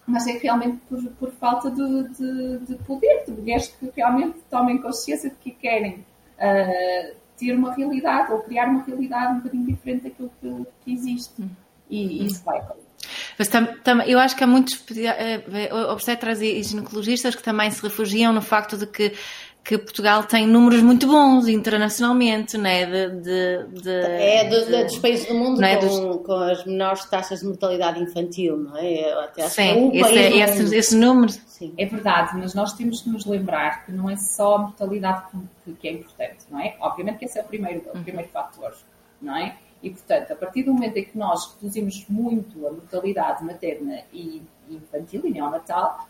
mas 0.07 0.27
é 0.27 0.33
realmente 0.33 0.79
por, 0.89 1.03
por 1.19 1.33
falta 1.33 1.71
de, 1.71 2.09
de, 2.11 2.59
de, 2.59 2.75
poder, 2.85 3.25
de 3.25 3.33
mulheres 3.33 3.69
que 3.69 3.91
realmente 3.95 4.39
tomem 4.49 4.79
consciência 4.79 5.31
de 5.31 5.37
que 5.37 5.51
querem. 5.51 6.05
Uh, 6.39 7.26
ter 7.39 7.53
uma 7.55 7.73
realidade 7.75 8.33
ou 8.33 8.41
criar 8.41 8.69
uma 8.69 8.83
realidade 8.83 9.35
um 9.35 9.37
bocadinho 9.39 9.67
diferente 9.67 10.05
daquilo 10.05 10.31
que, 10.41 10.67
que 10.85 10.93
existe. 10.93 11.45
E 11.89 12.27
isso 12.27 12.43
vai 12.45 12.61
mas 13.39 13.49
tam, 13.49 13.67
tam, 13.85 14.01
eu 14.03 14.19
acho 14.19 14.35
que 14.35 14.43
há 14.43 14.47
muitos 14.47 14.83
eh, 14.97 15.45
eh, 15.53 15.75
obstetras 15.91 16.41
e 16.41 16.63
ginecologistas 16.63 17.35
que 17.35 17.43
também 17.43 17.71
se 17.71 17.83
refugiam 17.83 18.33
no 18.33 18.43
facto 18.43 18.77
de 18.77 18.87
que 18.87 19.13
que 19.67 19.77
Portugal 19.77 20.23
tem 20.23 20.47
números 20.47 20.81
muito 20.81 21.09
bons 21.09 21.49
internacionalmente, 21.49 22.57
não 22.57 22.71
é? 22.71 22.87
De, 22.87 23.21
de, 23.21 23.83
de 23.83 23.91
é 23.91 24.49
dos, 24.49 24.67
de, 24.67 24.85
dos 24.85 24.99
países 24.99 25.27
do 25.27 25.35
mundo 25.35 25.61
é? 25.65 25.77
com, 25.77 25.87
dos... 25.87 26.25
com, 26.25 26.33
as 26.35 26.65
menores 26.65 27.05
taxas 27.07 27.41
de 27.41 27.47
mortalidade 27.47 28.01
infantil, 28.01 28.57
não 28.59 28.77
é? 28.77 29.13
até 29.25 29.43
acho 29.43 29.57
Sim, 29.57 29.91
que 29.91 29.99
é 29.99 30.01
esse, 30.01 30.19
é, 30.19 30.39
esse, 30.39 30.77
esse, 30.77 30.97
número. 30.97 31.33
Sim. 31.33 31.75
É 31.77 31.85
verdade, 31.85 32.37
mas 32.39 32.55
nós 32.55 32.75
temos 32.75 33.03
que 33.03 33.11
nos 33.11 33.27
lembrar 33.27 33.85
que 33.85 33.91
não 33.91 34.09
é 34.09 34.15
só 34.15 34.55
a 34.55 34.59
mortalidade 34.59 35.25
que, 35.65 35.73
que 35.73 35.89
é 35.89 35.93
importante, 35.93 36.45
não 36.49 36.61
é? 36.61 36.77
Obviamente 36.79 37.19
que 37.19 37.25
esse 37.25 37.37
é 37.37 37.43
o 37.43 37.45
primeiro, 37.45 37.83
o 37.93 38.03
primeiro 38.05 38.29
fator, 38.29 38.73
não 39.21 39.37
é? 39.37 39.57
E, 39.83 39.91
portanto, 39.91 40.33
a 40.33 40.37
partir 40.37 40.63
do 40.63 40.73
momento 40.73 40.97
em 40.97 41.05
que 41.05 41.19
nós 41.19 41.55
reduzimos 41.55 42.07
muito 42.09 42.65
a 42.69 42.71
mortalidade 42.71 43.45
materna 43.45 44.03
e 44.13 44.43
infantil 44.71 45.23
e 45.25 45.31
neonatal, 45.31 46.07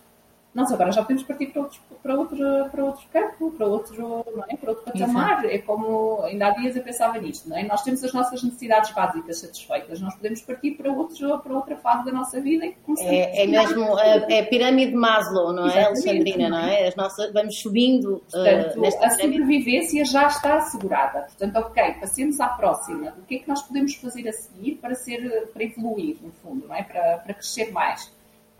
nós 0.56 0.72
agora 0.72 0.90
já 0.90 1.02
podemos 1.02 1.22
partir 1.22 1.48
para, 1.48 1.60
outros, 1.60 1.80
para, 2.02 2.14
outro, 2.14 2.38
para 2.70 2.84
outro 2.84 3.06
campo, 3.12 3.50
para 3.50 3.66
outro, 3.66 4.24
não 4.34 4.44
é? 4.48 4.56
para 4.56 4.70
outro 4.70 4.84
patamar. 4.90 5.44
Exato. 5.44 5.54
É 5.54 5.58
como, 5.58 6.22
ainda 6.22 6.46
há 6.46 6.50
dias 6.52 6.74
eu 6.74 6.82
pensava 6.82 7.18
nisto, 7.18 7.46
não 7.46 7.58
é? 7.58 7.62
Nós 7.64 7.82
temos 7.82 8.02
as 8.02 8.10
nossas 8.14 8.42
necessidades 8.42 8.90
básicas 8.92 9.38
satisfeitas, 9.38 10.00
nós 10.00 10.14
podemos 10.14 10.40
partir 10.40 10.70
para, 10.70 10.90
outro, 10.90 11.38
para 11.40 11.52
outra 11.52 11.76
fase 11.76 12.06
da 12.06 12.12
nossa 12.12 12.40
vida 12.40 12.64
e 12.64 12.74
É, 13.00 13.42
é 13.42 13.46
mesmo 13.46 13.98
a, 13.98 14.06
é 14.06 14.42
pirâmide 14.44 14.92
de 14.92 14.96
Maslow, 14.96 15.52
não 15.52 15.68
é, 15.68 15.84
Alexandrina? 15.84 16.48
Não 16.48 16.58
é? 16.58 16.88
As 16.88 16.96
nossas, 16.96 17.30
vamos 17.34 17.60
subindo 17.60 18.14
uh, 18.14 18.22
Portanto, 18.30 18.80
uh, 18.80 19.04
a 19.04 19.10
sobrevivência 19.10 20.06
já 20.06 20.26
está 20.26 20.56
assegurada. 20.56 21.20
Portanto, 21.24 21.56
ok, 21.56 21.96
passemos 22.00 22.40
à 22.40 22.48
próxima. 22.48 23.14
O 23.18 23.26
que 23.26 23.36
é 23.36 23.38
que 23.40 23.48
nós 23.48 23.60
podemos 23.60 23.94
fazer 23.96 24.26
a 24.26 24.32
seguir 24.32 24.76
para, 24.76 24.94
ser, 24.94 25.50
para 25.52 25.62
evoluir, 25.62 26.16
no 26.22 26.32
fundo, 26.42 26.66
não 26.66 26.74
é? 26.74 26.82
para, 26.82 27.18
para 27.18 27.34
crescer 27.34 27.70
mais? 27.72 28.10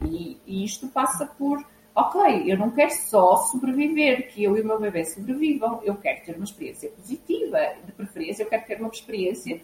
E, 0.04 0.37
e 0.46 0.62
isto 0.62 0.88
passa 0.88 1.24
por 1.24 1.64
ok, 1.96 2.44
eu 2.46 2.59
não 2.59 2.70
quero 2.70 2.90
só 2.90 3.38
sobreviver, 3.38 4.28
que 4.28 4.44
eu 4.44 4.54
e 4.54 4.61
o 4.61 4.66
meu 4.66 4.78
bebê 4.78 5.02
sobrevivam, 5.06 5.80
eu 5.82 5.96
quero 5.96 6.22
ter 6.26 6.37
uma 6.37 6.44
experiência 6.44 6.90
positiva, 6.90 7.59
de 7.87 7.92
preferência, 7.92 8.42
eu 8.42 8.48
quero 8.50 8.66
ter 8.66 8.78
uma 8.78 8.90
experiência 8.90 9.62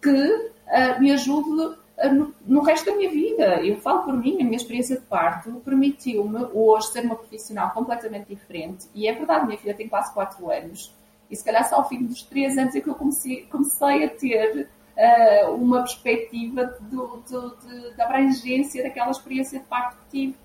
que 0.00 0.10
uh, 0.10 1.00
me 1.00 1.10
ajude 1.10 1.50
uh, 1.50 2.14
no, 2.14 2.32
no, 2.46 2.62
resto 2.62 2.86
da 2.86 2.96
minha 2.96 3.10
vida. 3.10 3.60
Eu 3.60 3.78
falo 3.78 4.04
por 4.04 4.16
mim, 4.16 4.40
a 4.40 4.44
minha 4.44 4.56
experiência 4.56 5.00
de 5.00 5.02
parto 5.02 5.50
permitiu-me 5.64 6.44
hoje 6.52 6.92
ser 6.92 7.04
uma 7.04 7.16
profissional 7.16 7.72
completamente 7.72 8.28
diferente, 8.28 8.86
e 8.94 9.08
é 9.08 9.12
verdade, 9.12 9.44
minha 9.44 9.58
filha 9.58 9.74
tem 9.74 9.88
quase 9.88 10.14
4 10.14 10.48
anos, 10.52 10.94
e 11.28 11.34
se 11.34 11.44
calhar 11.44 11.68
só 11.68 11.76
ao 11.76 11.88
fim 11.88 12.04
dos 12.04 12.22
3 12.22 12.56
anos 12.56 12.76
é 12.76 12.80
que 12.80 12.88
eu 12.88 12.94
comecei, 12.94 13.46
comecei 13.46 14.04
a 14.04 14.08
ter 14.10 14.68
uh, 14.96 15.54
uma 15.56 15.80
perspectiva 15.80 16.66
do, 16.82 17.16
do, 17.28 17.56
de, 17.56 17.96
da 17.96 18.04
abrangência 18.04 18.80
daquela 18.80 19.10
experiência 19.10 19.58
de 19.58 19.64
parto 19.64 19.96
que 19.96 20.10
tive 20.10 20.43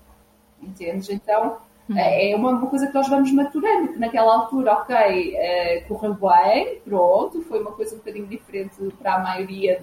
entendes? 0.62 1.08
Então 1.10 1.58
uhum. 1.88 1.98
é 1.98 2.34
uma, 2.36 2.66
coisa 2.66 2.86
que 2.86 2.94
nós 2.94 3.08
vamos 3.08 3.32
maturando, 3.32 3.92
que 3.92 3.98
naquela 3.98 4.34
altura, 4.34 4.72
ok, 4.74 4.94
uh, 4.96 5.88
correu 5.88 6.14
bem, 6.14 6.80
pronto, 6.84 7.42
foi 7.42 7.60
uma 7.60 7.72
coisa 7.72 7.94
um 7.94 7.98
bocadinho 7.98 8.26
diferente 8.26 8.76
para 8.98 9.16
a 9.16 9.18
maioria 9.18 9.80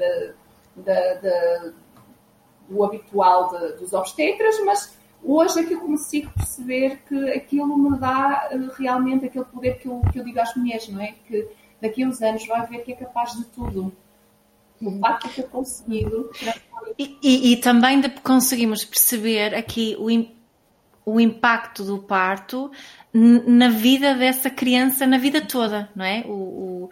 do 2.69 2.83
habitual 2.83 3.49
de, 3.49 3.73
dos 3.79 3.93
obstetras, 3.93 4.55
mas 4.65 4.97
hoje 5.23 5.59
é 5.59 5.63
que 5.63 5.73
eu 5.73 5.81
consigo 5.81 6.31
perceber 6.33 6.97
que 7.07 7.31
aquilo 7.31 7.77
me 7.77 7.97
dá 7.97 8.49
uh, 8.51 8.71
realmente 8.77 9.25
aquele 9.25 9.45
poder 9.45 9.79
que 9.79 9.87
eu, 9.87 10.01
que 10.11 10.19
eu 10.19 10.23
digo 10.23 10.39
às 10.39 10.55
mulheres, 10.55 10.87
não 10.89 11.01
é? 11.01 11.13
Que 11.27 11.47
daqui 11.81 12.03
a 12.03 12.07
uns 12.07 12.21
anos 12.21 12.45
vai 12.47 12.65
ver 12.67 12.79
que 12.79 12.91
é 12.91 12.95
capaz 12.95 13.33
de 13.35 13.45
tudo. 13.45 13.93
O 14.79 14.99
facto 14.99 15.27
de 15.27 15.35
ter 15.35 15.47
conseguido. 15.47 16.29
E, 16.99 17.17
e, 17.21 17.53
e, 17.53 17.57
também 17.57 17.99
de 17.99 18.09
conseguimos 18.21 18.85
perceber 18.85 19.55
aqui 19.55 19.95
o, 19.99 20.07
o 21.07 21.21
impacto 21.21 21.85
do 21.85 21.99
parto 21.99 22.69
na 23.13 23.69
vida 23.69 24.13
dessa 24.13 24.49
criança, 24.49 25.07
na 25.07 25.17
vida 25.17 25.39
toda, 25.39 25.89
não 25.95 26.03
é? 26.03 26.25
O, 26.27 26.33
o 26.33 26.89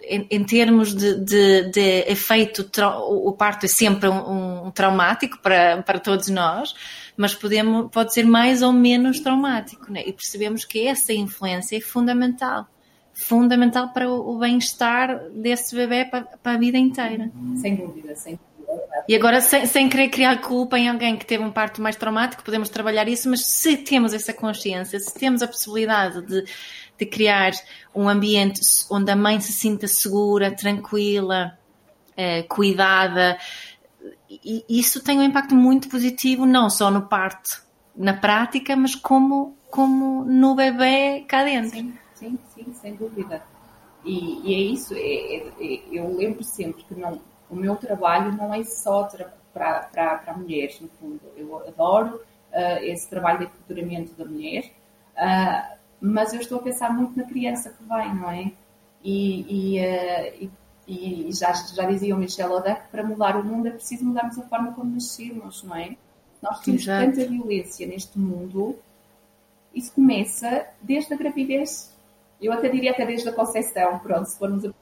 em, 0.00 0.26
em, 0.30 0.44
termos 0.44 0.94
de, 0.94 1.14
de, 1.20 1.70
de 1.70 2.10
efeito, 2.10 2.66
o 3.06 3.32
parto 3.32 3.64
é 3.64 3.68
sempre 3.68 4.08
um, 4.08 4.66
um, 4.66 4.70
traumático 4.70 5.38
para, 5.40 5.82
para 5.82 5.98
todos 5.98 6.28
nós, 6.28 6.74
mas 7.16 7.34
podemos, 7.34 7.90
pode 7.90 8.14
ser 8.14 8.24
mais 8.24 8.62
ou 8.62 8.72
menos 8.72 9.20
traumático, 9.20 9.92
né? 9.92 10.02
e 10.06 10.12
percebemos 10.12 10.64
que 10.64 10.86
essa 10.86 11.12
influência 11.12 11.76
é 11.76 11.80
fundamental 11.80 12.66
fundamental 13.14 13.92
para 13.92 14.10
o, 14.10 14.38
bem-estar 14.38 15.30
desse 15.30 15.76
bebê 15.76 16.04
para, 16.04 16.22
para, 16.22 16.52
a 16.52 16.58
vida 16.58 16.76
inteira. 16.76 17.30
Sem 17.54 17.76
dúvida, 17.76 18.14
sem 18.16 18.34
dúvida. 18.34 18.53
E 19.08 19.14
agora, 19.14 19.40
sem, 19.40 19.66
sem 19.66 19.88
querer 19.88 20.08
criar 20.08 20.40
culpa 20.40 20.78
em 20.78 20.88
alguém 20.88 21.16
que 21.16 21.26
teve 21.26 21.44
um 21.44 21.50
parto 21.50 21.82
mais 21.82 21.96
traumático, 21.96 22.42
podemos 22.42 22.68
trabalhar 22.68 23.06
isso, 23.08 23.28
mas 23.28 23.44
se 23.44 23.76
temos 23.76 24.14
essa 24.14 24.32
consciência, 24.32 24.98
se 24.98 25.12
temos 25.14 25.42
a 25.42 25.46
possibilidade 25.46 26.22
de, 26.22 26.44
de 26.98 27.06
criar 27.06 27.52
um 27.94 28.08
ambiente 28.08 28.60
onde 28.90 29.10
a 29.10 29.16
mãe 29.16 29.40
se 29.40 29.52
sinta 29.52 29.86
segura, 29.86 30.50
tranquila, 30.50 31.58
eh, 32.16 32.44
cuidada, 32.44 33.38
isso 34.68 35.02
tem 35.02 35.18
um 35.18 35.22
impacto 35.22 35.54
muito 35.54 35.88
positivo, 35.88 36.46
não 36.46 36.70
só 36.70 36.90
no 36.90 37.02
parto, 37.02 37.62
na 37.94 38.14
prática, 38.14 38.74
mas 38.74 38.94
como, 38.94 39.56
como 39.70 40.24
no 40.24 40.54
bebê 40.54 41.24
cá 41.28 41.44
dentro. 41.44 41.76
Sim, 41.78 41.94
sim, 42.14 42.38
sim 42.54 42.72
sem 42.72 42.94
dúvida. 42.94 43.42
E, 44.04 44.40
e 44.44 44.54
é 44.54 44.58
isso, 44.58 44.94
é, 44.94 45.36
é, 45.60 45.82
eu 45.90 46.14
lembro 46.16 46.42
sempre 46.42 46.84
que 46.84 46.94
não 46.94 47.20
o 47.50 47.56
meu 47.56 47.76
trabalho 47.76 48.32
não 48.32 48.52
é 48.52 48.64
só 48.64 49.08
para 49.52 50.34
mulheres, 50.36 50.80
no 50.80 50.88
fundo. 50.88 51.20
Eu 51.36 51.66
adoro 51.66 52.16
uh, 52.16 52.82
esse 52.82 53.08
trabalho 53.08 53.40
de 53.40 53.46
culturamento 53.46 54.12
da 54.14 54.24
mulher, 54.24 54.70
uh, 55.16 55.76
mas 56.00 56.32
eu 56.32 56.40
estou 56.40 56.58
a 56.58 56.62
pensar 56.62 56.92
muito 56.92 57.16
na 57.16 57.24
criança 57.24 57.70
que 57.70 57.84
vem, 57.84 58.14
não 58.14 58.30
é? 58.30 58.52
E, 59.02 59.76
e, 59.76 59.80
uh, 59.80 60.50
e, 60.86 61.28
e 61.28 61.32
já, 61.32 61.52
já 61.52 61.84
dizia 61.84 62.14
o 62.14 62.18
Michel 62.18 62.50
Oda 62.50 62.74
que 62.74 62.88
para 62.88 63.04
mudar 63.04 63.36
o 63.36 63.44
mundo 63.44 63.68
é 63.68 63.70
preciso 63.70 64.04
mudarmos 64.04 64.38
a 64.38 64.42
forma 64.42 64.72
como 64.72 64.94
nascemos, 64.94 65.62
não 65.62 65.76
é? 65.76 65.96
Nós 66.42 66.60
temos 66.60 66.82
Exato. 66.82 67.06
tanta 67.06 67.26
violência 67.26 67.86
neste 67.86 68.18
mundo 68.18 68.76
isso 69.74 69.92
começa 69.92 70.66
desde 70.80 71.12
a 71.12 71.16
gravidez. 71.16 71.92
Eu 72.40 72.52
até 72.52 72.68
diria 72.68 72.92
até 72.92 73.04
desde 73.04 73.28
a 73.28 73.32
concepção, 73.32 73.98
pronto, 73.98 74.26
se 74.26 74.38
formos 74.38 74.64
a 74.64 74.72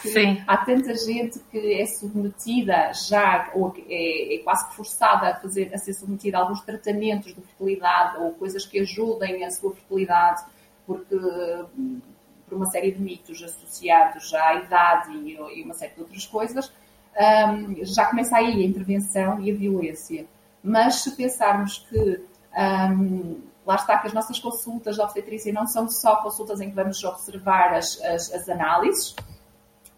que 0.00 0.08
Sim. 0.08 0.42
há 0.46 0.56
tanta 0.58 0.94
gente 0.94 1.38
que 1.50 1.80
é 1.80 1.86
submetida 1.86 2.92
já, 2.92 3.50
ou 3.54 3.74
é, 3.88 4.36
é, 4.36 4.38
quase 4.38 4.68
que 4.68 4.76
forçada 4.76 5.28
a, 5.28 5.34
fazer, 5.34 5.74
a 5.74 5.78
ser 5.78 5.92
submetida 5.92 6.38
a 6.38 6.40
alguns 6.40 6.60
tratamentos 6.62 7.34
de 7.34 7.40
fertilidade 7.40 8.18
ou 8.18 8.32
coisas 8.32 8.64
que 8.64 8.78
ajudem 8.78 9.44
a 9.44 9.50
sua 9.50 9.74
fertilidade, 9.74 10.44
porque 10.86 11.16
por 12.48 12.56
uma 12.56 12.66
série 12.66 12.92
de 12.92 13.02
mitos 13.02 13.42
associados 13.42 14.32
à 14.32 14.54
idade 14.54 15.12
e, 15.12 15.36
e 15.58 15.62
uma 15.62 15.74
série 15.74 15.94
de 15.94 16.00
outras 16.00 16.26
coisas, 16.26 16.72
um, 17.16 17.84
já 17.84 18.06
começa 18.06 18.36
aí 18.36 18.62
a 18.62 18.66
intervenção 18.66 19.40
e 19.40 19.50
a 19.50 19.54
violência. 19.54 20.26
Mas 20.62 21.02
se 21.02 21.16
pensarmos 21.16 21.86
que 21.88 22.20
um, 22.56 23.40
lá 23.66 23.74
está 23.74 23.98
que 23.98 24.06
as 24.06 24.12
nossas 24.12 24.38
consultas 24.38 24.96
de 24.96 25.02
obstetrícia 25.02 25.52
não 25.52 25.66
são 25.66 25.88
só 25.88 26.16
consultas 26.16 26.60
em 26.60 26.70
que 26.70 26.76
vamos 26.76 27.02
observar 27.02 27.74
as, 27.74 28.00
as, 28.02 28.32
as 28.32 28.48
análises, 28.48 29.14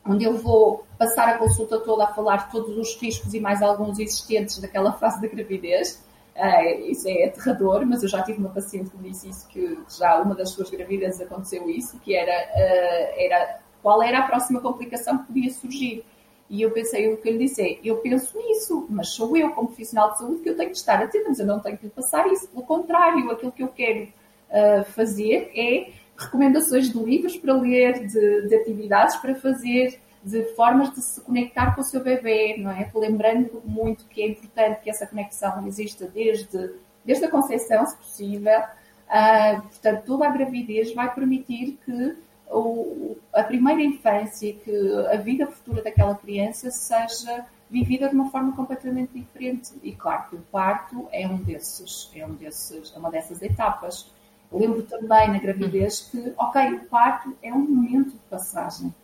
onde 0.09 0.25
eu 0.25 0.37
vou 0.37 0.85
passar 0.97 1.29
a 1.29 1.39
consulta 1.39 1.79
toda 1.81 2.05
a 2.05 2.07
falar 2.09 2.51
todos 2.51 2.77
os 2.77 2.97
riscos 3.01 3.35
e 3.35 3.41
mais 3.41 3.63
alguns 3.63 3.99
existentes 3.99 4.59
daquela 4.59 4.93
fase 4.99 5.21
da 5.21 5.29
gravidez. 5.29 6.03
Uh, 6.35 6.91
isso 6.91 7.09
é 7.09 7.25
aterrador, 7.25 7.85
mas 7.85 8.03
eu 8.03 8.09
já 8.09 8.23
tive 8.23 8.39
uma 8.39 8.51
paciente 8.51 8.91
que 8.91 8.97
me 8.97 9.11
disse 9.11 9.29
isso, 9.29 9.49
que 9.49 9.79
já 9.99 10.21
uma 10.21 10.35
das 10.35 10.51
suas 10.51 10.71
gravidezes 10.71 11.21
aconteceu 11.21 11.69
isso, 11.69 11.99
que 11.99 12.15
era, 12.15 12.31
uh, 12.31 13.15
era 13.17 13.61
qual 13.83 14.03
era 14.03 14.21
a 14.21 14.23
próxima 14.23 14.61
complicação 14.61 15.19
que 15.19 15.27
podia 15.27 15.51
surgir. 15.51 16.05
E 16.49 16.63
eu 16.63 16.71
pensei, 16.71 17.13
o 17.13 17.19
que 17.19 17.29
eu 17.29 17.33
lhe 17.33 17.39
disse 17.41 17.61
é, 17.61 17.79
eu 17.85 17.99
penso 17.99 18.39
nisso, 18.39 18.87
mas 18.89 19.11
sou 19.11 19.37
eu, 19.37 19.51
como 19.51 19.69
profissional 19.69 20.13
de 20.13 20.19
saúde, 20.19 20.43
que 20.43 20.49
eu 20.49 20.57
tenho 20.57 20.71
que 20.71 20.77
estar 20.77 21.03
atenta, 21.03 21.29
mas 21.29 21.39
eu 21.39 21.47
não 21.47 21.61
tenho 21.61 21.77
que 21.77 21.89
passar 21.89 22.27
isso. 22.29 22.49
Pelo 22.49 22.63
contrário, 22.63 23.31
aquilo 23.31 23.53
que 23.53 23.63
eu 23.63 23.69
quero 23.69 24.05
uh, 24.05 24.85
fazer 24.93 25.51
é 25.55 25.91
recomendações 26.19 26.91
de 26.91 26.99
livros 26.99 27.37
para 27.37 27.55
ler, 27.55 28.07
de, 28.07 28.49
de, 28.49 28.55
atividades 28.57 29.17
para 29.17 29.35
fazer, 29.37 30.01
de 30.23 30.43
formas 30.55 30.93
de 30.93 31.01
se 31.01 31.21
conectar 31.21 31.75
com 31.75 31.81
o 31.81 31.85
seu 31.85 32.03
bebê, 32.03 32.57
não 32.59 32.71
é? 32.71 32.91
Lembrando 32.93 33.63
muito 33.65 34.05
que 34.07 34.21
é 34.21 34.29
importante 34.29 34.81
que 34.83 34.91
essa 34.91 35.07
conexão 35.07 35.65
exista 35.67 36.07
desde, 36.07 36.73
desde 37.05 37.25
a 37.25 37.31
concepção, 37.31 37.87
se 37.87 37.97
possível. 37.97 38.61
Uh, 39.09 39.63
portanto, 39.63 40.05
toda 40.05 40.27
a 40.27 40.31
gravidez 40.31 40.93
vai 40.93 41.15
permitir 41.15 41.79
que 41.85 42.17
o, 42.51 43.17
a 43.33 43.43
primeira 43.45 43.81
infância, 43.81 44.53
que 44.53 44.95
a 45.13 45.17
vida 45.17 45.47
futura 45.47 45.83
daquela 45.83 46.17
criança 46.17 46.71
seja 46.71 47.47
vivida 47.71 48.09
de 48.09 48.15
uma 48.15 48.31
forma 48.31 48.55
completamente 48.57 49.13
diferente. 49.13 49.73
E 49.83 49.93
claro 49.93 50.29
que 50.29 50.37
o 50.37 50.41
parto 50.51 51.07
é 51.13 51.27
um 51.27 51.37
desses, 51.37 52.11
é 52.15 52.27
um 52.27 52.35
desses, 52.35 52.93
é 52.95 52.99
uma 52.99 53.11
dessas 53.11 53.41
etapas. 53.43 54.11
Lembro 54.51 54.83
também 54.83 55.31
na 55.31 55.39
gravidez 55.39 56.09
que, 56.11 56.33
ok, 56.37 56.75
o 56.75 56.85
parto 56.87 57.37
é 57.43 57.53
um 57.53 57.59
momento 57.59 58.13
de 58.13 58.19
passagem. 58.31 58.95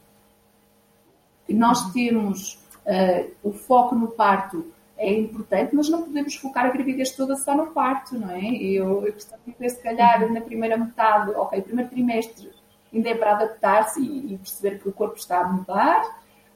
E 1.49 1.53
nós 1.53 1.93
temos 1.93 2.55
uh, 2.87 3.31
o 3.43 3.53
foco 3.53 3.95
no 3.95 4.09
parto 4.09 4.73
é 4.97 5.13
importante, 5.13 5.75
mas 5.75 5.89
não 5.89 6.03
podemos 6.03 6.37
focar 6.37 6.67
a 6.67 6.71
gravidez 6.71 7.11
toda 7.11 7.37
só 7.37 7.55
no 7.55 7.67
parto, 7.69 8.19
não 8.19 8.31
é? 8.31 8.55
Eu, 8.55 9.05
eu 9.05 9.13
costumo 9.13 9.41
dizer, 9.47 9.71
se 9.71 9.83
calhar, 9.83 10.33
na 10.33 10.41
primeira 10.41 10.77
metade, 10.77 11.33
ok, 11.33 11.61
primeiro 11.61 11.91
trimestre 11.91 12.51
ainda 12.93 13.11
é 13.11 13.15
para 13.15 13.33
adaptar-se 13.33 14.01
e, 14.01 14.35
e, 14.35 14.39
perceber 14.39 14.79
que 14.79 14.89
o 14.89 14.93
corpo 14.93 15.17
está 15.17 15.41
a 15.41 15.49
mudar 15.49 16.03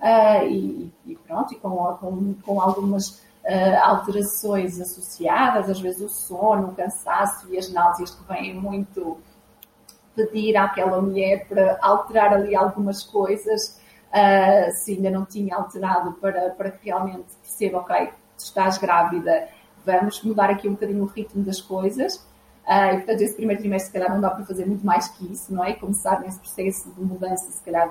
uh, 0.00 0.46
e, 0.48 0.92
e, 1.04 1.16
pronto, 1.16 1.52
e 1.52 1.56
com, 1.56 1.70
com, 1.96 2.34
com 2.34 2.60
algumas 2.60 3.20
uh, 3.48 3.82
alterações 3.82 4.78
associadas, 4.80 5.70
às 5.70 5.80
vezes 5.80 6.02
o 6.02 6.08
sono, 6.08 6.68
o 6.68 6.74
cansaço 6.74 7.48
e 7.52 7.58
as 7.58 7.72
náuseas 7.72 8.10
que 8.10 8.22
vêm 8.28 8.54
muito 8.54 9.16
pedir 10.14 10.56
àquela 10.56 11.00
mulher 11.00 11.46
para 11.48 11.78
alterar 11.80 12.34
ali 12.34 12.54
algumas 12.54 13.02
coisas, 13.02 13.80
uh, 14.10 14.70
se 14.72 14.92
ainda 14.92 15.10
não 15.10 15.24
tinha 15.24 15.56
alterado 15.56 16.12
para, 16.14 16.50
para 16.50 16.70
que 16.70 16.86
realmente 16.86 17.34
perceba, 17.40 17.78
ok, 17.78 18.10
estás 18.36 18.78
grávida, 18.78 19.48
vamos 19.84 20.22
mudar 20.22 20.50
aqui 20.50 20.68
um 20.68 20.72
bocadinho 20.72 21.04
o 21.04 21.06
ritmo 21.06 21.42
das 21.42 21.60
coisas. 21.60 22.27
Uh, 22.68 22.92
e, 22.92 22.96
portanto, 22.96 23.22
esse 23.22 23.34
primeiro 23.34 23.62
trimestre, 23.62 23.86
se 23.86 23.92
calhar, 23.98 24.14
não 24.14 24.20
dá 24.20 24.28
para 24.28 24.44
fazer 24.44 24.66
muito 24.66 24.84
mais 24.84 25.08
que 25.08 25.32
isso, 25.32 25.54
não 25.54 25.64
é? 25.64 25.72
Começar 25.72 26.20
nesse 26.20 26.38
processo 26.38 26.90
de 26.92 27.00
mudança, 27.00 27.50
se 27.50 27.62
calhar, 27.62 27.88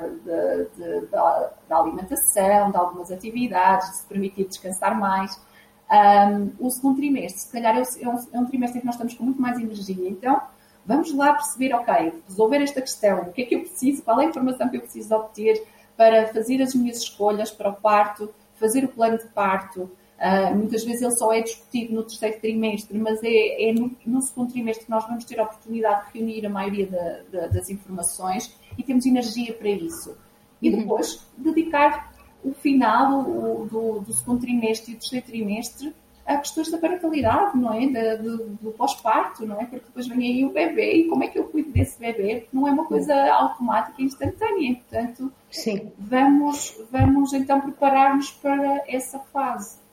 da 1.67 1.77
alimentação, 1.79 2.69
de 2.69 2.77
algumas 2.77 3.11
atividades, 3.11 3.89
de 3.89 3.97
se 3.97 4.05
permitir 4.05 4.45
descansar 4.45 4.95
mais. 4.95 5.41
Um, 5.89 6.51
o 6.59 6.69
segundo 6.69 6.97
trimestre, 6.97 7.41
se 7.41 7.51
calhar, 7.51 7.75
é, 7.75 7.81
é 7.81 8.07
um, 8.07 8.17
é 8.33 8.39
um 8.39 8.45
trimestre 8.45 8.77
em 8.77 8.81
que 8.81 8.85
nós 8.85 8.93
estamos 8.93 9.15
com 9.15 9.23
muito 9.23 9.41
mais 9.41 9.59
energia. 9.59 10.07
Então, 10.07 10.39
vamos 10.85 11.11
lá 11.11 11.33
perceber, 11.33 11.73
ok, 11.73 12.13
resolver 12.27 12.61
esta 12.61 12.79
questão, 12.79 13.21
o 13.21 13.31
que 13.33 13.41
é 13.41 13.45
que 13.45 13.55
eu 13.55 13.61
preciso, 13.61 14.03
qual 14.03 14.21
é 14.21 14.25
a 14.25 14.29
informação 14.29 14.69
que 14.69 14.77
eu 14.77 14.81
preciso 14.81 15.15
obter 15.15 15.65
para 15.95 16.27
fazer 16.27 16.61
as 16.61 16.75
minhas 16.75 16.97
escolhas 16.97 17.49
para 17.49 17.69
o 17.69 17.73
parto, 17.73 18.31
fazer 18.59 18.83
o 18.83 18.89
plano 18.89 19.17
de 19.17 19.25
parto, 19.29 19.89
Uh, 20.17 20.55
muitas 20.55 20.83
vezes 20.83 21.03
ele 21.03 21.11
só 21.11 21.31
é 21.31 21.41
discutido 21.41 21.93
no 21.93 22.01
terceiro 22.01 22.39
trimestre, 22.39 22.97
mas 22.97 23.19
é, 23.23 23.69
é 23.69 23.73
no, 23.73 23.95
no, 24.03 24.19
segundo 24.19 24.51
trimestre 24.51 24.85
que 24.85 24.91
nós 24.91 25.05
vamos 25.05 25.25
ter 25.25 25.39
a 25.39 25.43
oportunidade 25.43 26.07
de 26.07 26.17
reunir 26.17 26.43
a 26.43 26.49
maioria 26.49 26.87
da, 26.87 27.21
da, 27.31 27.47
das 27.47 27.69
informações 27.69 28.57
e 28.75 28.81
temos 28.81 29.05
energia 29.05 29.53
para 29.53 29.69
isso. 29.69 30.17
E 30.59 30.69
uhum. 30.69 30.79
depois 30.79 31.23
dedicar 31.37 32.11
o 32.43 32.51
final 32.51 33.21
o, 33.21 33.67
do, 33.67 33.99
do, 33.99 34.13
segundo 34.13 34.41
trimestre 34.41 34.93
e 34.93 34.95
do 34.95 34.99
terceiro 35.01 35.25
trimestre 35.27 35.93
a 36.25 36.37
questões 36.37 36.69
da 36.71 36.79
parentalidade, 36.79 37.57
não 37.57 37.73
é? 37.73 37.87
Da, 37.87 38.15
do, 38.15 38.47
do 38.47 38.71
pós-parto, 38.71 39.45
não 39.45 39.61
é? 39.61 39.65
Porque 39.65 39.85
depois 39.85 40.07
vem 40.07 40.19
aí 40.19 40.45
o 40.45 40.49
bebê 40.49 40.93
e 40.93 41.07
como 41.07 41.23
é 41.23 41.27
que 41.27 41.37
eu 41.37 41.45
cuido 41.45 41.71
desse 41.71 41.99
bebê? 41.99 42.47
Não 42.51 42.67
é 42.67 42.71
uma 42.71 42.85
coisa 42.85 43.13
automática 43.33 44.01
e 44.01 44.05
instantânea. 44.05 44.75
Portanto, 44.75 45.31
Sim. 45.49 45.91
Vamos, 45.97 46.75
vamos 46.91 47.33
então 47.33 47.61
preparar-nos 47.61 48.31
para 48.31 48.83
essa 48.87 49.19
fase. 49.19 49.86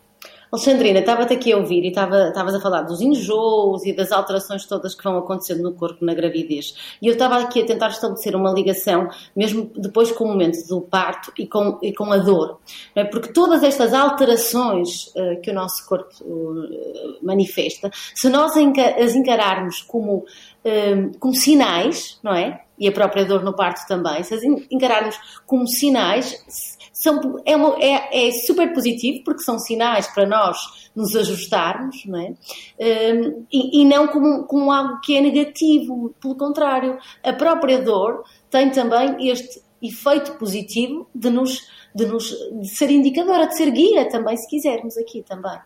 Alexandrina, 0.54 1.00
estava-te 1.00 1.34
aqui 1.34 1.52
a 1.52 1.56
ouvir 1.56 1.82
e 1.84 1.88
estavas 1.88 2.54
a 2.54 2.60
falar 2.60 2.82
dos 2.82 3.00
enjoos 3.00 3.84
e 3.84 3.92
das 3.92 4.12
alterações 4.12 4.64
todas 4.64 4.94
que 4.94 5.02
vão 5.02 5.18
acontecendo 5.18 5.64
no 5.64 5.72
corpo 5.72 6.04
na 6.04 6.14
gravidez. 6.14 6.96
E 7.02 7.08
eu 7.08 7.14
estava 7.14 7.38
aqui 7.38 7.60
a 7.60 7.66
tentar 7.66 7.88
estabelecer 7.88 8.36
uma 8.36 8.52
ligação, 8.52 9.08
mesmo 9.34 9.68
depois 9.76 10.12
com 10.12 10.22
o 10.22 10.28
momento 10.28 10.64
do 10.68 10.80
parto 10.80 11.32
e 11.36 11.44
com, 11.44 11.76
e 11.82 11.92
com 11.92 12.12
a 12.12 12.18
dor. 12.18 12.60
É? 12.94 13.02
Porque 13.02 13.32
todas 13.32 13.64
estas 13.64 13.92
alterações 13.92 15.08
uh, 15.08 15.40
que 15.42 15.50
o 15.50 15.54
nosso 15.54 15.84
corpo 15.88 16.14
uh, 16.22 17.18
manifesta, 17.20 17.90
se 18.14 18.28
nós 18.28 18.56
enca 18.56 18.94
as 19.02 19.16
encararmos 19.16 19.82
como, 19.82 20.18
uh, 20.18 21.18
como 21.18 21.34
sinais, 21.34 22.20
não 22.22 22.32
é? 22.32 22.60
E 22.78 22.86
a 22.86 22.92
própria 22.92 23.24
dor 23.24 23.42
no 23.42 23.54
parto 23.54 23.86
também, 23.88 24.22
se 24.22 24.34
as 24.34 24.42
encararmos 24.44 25.18
como 25.46 25.66
sinais, 25.66 26.78
são, 27.04 27.38
é, 27.44 27.54
uma, 27.54 27.76
é, 27.78 28.28
é, 28.28 28.32
super 28.32 28.72
positivo 28.72 29.22
porque 29.24 29.42
são 29.42 29.58
sinais 29.58 30.06
para 30.06 30.26
nós 30.26 30.88
nos 30.96 31.14
ajustarmos, 31.14 32.02
não 32.06 32.18
é? 32.18 32.34
Um, 32.80 33.44
e, 33.52 33.82
e, 33.82 33.84
não 33.84 34.08
como, 34.08 34.44
como 34.44 34.72
algo 34.72 35.00
que 35.00 35.14
é 35.14 35.20
negativo, 35.20 36.14
pelo 36.18 36.34
contrário, 36.34 36.98
a 37.22 37.32
própria 37.34 37.82
dor 37.82 38.24
tem 38.50 38.70
também 38.70 39.28
este 39.28 39.62
efeito 39.82 40.38
positivo 40.38 41.06
de 41.14 41.28
nos, 41.28 41.68
de 41.94 42.06
nos 42.06 42.30
de 42.30 42.68
ser 42.68 42.90
indicadora, 42.90 43.48
de 43.48 43.56
ser 43.56 43.70
guia 43.70 44.08
também, 44.08 44.34
se 44.38 44.48
quisermos 44.48 44.96
aqui 44.96 45.22
também. 45.22 45.58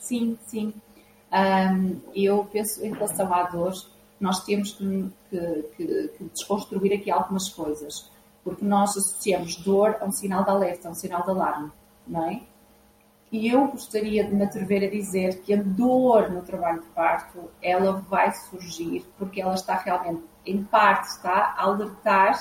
Sim, 0.00 0.38
sim. 0.46 0.72
Um, 1.32 1.96
eu 2.14 2.48
penso 2.52 2.84
em 2.86 2.92
relação 2.92 3.34
à 3.34 3.42
dor, 3.44 3.72
nós 4.20 4.44
temos 4.44 4.74
que, 4.74 5.10
que, 5.30 5.76
que, 5.76 6.24
desconstruir 6.32 6.92
aqui 6.92 7.10
algumas 7.10 7.48
coisas 7.48 8.08
porque 8.48 8.64
nós 8.64 8.96
associamos 8.96 9.56
dor 9.56 9.98
a 10.00 10.06
um 10.06 10.10
sinal 10.10 10.42
de 10.42 10.48
alerta, 10.48 10.88
a 10.88 10.90
um 10.90 10.94
sinal 10.94 11.22
de 11.22 11.28
alarme, 11.28 11.70
não 12.06 12.30
é? 12.30 12.40
E 13.30 13.46
eu 13.46 13.66
gostaria 13.66 14.24
de 14.24 14.34
me 14.34 14.44
atrever 14.44 14.84
a 14.84 14.90
dizer 14.90 15.42
que 15.42 15.52
a 15.52 15.62
dor 15.62 16.30
no 16.30 16.40
trabalho 16.40 16.80
de 16.80 16.86
parto, 16.88 17.50
ela 17.60 17.92
vai 18.08 18.32
surgir 18.32 19.04
porque 19.18 19.42
ela 19.42 19.52
está 19.52 19.76
realmente, 19.76 20.22
em 20.46 20.64
parte, 20.64 21.08
está 21.08 21.54
a 21.58 21.64
alertar 21.64 22.40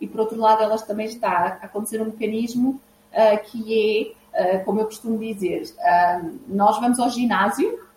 e, 0.00 0.06
por 0.06 0.20
outro 0.20 0.38
lado, 0.38 0.62
ela 0.62 0.78
também 0.78 1.06
está 1.06 1.58
a 1.60 1.66
acontecer 1.66 2.00
um 2.00 2.04
mecanismo 2.04 2.80
uh, 3.10 3.50
que 3.50 4.14
é, 4.32 4.58
uh, 4.60 4.64
como 4.64 4.78
eu 4.78 4.84
costumo 4.84 5.18
dizer, 5.18 5.74
uh, 5.76 6.38
nós 6.46 6.78
vamos 6.78 7.00
ao 7.00 7.10
ginásio 7.10 7.87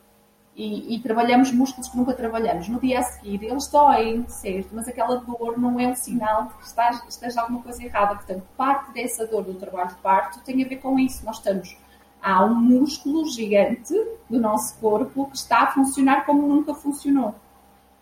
e, 0.56 0.96
e, 0.96 1.00
trabalhamos 1.00 1.52
músculos 1.52 1.88
que 1.88 1.98
nunca 1.98 2.14
trabalhamos. 2.14 2.68
No 2.68 2.80
dia 2.80 3.00
a 3.00 3.04
seguir, 3.04 3.44
eles 3.44 3.68
doem, 3.68 4.28
certo? 4.28 4.70
Mas 4.74 4.88
aquela 4.88 5.16
dor 5.16 5.58
não 5.58 5.80
é 5.80 5.88
um 5.88 5.96
sinal 5.96 6.48
de 6.48 6.54
que 6.56 6.66
está, 6.66 6.90
esteja 7.08 7.42
alguma 7.42 7.62
coisa 7.62 7.82
errada. 7.82 8.16
Portanto, 8.16 8.44
parte 8.58 8.92
dessa 8.92 9.26
dor 9.26 9.44
do 9.44 9.54
trabalho 9.54 9.90
de 9.90 9.96
parto 9.96 10.42
tem 10.42 10.64
a 10.64 10.68
ver 10.68 10.78
com 10.78 11.00
isso. 11.00 11.26
Nós 11.26 11.38
estamos. 11.38 11.78
Há 12.22 12.44
um 12.46 12.54
músculo 12.54 13.26
gigante 13.28 13.94
do 14.30 14.40
nosso 14.40 14.78
corpo 14.78 15.26
que 15.28 15.38
está 15.38 15.62
a 15.62 15.68
funcionar 15.72 16.26
como 16.26 16.46
nunca 16.48 16.76
funcionou. 16.76 17.34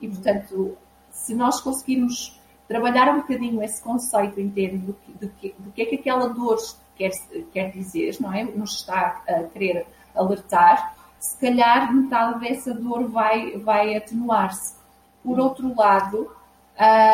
E, 0.01 0.07
portanto, 0.07 0.77
se 1.11 1.35
nós 1.35 1.61
conseguirmos 1.61 2.37
trabalhar 2.67 3.13
um 3.13 3.21
bocadinho 3.21 3.63
esse 3.63 3.81
conceito 3.81 4.39
em 4.39 4.49
termos 4.49 4.81
do 4.81 4.93
que, 4.93 5.11
do 5.13 5.29
que, 5.29 5.55
do 5.57 5.71
que 5.71 5.81
é 5.83 5.85
que 5.85 5.95
aquela 5.95 6.27
dor 6.27 6.57
quer, 6.95 7.11
quer 7.53 7.71
dizer, 7.71 8.17
não 8.19 8.33
é? 8.33 8.43
Nos 8.43 8.75
está 8.75 9.23
a 9.27 9.43
querer 9.43 9.85
alertar 10.13 10.98
se 11.19 11.37
calhar 11.37 11.93
metade 11.93 12.39
dessa 12.39 12.73
dor 12.73 13.07
vai, 13.09 13.57
vai 13.57 13.95
atenuar-se. 13.95 14.75
Por 15.23 15.39
outro 15.39 15.75
lado, 15.75 16.31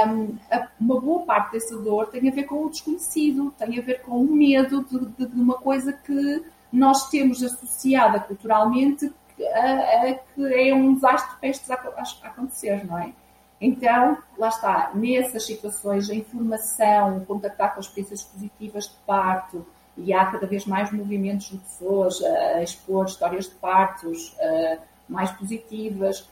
um, 0.08 0.38
uma 0.80 1.02
boa 1.02 1.26
parte 1.26 1.54
dessa 1.54 1.76
dor 1.78 2.08
tem 2.08 2.30
a 2.30 2.32
ver 2.32 2.44
com 2.44 2.66
o 2.66 2.70
desconhecido, 2.70 3.54
tem 3.58 3.80
a 3.80 3.82
ver 3.82 4.02
com 4.02 4.22
o 4.22 4.32
medo 4.32 4.84
de, 4.84 5.26
de 5.26 5.40
uma 5.40 5.56
coisa 5.56 5.92
que 5.92 6.44
nós 6.72 7.10
temos 7.10 7.42
associada 7.42 8.20
culturalmente 8.20 9.12
a, 9.54 10.10
a, 10.10 10.14
que 10.14 10.70
é 10.70 10.74
um 10.74 10.94
desastre 10.94 11.36
prestes 11.40 11.72
a, 11.72 11.76
a 11.76 12.28
acontecer, 12.28 12.86
não 12.86 12.98
é? 12.98 13.12
Então, 13.60 14.18
lá 14.38 14.50
está, 14.50 14.92
nessas 14.94 15.46
situações, 15.46 16.10
a 16.10 16.16
informação, 16.16 17.24
contactar 17.26 17.74
com 17.74 17.80
as 17.80 17.88
experiências 17.88 18.24
positivas 18.24 18.86
de 18.86 18.96
parto, 19.06 19.66
e 19.98 20.14
há 20.14 20.26
cada 20.26 20.46
vez 20.46 20.66
mais 20.66 20.92
movimentos 20.92 21.48
de 21.48 21.58
pessoas 21.58 22.22
a 22.24 22.64
expor 22.64 23.06
histórias 23.06 23.46
de 23.46 23.56
partos 23.56 24.36
mais 25.08 25.32
positivas. 25.32 26.28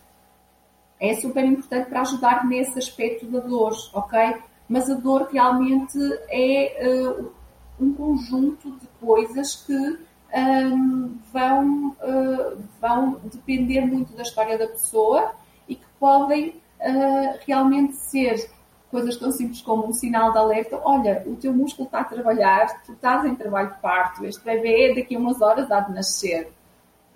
É 1.00 1.16
super 1.16 1.44
importante 1.46 1.90
para 1.90 2.02
ajudar 2.02 2.46
nesse 2.46 2.80
aspecto 2.80 3.26
da 3.26 3.40
dor, 3.40 3.74
ok? 3.94 4.42
Mas 4.68 4.90
a 4.90 4.96
dor 4.96 5.28
realmente 5.32 5.98
é 6.30 6.88
uh, 6.88 7.32
um 7.80 7.94
conjunto 7.94 8.72
de 8.72 8.88
coisas 9.00 9.56
que 9.56 10.00
um, 10.34 11.18
vão, 11.32 11.90
uh, 11.90 12.64
vão 12.80 13.20
depender 13.26 13.82
muito 13.82 14.14
da 14.14 14.24
história 14.24 14.58
da 14.58 14.68
pessoa 14.68 15.34
e 15.68 15.76
que 15.76 15.86
podem 16.00 16.50
uh, 16.80 17.38
realmente 17.46 17.96
ser 17.98 18.50
coisas 18.94 19.18
tão 19.18 19.32
simples 19.32 19.60
como 19.60 19.88
um 19.88 19.92
sinal 19.92 20.32
de 20.32 20.38
alerta, 20.38 20.80
olha, 20.86 21.24
o 21.26 21.36
teu 21.36 21.52
músculo 21.52 21.88
está 21.88 22.02
a 22.02 22.04
trabalhar, 22.04 22.84
tu 22.84 22.94
estás 22.94 23.26
em 23.26 23.34
trabalho 23.34 23.74
de 23.74 23.80
parto, 23.80 24.24
este 24.24 24.44
bebê 24.46 24.94
daqui 24.94 25.16
a 25.16 25.20
umas 25.20 25.42
horas 25.42 25.72
há 25.72 25.80
de 25.80 25.94
nascer. 25.96 26.54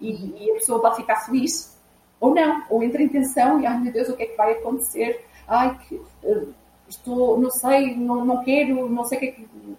E, 0.02 0.10
e, 0.10 0.52
a 0.52 0.56
pessoa 0.56 0.82
pode 0.82 0.96
ficar 0.96 1.18
feliz, 1.18 1.78
ou 2.20 2.34
não, 2.34 2.64
ou 2.68 2.82
entra 2.82 3.00
em 3.00 3.08
tensão 3.08 3.62
e, 3.62 3.68
ai 3.68 3.80
meu 3.80 3.94
Deus, 3.94 4.10
o 4.10 4.18
que 4.18 4.24
é 4.24 4.26
que 4.26 4.36
vai 4.36 4.54
acontecer? 4.54 5.24
Ai, 5.48 5.78
que, 5.78 5.96
uh, 6.24 6.52
estou, 6.90 7.40
não 7.40 7.52
sei, 7.52 7.96
não, 7.96 8.26
não 8.26 8.44
quero, 8.44 8.90
não 8.90 9.06
sei 9.06 9.20
que, 9.20 9.26
é 9.28 9.36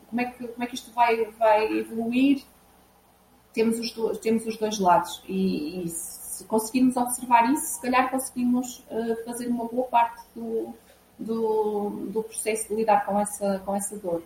como, 0.09 0.21
é 0.21 0.25
que, 0.27 0.47
como 0.47 0.63
é 0.63 0.67
que 0.69 0.75
isto 0.77 0.93
vai, 0.93 1.25
vai 1.33 1.79
evoluir. 1.79 2.45
Temos 3.53 3.77
os, 3.77 3.91
dois, 3.91 4.19
temos 4.19 4.47
os 4.47 4.57
dois 4.57 4.79
lados 4.79 5.21
e, 5.27 5.85
e 5.85 5.89
se 5.89 6.45
conseguirmos 6.45 6.97
observar 6.97 7.53
isso, 7.53 7.75
se 7.75 7.83
calhar 7.83 8.09
conseguimos 8.09 8.87
uh, 8.89 9.25
fazer 9.25 9.49
uma 9.49 9.65
boa 9.65 9.89
parte 9.89 10.23
do, 10.37 10.73
do, 11.19 12.09
do 12.11 12.23
processo 12.23 12.69
de 12.69 12.75
lidar 12.75 13.05
com 13.05 13.19
essa, 13.19 13.61
com 13.65 13.75
essa 13.75 13.97
dor. 13.99 14.23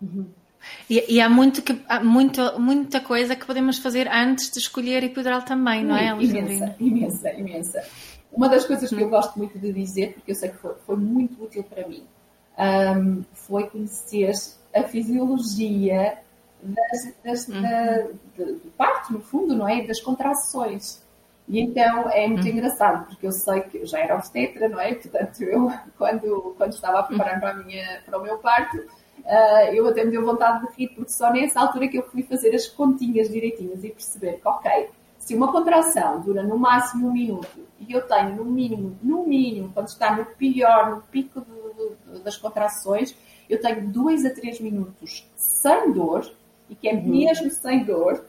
Uhum. 0.00 0.26
E, 0.90 1.14
e, 1.14 1.20
há, 1.20 1.28
muito 1.28 1.62
que, 1.62 1.80
há 1.88 2.02
muito, 2.02 2.40
muita 2.58 3.00
coisa 3.00 3.36
que 3.36 3.46
podemos 3.46 3.78
fazer 3.78 4.08
antes 4.08 4.50
de 4.50 4.58
escolher 4.58 5.04
epidural 5.04 5.42
também, 5.42 5.84
não 5.84 5.96
é, 5.96 6.08
Imensa, 6.10 6.76
imensa, 6.80 7.32
imensa. 7.32 7.84
Uma 8.32 8.48
das 8.48 8.64
coisas 8.64 8.90
que 8.90 9.00
eu 9.00 9.08
gosto 9.08 9.38
muito 9.38 9.58
de 9.58 9.72
dizer, 9.72 10.14
porque 10.14 10.32
eu 10.32 10.34
sei 10.34 10.50
que 10.50 10.56
foi, 10.56 10.74
foi 10.84 10.96
muito 10.96 11.42
útil 11.42 11.62
para 11.62 11.86
mim, 11.86 12.02
um, 12.58 13.22
foi 13.32 13.68
conhecer 13.68 14.32
a 14.74 14.82
fisiologia 14.82 16.18
das, 16.62 17.14
das, 17.24 17.48
uhum. 17.48 17.62
da, 17.62 17.96
de, 18.36 18.54
de 18.54 18.70
parto, 18.76 19.12
no 19.12 19.20
fundo, 19.20 19.54
não 19.54 19.68
é? 19.68 19.86
Das 19.86 20.00
contrações. 20.00 21.02
E 21.48 21.60
então 21.60 22.10
é 22.10 22.26
muito 22.26 22.42
uhum. 22.42 22.50
engraçado, 22.50 23.06
porque 23.06 23.26
eu 23.26 23.32
sei 23.32 23.60
que 23.60 23.78
eu 23.78 23.86
já 23.86 24.00
era 24.00 24.16
obstetra, 24.16 24.68
não 24.68 24.80
é? 24.80 24.94
Portanto, 24.94 25.42
eu, 25.42 25.70
quando, 25.96 26.54
quando 26.58 26.72
estava 26.72 27.00
a 27.00 27.02
preparar 27.04 27.38
para, 27.38 27.50
a 27.50 27.54
minha, 27.54 28.02
para 28.04 28.18
o 28.18 28.22
meu 28.22 28.38
parto, 28.38 28.76
uh, 28.78 29.72
eu 29.72 29.86
até 29.86 30.04
me 30.04 30.10
deu 30.10 30.24
vontade 30.24 30.66
de 30.66 30.72
rir, 30.74 30.88
porque 30.88 31.10
só 31.10 31.32
nessa 31.32 31.60
altura 31.60 31.88
que 31.88 31.98
eu 31.98 32.02
fui 32.02 32.22
fazer 32.24 32.54
as 32.54 32.66
continhas 32.66 33.28
direitinhas 33.28 33.84
e 33.84 33.90
perceber 33.90 34.40
que, 34.40 34.48
ok, 34.48 34.90
se 35.18 35.34
uma 35.34 35.50
contração 35.50 36.20
dura 36.20 36.42
no 36.42 36.58
máximo 36.58 37.08
um 37.08 37.12
minuto 37.12 37.66
e 37.80 37.92
eu 37.92 38.02
tenho 38.02 38.36
no 38.36 38.44
mínimo, 38.44 38.96
no 39.02 39.26
mínimo, 39.26 39.70
quando 39.72 39.88
está 39.88 40.14
no 40.16 40.24
pior, 40.24 40.90
no 40.90 41.02
pico 41.02 41.44
das 42.24 42.36
contrações, 42.36 43.16
eu 43.48 43.60
tenho 43.60 43.88
dois 43.88 44.24
a 44.24 44.30
três 44.30 44.60
minutos 44.60 45.28
sem 45.36 45.92
dor, 45.92 46.28
e 46.68 46.74
que 46.74 46.88
é 46.88 46.94
uhum. 46.94 47.08
mesmo 47.08 47.50
sem 47.50 47.84
dor, 47.84 48.24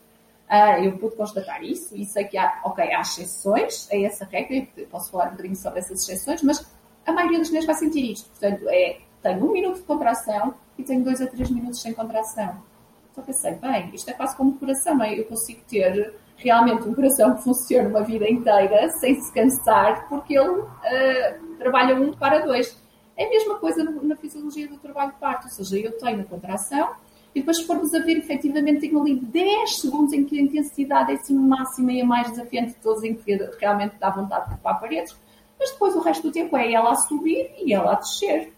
Uh, 0.49 0.83
eu 0.83 0.97
pude 0.97 1.15
constatar 1.17 1.61
isso 1.61 1.93
e 1.95 2.05
sei 2.05 2.23
que 2.23 2.37
há, 2.37 2.61
ok, 2.63 2.93
há 2.93 3.01
exceções 3.01 3.89
a 3.91 3.97
essa 3.97 4.23
regra, 4.23 4.65
posso 4.89 5.11
falar 5.11 5.27
um 5.27 5.31
bocadinho 5.31 5.57
sobre 5.57 5.79
essas 5.79 6.01
exceções, 6.01 6.41
mas 6.41 6.65
a 7.05 7.11
maioria 7.11 7.39
das 7.39 7.49
mulheres 7.49 7.65
vai 7.65 7.75
sentir 7.75 8.11
isto. 8.11 8.29
Portanto, 8.29 8.63
é, 8.69 8.99
tenho 9.21 9.45
um 9.45 9.51
minuto 9.51 9.77
de 9.77 9.83
contração 9.83 10.53
e 10.77 10.83
tenho 10.83 11.03
dois 11.03 11.21
a 11.21 11.27
três 11.27 11.49
minutos 11.49 11.81
sem 11.81 11.93
contração. 11.93 12.63
Então 13.11 13.25
pensei, 13.25 13.55
bem, 13.55 13.89
isto 13.93 14.09
é 14.09 14.13
quase 14.13 14.37
como 14.37 14.51
o 14.51 14.53
coração, 14.53 15.03
é? 15.03 15.19
Eu 15.19 15.25
consigo 15.25 15.59
ter 15.67 16.13
realmente 16.37 16.87
um 16.87 16.93
coração 16.93 17.35
que 17.35 17.43
funciona 17.43 17.89
uma 17.89 18.03
vida 18.03 18.29
inteira 18.29 18.89
sem 18.91 19.19
se 19.19 19.33
cansar, 19.33 20.07
porque 20.07 20.37
ele 20.37 20.59
uh, 20.59 21.57
trabalha 21.57 21.95
um 21.95 22.13
para 22.13 22.39
dois. 22.39 22.81
É 23.17 23.25
a 23.25 23.29
mesma 23.29 23.57
coisa 23.57 23.83
na 23.83 24.15
fisiologia 24.15 24.67
do 24.67 24.77
trabalho 24.77 25.11
de 25.11 25.17
parto, 25.17 25.45
ou 25.45 25.49
seja, 25.49 25.77
eu 25.77 25.97
tenho 25.97 26.21
a 26.21 26.23
contração, 26.23 26.91
e 27.37 27.39
depois, 27.39 27.57
se 27.57 27.67
formos 27.67 27.93
a 27.93 27.99
ver, 27.99 28.17
efetivamente, 28.17 28.81
tenho 28.81 28.99
ali 28.99 29.15
10 29.15 29.81
segundos 29.81 30.11
em 30.11 30.25
que 30.25 30.39
a 30.39 30.41
intensidade 30.41 31.11
é 31.11 31.15
assim 31.15 31.35
máxima 31.35 31.93
e 31.93 32.01
a 32.01 32.05
mais 32.05 32.31
desafiante 32.31 32.69
de 32.69 32.77
todos, 32.77 33.03
em 33.03 33.13
que 33.13 33.35
realmente 33.59 33.95
dá 33.99 34.09
vontade 34.09 34.47
de 34.47 34.53
ocupar 34.55 34.79
paredes, 34.79 35.15
mas 35.59 35.69
depois 35.69 35.95
o 35.95 35.99
resto 35.99 36.23
do 36.23 36.31
tempo 36.31 36.57
é 36.57 36.73
ela 36.73 36.93
a 36.93 36.95
subir 36.95 37.53
e 37.59 37.71
ela 37.71 37.91
a 37.91 37.95
descer. 37.95 38.51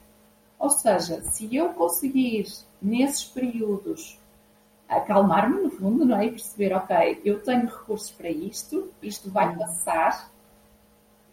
Ou 0.58 0.70
seja, 0.70 1.22
se 1.24 1.54
eu 1.54 1.74
conseguir, 1.74 2.46
nesses 2.82 3.26
períodos, 3.26 4.18
acalmar-me, 4.88 5.62
no 5.62 5.70
fundo, 5.70 6.06
não 6.06 6.18
é? 6.18 6.28
E 6.28 6.32
perceber, 6.32 6.74
ok, 6.74 7.22
eu 7.26 7.44
tenho 7.44 7.66
recursos 7.66 8.12
para 8.12 8.30
isto, 8.30 8.94
isto 9.04 9.30
vai 9.30 9.58
passar, 9.58 10.32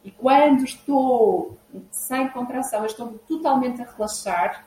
e 0.04 0.10
quando 0.10 0.64
estou 0.64 1.56
sem 1.92 2.28
contração, 2.30 2.80
eu 2.80 2.86
estou 2.86 3.20
totalmente 3.28 3.80
a 3.82 3.84
relaxar, 3.84 4.66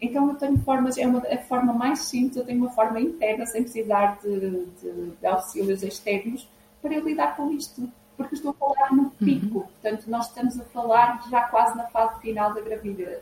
então 0.00 0.28
eu 0.28 0.34
tenho 0.36 0.58
formas, 0.58 0.96
é 0.96 1.06
uma, 1.06 1.18
a 1.18 1.38
forma 1.38 1.72
mais 1.72 2.00
simples, 2.00 2.36
eu 2.36 2.44
tenho 2.44 2.58
uma 2.62 2.70
forma 2.70 3.00
interna, 3.00 3.44
sem 3.46 3.62
precisar 3.62 4.18
de, 4.22 4.40
de, 4.80 5.10
de 5.20 5.26
auxílios 5.26 5.82
externos, 5.82 6.48
para 6.80 6.94
eu 6.94 7.04
lidar 7.04 7.36
com 7.36 7.50
isto. 7.50 7.88
Porque 8.16 8.34
estou 8.34 8.50
a 8.50 8.54
falar 8.54 8.92
no 8.92 9.04
uhum. 9.04 9.10
pico, 9.10 9.58
uhum. 9.58 9.64
portanto, 9.64 10.06
nós 10.08 10.26
estamos 10.26 10.60
a 10.60 10.64
falar 10.64 11.26
já 11.30 11.42
quase 11.44 11.76
na 11.76 11.84
fase 11.86 12.20
final 12.20 12.52
da 12.52 12.60
gravidez, 12.60 13.18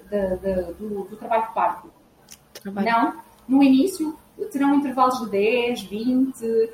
do, 0.76 1.04
do, 1.04 1.16
trabalho 1.16 1.46
de 1.46 1.54
parto. 1.54 1.90
Trabalho. 2.60 2.86
Não, 2.86 3.22
no 3.46 3.62
início 3.62 4.18
terão 4.50 4.74
intervalos 4.74 5.20
de 5.20 5.30
10, 5.30 5.82
20, 5.84 6.70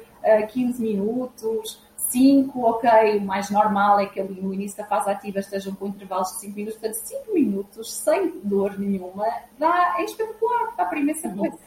15 0.53 0.83
minutos, 0.83 1.84
5, 2.15 2.65
ok, 2.65 3.19
o 3.19 3.21
mais 3.23 3.51
normal 3.51 3.99
é 3.99 4.07
que 4.07 4.21
ali 4.21 4.41
no 4.41 4.55
início 4.55 4.79
da 4.79 4.87
fase 4.87 5.11
ativa 5.11 5.41
estejam 5.41 5.75
com 5.75 5.89
intervalos 5.89 6.29
de 6.35 6.41
5 6.41 6.57
minutos, 6.57 6.79
portanto 6.79 7.03
5 7.03 7.35
minutos 7.35 7.93
sem 7.93 8.41
dor 8.45 8.79
nenhuma 8.79 9.27
dá, 9.59 9.97
é 9.99 10.05
espetacular, 10.05 10.75
dá 10.77 10.85
para 10.85 11.01
imensa 11.01 11.29
coisa. 11.29 11.59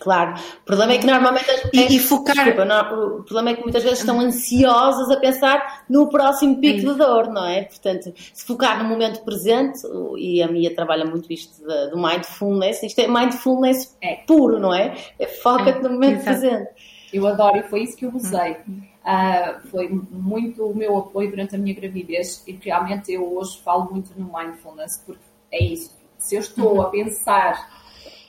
Claro, 0.00 0.34
o 0.34 0.64
problema 0.66 0.92
é 0.92 0.98
que 0.98 1.06
normalmente 1.06 1.50
as 1.50 1.62
e, 1.72 1.96
e 1.96 1.98
focar. 1.98 2.34
Desculpa, 2.34 2.64
não, 2.66 3.20
o 3.20 3.22
problema 3.22 3.50
é 3.50 3.54
que 3.54 3.62
muitas 3.62 3.82
vezes 3.82 4.00
estão 4.00 4.20
ansiosas 4.20 5.10
a 5.10 5.18
pensar 5.18 5.84
no 5.88 6.10
próximo 6.10 6.60
pico 6.60 6.92
de 6.92 6.98
dor, 6.98 7.28
não 7.28 7.46
é? 7.46 7.62
Portanto, 7.62 8.12
se 8.34 8.44
focar 8.44 8.82
no 8.82 8.88
momento 8.88 9.24
presente, 9.24 9.80
e 10.18 10.42
a 10.42 10.48
Mia 10.48 10.74
trabalha 10.74 11.06
muito 11.06 11.32
isto 11.32 11.62
do 11.90 11.96
mindfulness, 11.96 12.82
isto 12.82 13.00
é 13.00 13.08
mindfulness 13.08 13.96
é. 14.02 14.16
puro, 14.26 14.58
não 14.58 14.74
é? 14.74 14.94
é 15.18 15.26
Foca-te 15.26 15.82
no 15.82 15.90
momento 15.90 16.20
Exato. 16.20 16.38
presente. 16.38 16.70
Eu 17.10 17.26
adoro 17.26 17.56
e 17.56 17.62
foi 17.62 17.84
isso 17.84 17.96
que 17.96 18.04
eu 18.04 18.14
usei. 18.14 18.58
Hum. 18.68 18.93
Uh, 19.04 19.68
foi 19.68 19.88
muito 19.88 20.66
o 20.66 20.74
meu 20.74 20.96
apoio 20.96 21.28
durante 21.28 21.54
a 21.54 21.58
minha 21.58 21.74
gravidez 21.74 22.42
e 22.46 22.52
realmente 22.52 23.12
eu 23.12 23.36
hoje 23.36 23.60
falo 23.60 23.92
muito 23.92 24.18
no 24.18 24.32
mindfulness 24.32 25.02
porque 25.04 25.22
é 25.52 25.62
isso. 25.62 25.94
Se 26.16 26.36
eu 26.36 26.40
estou 26.40 26.80
a 26.80 26.88
pensar, 26.88 27.70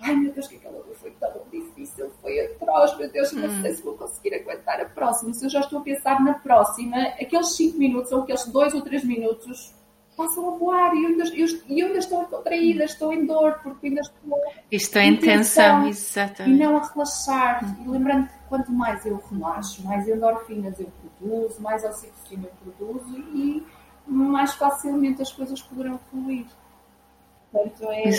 ai 0.01 0.15
meu 0.15 0.33
Deus, 0.33 0.47
que 0.49 0.57
aquela 0.57 0.83
foi 1.05 1.11
tão 1.11 1.31
difícil, 1.51 2.09
foi 2.21 2.39
atroz, 2.39 2.97
meu 2.97 3.09
Deus, 3.09 3.31
não 3.31 3.61
sei 3.61 3.73
se 3.73 3.83
vou 3.83 3.93
conseguir 3.93 4.33
aguentar 4.33 4.81
a 4.81 4.85
próxima. 4.85 5.33
Se 5.33 5.45
eu 5.45 5.49
já 5.49 5.59
estou 5.59 5.79
a 5.79 5.81
pensar 5.81 6.21
na 6.21 6.33
próxima, 6.33 6.97
aqueles 7.21 7.55
5 7.55 7.77
minutos 7.77 8.11
ou 8.11 8.23
aqueles 8.23 8.45
2 8.45 8.73
ou 8.73 8.81
3 8.81 9.03
minutos 9.03 9.73
passam 10.15 10.47
a 10.47 10.57
voar 10.57 10.95
e 10.95 11.03
eu 11.03 11.09
ainda, 11.09 11.23
ainda 11.23 11.99
estou 11.99 12.25
contraída, 12.25 12.83
estou 12.83 13.13
em 13.13 13.25
dor, 13.25 13.59
porque 13.61 13.87
ainda 13.87 14.01
estou. 14.01 14.41
Isto 14.71 14.97
é 14.97 15.05
intenção, 15.05 15.87
exatamente. 15.87 16.55
E 16.55 16.63
não 16.63 16.77
a 16.77 16.87
relaxar. 16.87 17.77
E 17.83 17.87
lembrando 17.87 18.27
que 18.27 18.33
quanto 18.47 18.71
mais 18.71 19.05
eu 19.05 19.21
relaxo, 19.31 19.83
mais 19.83 20.07
endorfinas 20.07 20.79
eu 20.79 20.89
produzo, 21.19 21.61
mais 21.61 21.83
oxitocina 21.83 22.47
eu 22.47 22.73
produzo 22.73 23.17
e 23.33 23.63
mais 24.07 24.53
facilmente 24.53 25.21
as 25.21 25.31
coisas 25.31 25.61
poderão 25.61 25.99
fluir. 26.09 26.45
Portanto, 27.51 27.89
é 27.89 28.09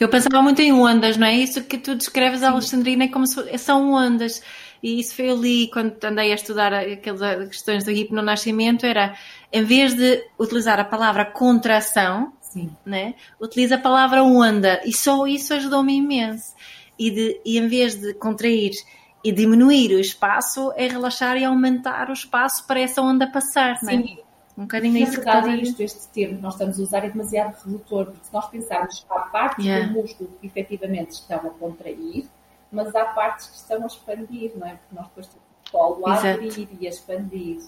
Eu 0.00 0.08
pensava 0.08 0.40
muito 0.42 0.60
em 0.62 0.72
ondas, 0.72 1.16
não 1.16 1.26
é? 1.26 1.34
Isso 1.34 1.62
que 1.64 1.76
tu 1.76 1.94
descreves, 1.94 2.40
Sim. 2.40 2.46
Alexandrina, 2.46 3.04
é 3.04 3.08
como 3.08 3.26
se 3.26 3.58
são 3.58 3.92
ondas. 3.92 4.42
E 4.84 5.00
isso 5.00 5.14
foi 5.16 5.30
ali, 5.30 5.70
quando 5.70 5.96
andei 6.04 6.30
a 6.30 6.34
estudar 6.34 6.74
aquelas 6.74 7.48
questões 7.48 7.84
do 7.84 7.90
hipnonascimento, 7.90 8.84
era, 8.84 9.14
em 9.50 9.64
vez 9.64 9.94
de 9.94 10.22
utilizar 10.38 10.78
a 10.78 10.84
palavra 10.84 11.24
contração, 11.24 12.34
Sim. 12.42 12.70
Né, 12.84 13.14
utiliza 13.40 13.76
a 13.76 13.78
palavra 13.78 14.22
onda. 14.22 14.82
E 14.84 14.92
só 14.92 15.26
isso 15.26 15.54
ajudou-me 15.54 15.96
imenso. 15.96 16.54
E, 16.98 17.10
de, 17.10 17.40
e 17.46 17.56
em 17.56 17.66
vez 17.66 17.94
de 17.94 18.12
contrair 18.12 18.72
e 19.24 19.32
diminuir 19.32 19.92
o 19.92 19.98
espaço, 19.98 20.70
é 20.76 20.86
relaxar 20.86 21.38
e 21.38 21.46
aumentar 21.46 22.10
o 22.10 22.12
espaço 22.12 22.66
para 22.66 22.78
essa 22.78 23.00
onda 23.00 23.26
passar, 23.26 23.78
Sim. 23.78 23.86
Não 23.86 23.92
é? 23.92 24.24
Um 24.56 24.62
bocadinho 24.64 24.98
isso 24.98 25.12
que 25.12 25.18
está 25.18 25.42
a 25.42 25.56
isto, 25.56 25.82
este 25.82 26.08
termo 26.08 26.36
que 26.36 26.42
nós 26.42 26.52
estamos 26.52 26.78
a 26.78 26.82
usar 26.82 27.04
é 27.06 27.08
demasiado 27.08 27.56
redutor, 27.64 28.04
porque 28.04 28.26
se 28.26 28.32
nós 28.34 28.46
pensarmos 28.50 29.00
que 29.00 29.06
há 29.12 29.20
partes 29.20 29.64
Yeah. 29.64 29.86
do 29.86 29.94
músculo 29.94 30.30
que 30.40 30.46
efetivamente 30.46 31.12
estão 31.12 31.38
a 31.38 31.50
contrair, 31.50 32.26
mas 32.74 32.94
há 32.94 33.04
partes 33.06 33.46
que 33.46 33.56
estão 33.56 33.82
a 33.82 33.86
expandir, 33.86 34.52
não 34.56 34.66
é? 34.66 34.72
Porque 34.74 34.94
nós 34.94 35.06
depois 35.06 35.26
temos 35.28 35.44
o 35.68 35.70
colo 35.72 36.06
a 36.06 36.14
abrir 36.34 36.68
e 36.80 36.86
a 36.86 36.90
expandir. 36.90 37.58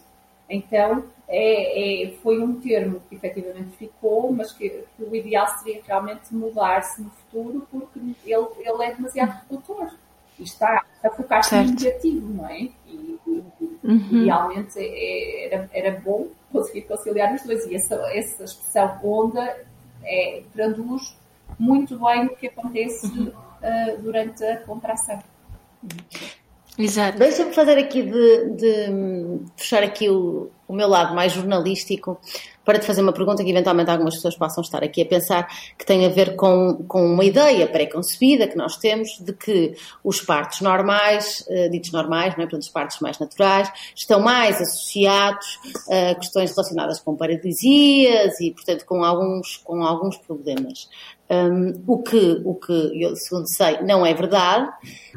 Então, 0.48 1.04
é, 1.28 2.04
é- 2.04 2.10
foi 2.22 2.40
um 2.40 2.60
termo 2.60 3.00
que 3.08 3.16
efetivamente 3.16 3.76
ficou, 3.76 4.32
mas 4.32 4.52
que, 4.52 4.68
que 4.96 5.02
o 5.02 5.14
ideal 5.16 5.48
seria 5.58 5.82
realmente 5.84 6.32
mudar-se 6.34 7.02
no 7.02 7.10
futuro, 7.10 7.66
porque 7.70 7.98
ele, 8.24 8.46
ele 8.60 8.84
é 8.84 8.94
demasiado 8.94 9.40
redutor. 9.48 9.90
E 10.38 10.42
está 10.44 10.84
a 11.02 11.10
focar-se 11.10 11.54
no 11.56 11.62
negativo, 11.84 12.28
não 12.34 12.46
é? 12.48 12.60
E, 12.60 12.72
e- 12.86 13.46
Uhum. 13.84 14.22
Idealmente 14.22 14.78
é- 14.80 15.46
era, 15.46 15.70
era 15.72 16.00
bom 16.00 16.26
conseguir 16.50 16.82
conciliar 16.82 17.32
os 17.34 17.42
dois. 17.44 17.64
E 17.66 17.76
essa, 17.76 17.94
essa 18.12 18.42
expressão 18.44 18.98
onda 19.04 19.64
é, 20.02 20.42
traduz 20.52 21.16
muito 21.58 21.96
bem 21.98 22.26
o 22.26 22.34
que 22.36 22.48
acontece 22.48 23.06
Uhum. 23.06 23.32
Ah, 23.62 23.96
durante 23.98 24.44
a 24.44 24.58
contração. 24.58 25.18
Exato. 26.78 27.18
Deixa-me 27.18 27.54
fazer 27.54 27.78
aqui 27.78 28.02
de, 28.02 28.50
de 28.50 29.40
fechar 29.56 29.82
aqui 29.82 30.10
o, 30.10 30.50
o 30.68 30.74
meu 30.74 30.88
lado 30.88 31.14
mais 31.14 31.32
jornalístico 31.32 32.20
para 32.66 32.78
te 32.78 32.84
fazer 32.84 33.00
uma 33.00 33.12
pergunta 33.12 33.44
que 33.44 33.50
eventualmente 33.50 33.90
algumas 33.90 34.16
pessoas 34.16 34.36
possam 34.36 34.60
estar 34.60 34.82
aqui 34.82 35.00
a 35.00 35.06
pensar 35.06 35.48
que 35.78 35.86
tem 35.86 36.04
a 36.04 36.08
ver 36.08 36.34
com, 36.34 36.84
com 36.88 37.06
uma 37.06 37.24
ideia 37.24 37.66
pré-concebida 37.68 38.48
que 38.48 38.56
nós 38.56 38.76
temos 38.76 39.20
de 39.20 39.32
que 39.32 39.74
os 40.02 40.20
partos 40.20 40.60
normais, 40.60 41.46
eh, 41.48 41.68
ditos 41.68 41.92
normais, 41.92 42.34
não 42.36 42.42
é? 42.42 42.46
portanto 42.46 42.62
os 42.62 42.68
partos 42.68 42.98
mais 43.00 43.18
naturais, 43.20 43.72
estão 43.94 44.20
mais 44.20 44.60
associados 44.60 45.46
a 45.88 46.16
questões 46.16 46.50
relacionadas 46.50 47.00
com 47.00 47.14
paralisias 47.14 48.38
e 48.40 48.50
portanto 48.50 48.84
com 48.84 49.04
alguns, 49.04 49.58
com 49.58 49.82
alguns 49.84 50.16
problemas. 50.18 50.88
Um, 51.28 51.82
o 51.88 52.02
que, 52.04 52.40
o 52.44 52.54
que 52.54 53.02
eu, 53.02 53.16
segundo 53.16 53.48
sei, 53.48 53.82
não 53.82 54.06
é 54.06 54.14
verdade, 54.14 54.70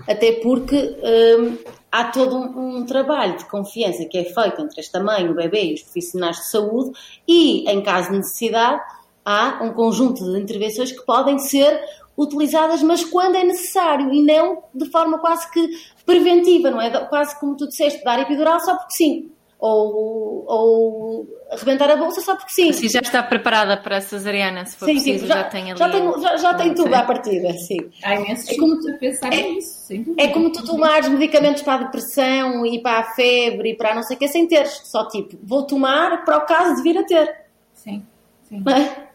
até 0.07 0.31
porque 0.31 0.97
um, 1.03 1.55
há 1.91 2.05
todo 2.05 2.35
um, 2.35 2.77
um 2.77 2.85
trabalho 2.85 3.37
de 3.37 3.45
confiança 3.45 4.03
que 4.05 4.17
é 4.17 4.23
feito 4.23 4.59
entre 4.59 4.79
esta 4.79 5.03
mãe, 5.03 5.29
o 5.29 5.35
bebê 5.35 5.65
e 5.65 5.73
os 5.75 5.83
profissionais 5.83 6.37
de 6.37 6.47
saúde, 6.47 6.97
e, 7.27 7.69
em 7.69 7.81
caso 7.83 8.09
de 8.09 8.17
necessidade, 8.17 8.81
há 9.23 9.59
um 9.61 9.71
conjunto 9.73 10.23
de 10.23 10.39
intervenções 10.39 10.91
que 10.91 11.05
podem 11.05 11.37
ser 11.37 11.79
utilizadas, 12.17 12.83
mas 12.83 13.03
quando 13.03 13.35
é 13.35 13.43
necessário 13.43 14.11
e 14.11 14.21
não 14.21 14.63
de 14.73 14.89
forma 14.89 15.19
quase 15.19 15.49
que 15.51 15.69
preventiva, 16.05 16.69
não 16.69 16.81
é? 16.81 16.89
Quase 17.05 17.39
como 17.39 17.55
tu 17.55 17.67
disseste, 17.67 18.03
dar 18.03 18.19
epidural 18.19 18.59
só 18.59 18.75
porque 18.75 18.93
sim. 18.93 19.31
Ou, 19.59 20.45
ou 20.47 21.27
arrebentar 21.51 21.91
a 21.91 21.97
bolsa 21.97 22.21
só 22.21 22.33
porque 22.35 22.53
sim. 22.53 22.69
Assim 22.69 22.87
já 22.87 23.01
está 23.01 23.21
preparada 23.21 23.75
para 23.75 23.97
a 23.97 24.01
cesariana, 24.01 24.65
se 24.65 24.77
for 24.77 24.85
Sim, 24.85 24.93
preciso, 24.93 25.19
sim, 25.23 25.27
já, 25.27 25.35
já, 25.35 25.43
tem 25.43 25.69
ali. 25.71 25.77
já, 25.79 25.89
tem, 25.91 26.21
já, 26.21 26.37
já 26.37 26.53
tem 26.53 26.67
Sim. 26.69 26.73
tudo 26.75 26.93
à 26.93 27.03
partida, 27.03 27.51
sim. 27.53 27.77
Há 28.01 28.15
imensos 28.15 28.47
É 28.49 28.55
como 28.57 28.73
a 28.89 28.97
pensar 28.97 29.33
é- 29.33 29.49
nisso, 29.49 29.79
sem 29.85 30.03
dúvida. 30.03 30.23
É 30.23 30.27
como 30.29 30.49
tu 30.51 30.63
tomares 30.65 31.09
medicamentos 31.09 31.61
para 31.61 31.73
a 31.73 31.83
depressão 31.85 32.65
e 32.65 32.81
para 32.81 32.99
a 32.99 33.03
febre 33.15 33.71
e 33.71 33.75
para 33.75 33.93
não 33.95 34.03
sei 34.03 34.15
o 34.15 34.19
que 34.19 34.29
sem 34.29 34.47
teres. 34.47 34.81
Só 34.85 35.05
tipo, 35.09 35.37
vou 35.43 35.63
tomar 35.67 36.23
para 36.23 36.37
o 36.37 36.45
caso 36.45 36.75
de 36.77 36.81
vir 36.81 36.97
a 36.97 37.03
ter. 37.03 37.45
Sim, 37.73 38.05
sim. 38.47 38.63
É? 38.65 39.09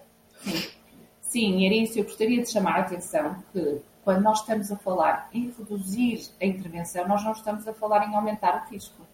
Sim, 1.23 1.65
era 1.67 1.75
isso. 1.75 1.99
Eu 1.99 2.05
gostaria 2.05 2.43
de 2.43 2.51
chamar 2.51 2.77
a 2.77 2.81
atenção 2.81 3.37
que 3.53 3.79
quando 4.05 4.21
nós 4.23 4.41
estamos 4.41 4.71
a 4.71 4.77
falar 4.77 5.29
em 5.33 5.53
reduzir 5.59 6.21
a 6.41 6.45
intervenção, 6.45 7.09
nós 7.09 7.25
não 7.25 7.33
estamos 7.33 7.67
a 7.67 7.73
falar 7.73 8.07
em 8.09 8.15
aumentar 8.15 8.67
o 8.69 8.71
risco. 8.71 9.07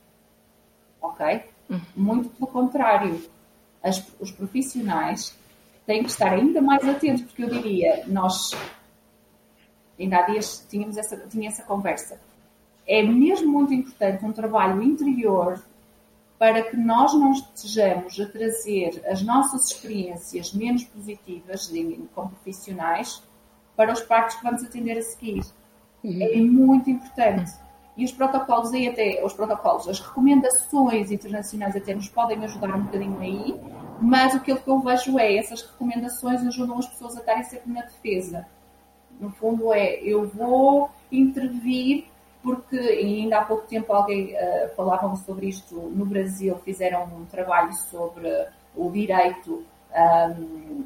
Ok? 1.01 1.43
Muito 1.97 2.29
pelo 2.31 2.47
contrário. 2.51 3.21
As- 3.83 4.05
os 4.19 4.31
profissionais 4.31 5.37
têm 5.87 6.03
que 6.03 6.11
estar 6.11 6.33
ainda 6.33 6.61
mais 6.61 6.87
atentos, 6.87 7.23
porque 7.23 7.45
eu 7.45 7.49
diria, 7.49 8.05
nós 8.07 8.51
ainda 9.99 10.19
há 10.19 10.23
dias 10.23 10.67
tínhamos 10.69 10.97
essa, 10.97 11.17
tinha 11.29 11.49
essa 11.49 11.63
conversa. 11.63 12.21
É 12.87 13.03
mesmo 13.03 13.51
muito 13.53 13.73
importante 13.73 14.25
um 14.25 14.33
trabalho 14.33 14.83
interior 14.83 15.63
para 16.39 16.63
que 16.63 16.77
nós 16.77 17.13
não 17.15 17.33
estejamos 17.33 18.19
a 18.19 18.27
trazer 18.27 19.03
as 19.07 19.23
nossas 19.23 19.67
experiências 19.71 20.53
menos 20.55 20.85
positivas 20.85 21.71
com 22.15 22.29
profissionais 22.29 23.23
para 23.77 23.93
os 23.93 24.01
partos 24.01 24.37
que 24.37 24.43
vamos 24.43 24.65
atender 24.65 24.99
a 24.99 25.03
seguir. 25.03 25.45
É 26.05 26.37
muito 26.41 26.89
importante. 26.91 27.53
E 27.97 28.05
os 28.05 28.13
protocolos 28.13 28.73
aí 28.73 28.89
até, 28.89 29.25
os 29.25 29.33
protocolos, 29.33 29.89
as 29.89 30.01
recomendações 30.01 31.11
internacionais 31.11 31.77
até 31.77 31.95
nos 31.95 32.09
podem 32.09 32.43
ajudar 32.45 32.75
um 32.75 32.85
bocadinho 32.85 33.21
aí, 33.21 33.61
mas 34.01 34.35
aquilo 34.35 34.61
que 34.61 34.71
eu 34.71 34.81
vejo 34.81 35.19
é, 35.19 35.37
essas 35.37 35.63
recomendações 35.63 36.47
ajudam 36.47 36.79
as 36.79 36.87
pessoas 36.87 37.17
a 37.17 37.21
estarem 37.21 37.43
sempre 37.45 37.73
na 37.73 37.83
defesa. 37.83 38.47
No 39.21 39.31
fundo 39.31 39.73
é, 39.73 39.97
eu 39.97 40.27
vou 40.29 40.91
intervir 41.13 42.07
porque 42.43 42.77
ainda 42.77 43.39
há 43.39 43.45
pouco 43.45 43.67
tempo 43.67 43.93
alguém 43.93 44.35
uh, 44.35 44.75
falavam 44.75 45.15
sobre 45.17 45.49
isto 45.49 45.75
no 45.75 46.07
Brasil, 46.07 46.57
fizeram 46.65 47.05
um 47.05 47.27
trabalho 47.27 47.73
sobre 47.75 48.31
o 48.75 48.91
direito 48.91 49.63
um, 49.95 50.85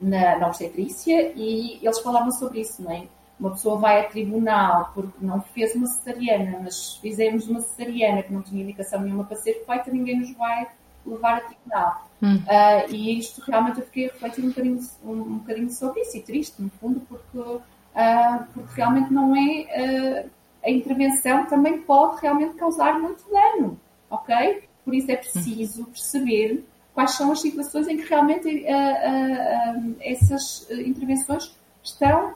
na, 0.00 0.38
na 0.38 0.46
obstetrícia 0.46 1.32
e 1.36 1.78
eles 1.82 1.98
falavam 2.00 2.30
sobre 2.32 2.60
isso, 2.60 2.82
não 2.82 2.90
é? 2.90 3.06
Uma 3.40 3.50
pessoa 3.50 3.78
vai 3.78 4.00
a 4.00 4.08
tribunal 4.08 4.92
porque 4.94 5.18
não 5.20 5.40
fez 5.40 5.74
uma 5.74 5.86
cesariana, 5.86 6.60
mas 6.62 6.96
fizemos 6.96 7.48
uma 7.48 7.60
cesariana 7.60 8.22
que 8.22 8.32
não 8.32 8.42
tinha 8.42 8.62
indicação 8.62 9.00
nenhuma 9.00 9.24
para 9.24 9.36
ser 9.36 9.64
feita, 9.66 9.90
ninguém 9.90 10.20
nos 10.20 10.32
vai 10.36 10.68
levar 11.04 11.38
a 11.38 11.40
tribunal. 11.40 12.08
Hum. 12.22 12.36
Uh, 12.36 12.94
e 12.94 13.18
isto 13.18 13.40
realmente 13.40 13.80
eu 13.80 13.86
fiquei 13.86 14.08
a 14.08 14.12
refletir 14.12 14.44
um 14.44 14.48
bocadinho, 14.48 14.80
um, 15.04 15.12
um 15.12 15.38
bocadinho 15.38 15.70
sobre 15.70 16.02
isso, 16.02 16.16
e 16.16 16.22
triste, 16.22 16.62
no 16.62 16.70
fundo, 16.70 17.00
porque, 17.08 17.38
uh, 17.38 18.44
porque 18.54 18.74
realmente 18.76 19.12
não 19.12 19.34
é. 19.34 20.26
Uh, 20.26 20.30
a 20.64 20.70
intervenção 20.70 21.44
também 21.46 21.80
pode 21.80 22.20
realmente 22.20 22.54
causar 22.54 22.96
muito 23.00 23.24
dano, 23.28 23.80
ok? 24.08 24.62
Por 24.84 24.94
isso 24.94 25.10
é 25.10 25.16
preciso 25.16 25.86
perceber 25.86 26.64
quais 26.94 27.10
são 27.14 27.32
as 27.32 27.40
situações 27.40 27.88
em 27.88 27.96
que 27.96 28.08
realmente 28.08 28.64
essas 30.00 30.70
intervenções 30.70 31.52
estão 31.82 32.34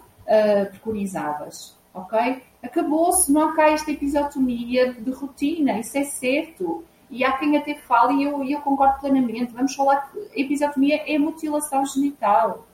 preconizadas, 0.70 1.76
ok? 1.94 2.42
Acabou-se, 2.62 3.32
não 3.32 3.48
há 3.48 3.54
cá 3.54 3.70
esta 3.70 3.90
episiotomia 3.90 4.92
de 4.92 5.10
rotina, 5.10 5.78
isso 5.78 5.96
é 5.96 6.04
certo. 6.04 6.84
E 7.08 7.24
há 7.24 7.32
quem 7.32 7.56
até 7.56 7.74
fale, 7.76 8.14
e 8.14 8.24
eu, 8.24 8.42
eu 8.44 8.60
concordo 8.60 8.98
plenamente, 8.98 9.52
vamos 9.52 9.74
falar 9.74 10.10
que 10.10 10.18
episiotomia 10.34 11.02
é 11.06 11.18
mutilação 11.18 11.84
genital. 11.86 12.66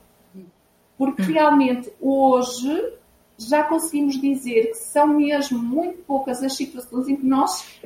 Porque 0.96 1.22
realmente 1.22 1.92
hoje 2.00 2.94
já 3.36 3.64
conseguimos 3.64 4.20
dizer 4.20 4.68
que 4.68 4.74
são 4.74 5.08
mesmo 5.08 5.58
muito 5.58 5.98
poucas 6.04 6.42
as 6.42 6.54
situações 6.54 7.08
em 7.08 7.16
que 7.16 7.26
nós 7.26 7.80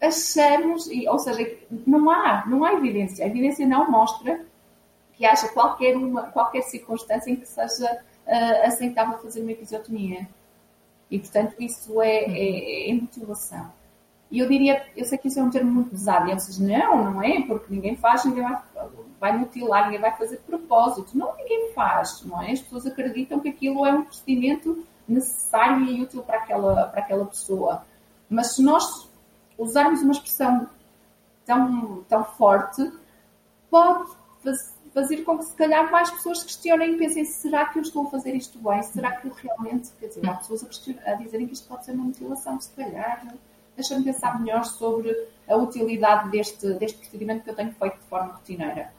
achamos, 0.00 0.88
ou 1.08 1.18
seja, 1.18 1.56
não 1.86 2.10
há, 2.10 2.44
não 2.46 2.64
há 2.64 2.74
evidência. 2.74 3.24
A 3.24 3.28
evidência 3.28 3.66
não 3.66 3.90
mostra 3.90 4.44
que 5.14 5.24
haja 5.24 5.48
qualquer, 5.48 5.96
uma, 5.96 6.24
qualquer 6.24 6.62
circunstância 6.62 7.30
em 7.30 7.36
que 7.36 7.46
seja 7.46 8.04
uh, 8.26 8.66
aceitável 8.66 9.18
fazer 9.18 9.40
uma 9.42 9.52
episiotomia. 9.52 10.28
E, 11.10 11.18
portanto, 11.18 11.54
isso 11.60 12.02
é, 12.02 12.24
é, 12.24 12.90
é 12.90 12.94
mutilação. 12.94 13.72
E 14.30 14.40
eu 14.40 14.48
diria, 14.48 14.84
eu 14.96 15.04
sei 15.04 15.16
que 15.16 15.28
isso 15.28 15.38
é 15.38 15.42
um 15.42 15.50
termo 15.50 15.70
muito 15.70 15.90
pesado, 15.90 16.28
e 16.28 16.34
vocês, 16.34 16.58
não, 16.58 17.12
não 17.12 17.22
é, 17.22 17.42
porque 17.42 17.72
ninguém 17.72 17.96
faz, 17.96 18.24
ninguém 18.24 18.42
vai, 18.42 18.60
vai 19.20 19.38
mutilar, 19.38 19.84
ninguém 19.84 20.00
vai 20.00 20.16
fazer 20.16 20.38
de 20.38 20.42
propósito. 20.42 21.16
Não, 21.16 21.36
ninguém 21.36 21.72
faz, 21.72 22.22
não 22.24 22.42
é? 22.42 22.50
As 22.50 22.60
pessoas 22.60 22.86
acreditam 22.86 23.38
que 23.38 23.48
aquilo 23.48 23.86
é 23.86 23.92
um 23.92 24.02
procedimento 24.02 24.84
necessário 25.08 25.84
e 25.84 26.02
útil 26.02 26.22
para 26.22 26.38
aquela, 26.38 26.88
para 26.88 27.00
aquela 27.00 27.24
pessoa. 27.26 27.84
Mas 28.28 28.56
se 28.56 28.62
nós 28.62 29.08
usarmos 29.56 30.02
uma 30.02 30.12
expressão 30.12 30.68
tão, 31.44 32.04
tão 32.08 32.24
forte, 32.24 32.92
pode 33.70 34.10
fazer 34.42 34.75
com 35.24 35.38
que 35.38 35.44
se 35.44 35.56
calhar 35.56 35.90
mais 35.90 36.10
pessoas 36.10 36.42
questionem 36.42 36.94
e 36.94 36.96
pensem, 36.96 37.24
será 37.24 37.66
que 37.66 37.78
eu 37.78 37.82
estou 37.82 38.06
a 38.06 38.10
fazer 38.10 38.34
isto 38.34 38.58
bem? 38.58 38.82
Será 38.82 39.12
que 39.12 39.28
eu 39.28 39.32
realmente, 39.32 39.90
quer 40.00 40.06
dizer, 40.06 40.28
há 40.28 40.34
pessoas 40.34 40.64
a, 40.64 41.10
a 41.10 41.14
dizerem 41.14 41.46
que 41.46 41.52
isto 41.52 41.68
pode 41.68 41.84
ser 41.84 41.92
uma 41.92 42.04
mutilação, 42.04 42.60
se 42.60 42.70
calhar 42.72 43.26
deixa-me 43.76 44.04
pensar 44.04 44.40
melhor 44.40 44.64
sobre 44.64 45.14
a 45.46 45.56
utilidade 45.56 46.30
deste, 46.30 46.72
deste 46.74 46.98
procedimento 46.98 47.44
que 47.44 47.50
eu 47.50 47.54
tenho 47.54 47.72
feito 47.72 47.98
de 47.98 48.04
forma 48.04 48.32
rotineira. 48.32 48.90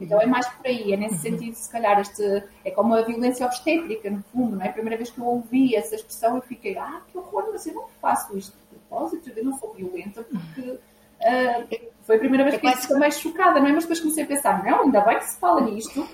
Então 0.00 0.20
é 0.20 0.26
mais 0.26 0.48
por 0.48 0.66
aí, 0.66 0.92
é 0.92 0.96
nesse 0.96 1.18
sentido, 1.18 1.54
se 1.54 1.70
calhar, 1.70 2.00
este, 2.00 2.42
é 2.64 2.70
como 2.70 2.94
a 2.94 3.02
violência 3.02 3.46
obstétrica, 3.46 4.10
no 4.10 4.22
fundo, 4.32 4.56
não 4.56 4.64
é? 4.64 4.68
A 4.68 4.72
primeira 4.72 4.96
vez 4.96 5.10
que 5.10 5.18
eu 5.18 5.26
ouvi 5.26 5.76
essa 5.76 5.94
expressão, 5.94 6.36
eu 6.36 6.42
fiquei, 6.42 6.76
ah, 6.76 7.02
que 7.10 7.16
horror, 7.16 7.50
mas 7.52 7.66
eu 7.66 7.74
não 7.74 7.84
faço 8.00 8.36
isto 8.36 8.52
de 8.52 8.78
propósito, 8.78 9.30
eu 9.36 9.44
não 9.44 9.56
sou 9.58 9.72
violenta, 9.74 10.24
porque 10.24 10.60
uh, 10.70 11.91
foi 12.04 12.16
a 12.16 12.18
primeira 12.18 12.44
vez 12.44 12.60
que 12.60 12.66
eu 12.66 12.72
fiquei 12.72 12.96
mais 12.96 13.18
chocada, 13.18 13.60
não 13.60 13.68
é? 13.68 13.72
Mas 13.72 13.84
depois 13.84 14.00
comecei 14.00 14.24
a 14.24 14.26
pensar, 14.26 14.64
não, 14.64 14.82
ainda 14.82 15.00
bem 15.00 15.18
que 15.18 15.24
se 15.24 15.38
fala 15.38 15.60
nisto, 15.60 16.06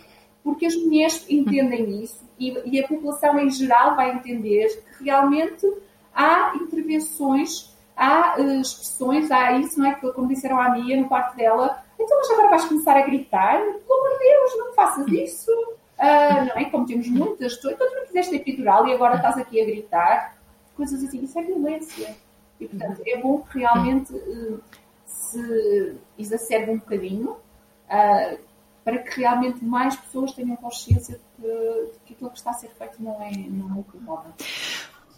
porque 0.42 0.66
as 0.66 0.76
mulheres 0.76 1.24
entendem 1.28 2.02
isso 2.02 2.22
e, 2.38 2.56
e 2.64 2.82
a 2.82 2.88
população 2.88 3.38
em 3.38 3.50
geral 3.50 3.96
vai 3.96 4.12
entender 4.12 4.68
que 4.96 5.04
realmente 5.04 5.66
há 6.14 6.52
intervenções 6.56 7.76
há 7.98 8.36
uh, 8.38 8.60
expressões, 8.60 9.30
há 9.30 9.52
isso, 9.58 9.78
não 9.78 9.86
é? 9.86 9.94
Que, 9.94 10.12
como 10.12 10.28
disseram 10.28 10.60
à 10.60 10.70
Mia 10.70 10.96
no 10.96 11.08
quarto 11.08 11.36
dela, 11.36 11.82
então 11.98 12.16
mas 12.16 12.30
agora 12.30 12.50
vais 12.50 12.64
começar 12.64 12.96
a 12.96 13.02
gritar? 13.02 13.58
Pelo 13.58 14.06
amor 14.06 14.18
de 14.18 14.24
Deus, 14.24 14.56
não 14.56 14.72
faças 14.74 15.06
isso. 15.08 15.50
Uh, 15.98 16.44
não 16.46 16.62
é? 16.62 16.64
Como 16.66 16.86
temos 16.86 17.08
muitas, 17.08 17.58
então 17.58 17.88
tu 17.88 17.96
não 17.96 18.06
fizeste 18.06 18.36
epidural 18.36 18.86
e 18.86 18.94
agora 18.94 19.16
estás 19.16 19.36
aqui 19.36 19.60
a 19.60 19.64
gritar. 19.64 20.38
Coisas 20.76 21.02
assim, 21.02 21.24
isso 21.24 21.36
é 21.36 21.42
violência. 21.42 22.16
E 22.60 22.68
portanto 22.68 23.02
é 23.04 23.16
bom 23.16 23.42
que 23.42 23.58
realmente 23.58 24.14
uh, 24.14 24.60
se 25.08 25.96
exacerbe 26.18 26.72
um 26.72 26.78
bocadinho 26.78 27.32
uh, 27.32 28.38
para 28.84 28.98
que 28.98 29.20
realmente 29.20 29.64
mais 29.64 29.96
pessoas 29.96 30.32
tenham 30.32 30.56
consciência 30.56 31.18
de 31.18 31.24
que, 31.36 31.92
de 31.92 31.98
que 32.04 32.12
aquilo 32.14 32.30
que 32.30 32.38
está 32.38 32.50
a 32.50 32.54
ser 32.54 32.68
feito 32.68 33.02
não 33.02 33.20
é, 33.20 33.30
não 33.30 33.76
é 33.76 33.80
o 33.80 33.84
que. 33.84 33.98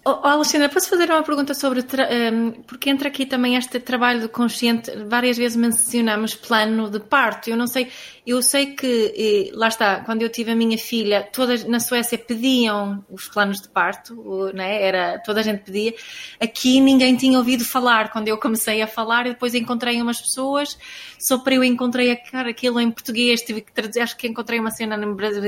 Oh, 0.02 0.26
Alexandra, 0.26 0.70
posso 0.70 0.88
fazer 0.88 1.10
uma 1.10 1.22
pergunta 1.22 1.52
sobre. 1.52 1.80
Um, 1.80 2.52
porque 2.62 2.88
entra 2.88 3.08
aqui 3.08 3.26
também 3.26 3.56
este 3.56 3.78
trabalho 3.78 4.30
consciente. 4.30 4.90
Várias 5.06 5.36
vezes 5.36 5.58
mencionamos 5.58 6.34
plano 6.34 6.88
de 6.88 6.98
parto. 7.00 7.50
Eu 7.50 7.56
não 7.56 7.66
sei. 7.66 7.90
Eu 8.26 8.40
sei 8.42 8.74
que, 8.74 9.12
e, 9.14 9.50
lá 9.52 9.68
está, 9.68 10.00
quando 10.00 10.22
eu 10.22 10.30
tive 10.30 10.52
a 10.52 10.56
minha 10.56 10.78
filha, 10.78 11.28
todas 11.30 11.64
na 11.64 11.78
Suécia 11.80 12.16
pediam 12.16 13.04
os 13.10 13.28
planos 13.28 13.60
de 13.60 13.68
parto, 13.68 14.50
né? 14.54 14.82
Era, 14.82 15.18
toda 15.18 15.40
a 15.40 15.42
gente 15.42 15.64
pedia. 15.64 15.94
Aqui 16.40 16.80
ninguém 16.80 17.14
tinha 17.14 17.36
ouvido 17.36 17.62
falar. 17.62 18.10
Quando 18.10 18.28
eu 18.28 18.38
comecei 18.38 18.80
a 18.80 18.86
falar, 18.86 19.26
e 19.26 19.30
depois 19.30 19.54
encontrei 19.54 20.00
umas 20.00 20.18
pessoas, 20.18 20.78
só 21.18 21.36
para 21.36 21.56
eu 21.56 21.64
encontrei 21.64 22.10
aquilo 22.10 22.80
em 22.80 22.90
português, 22.90 23.42
tive 23.42 23.60
que 23.60 23.72
traduzir. 23.72 24.00
Acho 24.00 24.16
que 24.16 24.26
encontrei 24.26 24.58
uma 24.58 24.70
cena 24.70 24.96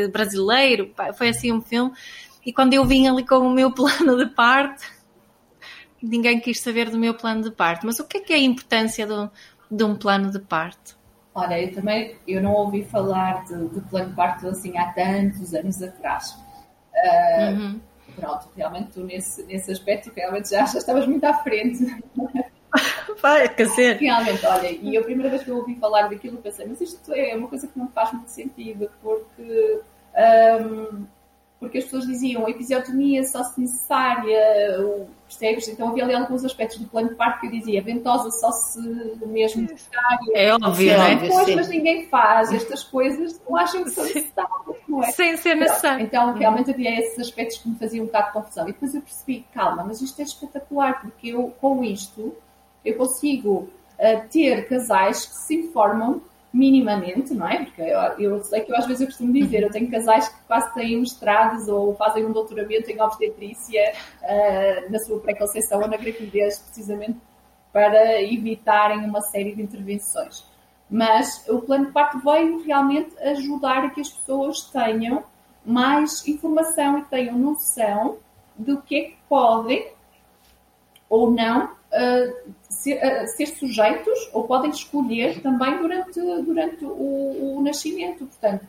brasileiro. 0.09 0.92
Foi 1.16 1.30
assim 1.30 1.50
um 1.50 1.62
filme 1.62 1.92
e 2.45 2.53
quando 2.53 2.74
eu 2.74 2.84
vim 2.84 3.09
ali 3.09 3.26
com 3.26 3.38
o 3.38 3.51
meu 3.51 3.70
plano 3.74 4.16
de 4.16 4.26
parte, 4.34 4.84
ninguém 6.03 6.40
quis 6.40 6.61
saber 6.61 6.90
do 6.90 6.99
meu 6.99 7.14
plano 7.14 7.43
de 7.43 7.51
parte. 7.51 7.86
Mas 7.86 7.99
o 8.01 8.07
que 8.07 8.18
é 8.18 8.20
que 8.20 8.32
é 8.32 8.36
a 8.36 8.40
importância 8.40 9.07
do, 9.07 9.30
de 9.70 9.84
um 9.84 9.95
plano 9.95 10.30
de 10.30 10.40
parte? 10.40 10.97
Olha, 11.34 11.61
eu 11.61 11.72
também 11.72 12.16
eu 12.28 12.43
não 12.43 12.53
ouvi 12.53 12.84
falar 12.84 13.45
de, 13.45 13.68
de 13.68 13.80
plano 13.82 14.11
de 14.11 14.16
parte 14.16 14.47
assim 14.47 14.76
há 14.76 14.93
tantos 14.93 15.55
anos 15.55 15.82
atrás. 15.82 16.36
Uh, 16.95 17.51
uhum. 17.51 17.80
Pronto, 18.16 18.49
realmente 18.55 18.93
tu 18.93 19.01
nesse, 19.01 19.43
nesse 19.45 19.72
aspecto 19.72 20.12
realmente 20.14 20.51
já, 20.51 20.66
já 20.66 20.78
estavas 20.78 21.07
muito 21.07 21.24
à 21.24 21.34
frente. 21.34 22.03
Vai, 23.20 23.49
quer 23.49 23.66
dizer. 23.66 23.97
Realmente, 23.99 24.45
olha, 24.45 24.70
e 24.70 24.97
a 24.97 25.03
primeira 25.03 25.30
vez 25.30 25.43
que 25.43 25.51
eu 25.51 25.57
ouvi 25.57 25.76
falar 25.76 26.09
daquilo 26.09 26.38
pensei, 26.38 26.66
mas 26.66 26.80
isto 26.80 27.12
é 27.12 27.34
uma 27.36 27.49
coisa 27.49 27.66
que 27.66 27.78
não 27.78 27.88
faz 27.88 28.12
muito 28.12 28.28
sentido, 28.28 28.90
porque 29.03 29.80
um, 30.62 31.07
porque 31.63 31.79
as 31.79 31.85
pessoas 31.85 32.09
diziam 32.09 32.45
a 32.45 32.51
episiotomia 32.51 33.23
só 33.23 33.45
se 33.45 33.61
necessária, 33.61 34.37
percebes? 35.29 35.69
Então 35.69 35.91
havia 35.91 36.03
ali 36.03 36.13
alguns 36.13 36.45
aspectos 36.45 36.79
do 36.79 36.89
plano 36.89 37.11
de 37.11 37.15
parto 37.15 37.39
que 37.39 37.47
eu 37.47 37.51
dizia 37.53 37.81
ventosa 37.81 38.33
só 38.33 38.51
se 38.51 38.81
mesmo 39.25 39.63
necessária. 39.63 40.33
É 40.35 40.53
óbvio, 40.53 40.99
não 40.99 41.05
é? 41.05 41.15
Depois, 41.15 41.55
mas 41.55 41.69
ninguém 41.69 42.09
faz 42.09 42.53
estas 42.53 42.83
coisas, 42.83 43.41
não 43.49 43.57
acham 43.57 43.85
que 43.85 43.91
são 43.91 44.03
necessárias, 44.03 44.77
não 44.89 45.05
é? 45.05 45.13
Sem 45.13 45.37
ser 45.37 45.55
necessário. 45.55 46.05
Então, 46.05 46.35
realmente 46.35 46.73
havia 46.73 46.99
esses 46.99 47.21
aspectos 47.21 47.59
que 47.59 47.69
me 47.69 47.77
faziam 47.77 48.03
um 48.03 48.07
bocado 48.07 48.27
de 48.27 48.33
confusão. 48.33 48.69
E 48.69 48.73
depois 48.73 48.93
eu 48.97 49.01
percebi, 49.01 49.47
calma, 49.55 49.85
mas 49.85 50.03
isto 50.03 50.19
é 50.19 50.25
espetacular, 50.25 51.01
porque 51.01 51.29
eu, 51.29 51.55
com 51.61 51.85
isto, 51.85 52.35
eu 52.85 52.97
consigo 52.97 53.69
uh, 54.01 54.29
ter 54.33 54.69
casais 54.69 55.27
que 55.27 55.35
se 55.37 55.55
informam 55.55 56.21
minimamente, 56.53 57.32
não 57.32 57.48
é? 57.48 57.64
Porque 57.64 57.80
eu, 57.80 57.98
eu, 58.18 58.44
sei 58.44 58.61
que 58.61 58.70
eu 58.70 58.76
às 58.76 58.86
vezes 58.86 59.00
eu 59.00 59.07
costumo 59.07 59.32
dizer, 59.32 59.62
eu 59.62 59.70
tenho 59.70 59.90
casais 59.90 60.28
que 60.28 60.42
quase 60.46 60.72
têm 60.74 61.00
mestrados 61.00 61.66
ou 61.66 61.94
fazem 61.94 62.26
um 62.26 62.32
doutoramento 62.32 62.90
em 62.90 63.00
obstetrícia 63.00 63.92
uh, 64.22 64.92
na 64.92 64.98
sua 64.98 65.18
pré-conceição 65.20 65.80
ou 65.80 65.88
na 65.88 65.96
gravidez, 65.96 66.59
precisamente 66.59 67.18
para 67.72 68.22
evitarem 68.22 68.98
uma 68.98 69.22
série 69.22 69.55
de 69.55 69.62
intervenções. 69.62 70.46
Mas 70.90 71.48
o 71.48 71.62
plano 71.62 71.86
de 71.86 71.92
parto 71.92 72.18
veio 72.18 72.62
realmente 72.62 73.18
ajudar 73.18 73.84
a 73.84 73.90
que 73.90 74.03
as 74.03 74.11
pessoas 74.11 74.61
tenham 74.70 75.24
mais 75.64 76.26
informação 76.28 76.98
e 76.98 77.05
tenham 77.05 77.38
noção 77.38 78.18
do 78.55 78.82
que 78.82 78.96
é 78.96 79.03
que 79.05 79.16
podem 79.26 79.90
ou 81.09 81.30
não 81.30 81.70
ser, 82.68 82.97
uh, 82.97 83.26
ser, 83.36 83.47
sujeitos 83.47 84.30
ou 84.32 84.45
podem 84.45 84.70
escolher 84.70 85.40
também 85.43 85.78
durante, 85.78 86.20
durante 86.43 86.84
o, 86.84 87.57
o, 87.57 87.62
nascimento. 87.62 88.26
Portanto, 88.26 88.66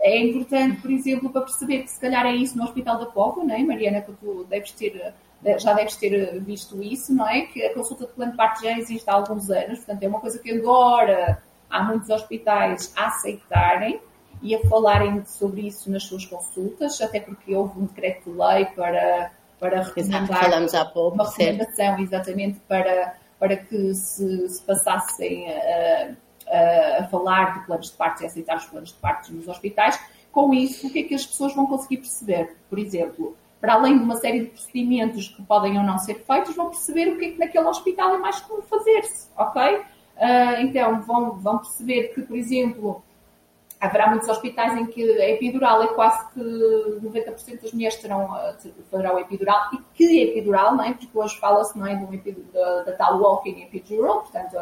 é 0.00 0.18
importante, 0.18 0.80
por 0.80 0.90
exemplo, 0.90 1.30
para 1.30 1.42
perceber 1.42 1.82
que 1.82 1.90
se 1.90 2.00
calhar 2.00 2.26
é 2.26 2.34
isso 2.34 2.56
no 2.56 2.64
Hospital 2.64 2.98
da 2.98 3.06
Póvoa, 3.06 3.44
não 3.44 3.54
é? 3.54 3.62
Mariana, 3.62 4.00
que 4.00 4.12
tu 4.12 4.44
deves 4.48 4.72
ter, 4.72 5.14
já 5.58 5.74
deves 5.74 5.96
ter 5.96 6.40
visto 6.40 6.82
isso, 6.82 7.14
não 7.14 7.28
é? 7.28 7.42
Que 7.42 7.64
a 7.64 7.74
consulta 7.74 8.06
de 8.06 8.12
plano 8.12 8.32
de 8.32 8.36
parto 8.36 8.62
já 8.62 8.76
existe 8.76 9.08
há 9.08 9.14
alguns 9.14 9.50
anos, 9.50 9.78
portanto 9.78 10.02
é 10.02 10.08
uma 10.08 10.20
coisa 10.20 10.38
que 10.38 10.50
agora 10.50 11.42
há 11.70 11.82
muitos 11.84 12.10
hospitais 12.10 12.92
a 12.96 13.06
aceitarem 13.06 14.00
e 14.42 14.56
a 14.56 14.60
falarem 14.68 15.24
sobre 15.24 15.68
isso 15.68 15.90
nas 15.90 16.02
suas 16.04 16.26
consultas, 16.26 17.00
até 17.00 17.20
porque 17.20 17.54
houve 17.54 17.78
um 17.78 17.86
decreto 17.86 18.30
de 18.30 18.36
lei 18.36 18.66
para 18.66 19.30
para 19.62 19.80
recomendar 19.80 20.26
falamos 20.26 20.74
há 20.74 20.84
pouco, 20.84 21.14
uma 21.14 21.30
recomendação 21.30 21.74
certo. 21.76 22.02
exatamente 22.02 22.58
para, 22.66 23.14
para 23.38 23.56
que 23.56 23.94
se, 23.94 24.48
se 24.48 24.60
passassem 24.62 25.46
a, 25.48 26.14
a, 26.48 26.98
a, 26.98 27.04
falar 27.04 27.60
de 27.60 27.66
planos 27.66 27.92
de 27.92 27.96
partos 27.96 28.22
e 28.22 28.26
aceitar 28.26 28.56
os 28.56 28.64
planos 28.64 28.88
de 28.88 28.96
partos 28.96 29.30
nos 29.30 29.46
hospitais. 29.46 30.00
Com 30.32 30.52
isso, 30.52 30.88
o 30.88 30.90
que 30.90 30.98
é 30.98 31.02
que 31.04 31.14
as 31.14 31.24
pessoas 31.24 31.54
vão 31.54 31.66
conseguir 31.66 31.98
perceber? 31.98 32.56
Por 32.68 32.76
exemplo, 32.76 33.36
para 33.60 33.74
além 33.74 33.98
de 33.98 34.02
uma 34.02 34.16
série 34.16 34.40
de 34.40 34.46
procedimentos 34.46 35.28
que 35.28 35.42
podem 35.42 35.78
ou 35.78 35.84
não 35.84 35.96
ser 35.96 36.24
feitos, 36.26 36.56
vão 36.56 36.70
perceber 36.70 37.12
o 37.12 37.18
que 37.18 37.26
é 37.26 37.30
que 37.30 37.38
naquele 37.38 37.66
hospital 37.66 38.16
é 38.16 38.18
mais 38.18 38.40
comum 38.40 38.62
fazer-se, 38.62 39.28
ok? 39.36 39.76
Uh, 39.76 40.60
então, 40.62 41.02
vão, 41.02 41.38
vão 41.38 41.58
perceber 41.58 42.08
que, 42.14 42.22
por 42.22 42.36
exemplo, 42.36 43.04
haverá 43.82 44.08
muitos 44.08 44.28
hospitais 44.28 44.78
em 44.78 44.86
que 44.86 45.02
a 45.20 45.30
epidural 45.30 45.82
é 45.82 45.88
quase 45.88 46.32
que 46.32 46.40
90% 46.40 47.62
das 47.62 47.72
mulheres 47.72 47.96
terão, 47.96 48.36
eh, 48.36 48.54
farão 48.88 49.18
epidural 49.18 49.70
e 49.72 49.78
que 49.92 50.22
epidural, 50.22 50.76
não 50.76 50.84
é? 50.84 50.94
Porque 50.94 51.10
hoje 51.12 51.36
fala-se 51.40 51.76
não 51.76 51.84
é, 51.84 51.96
da, 52.86 52.92
tal 52.92 53.20
walking 53.20 53.60
epidural, 53.60 54.20
portanto, 54.20 54.56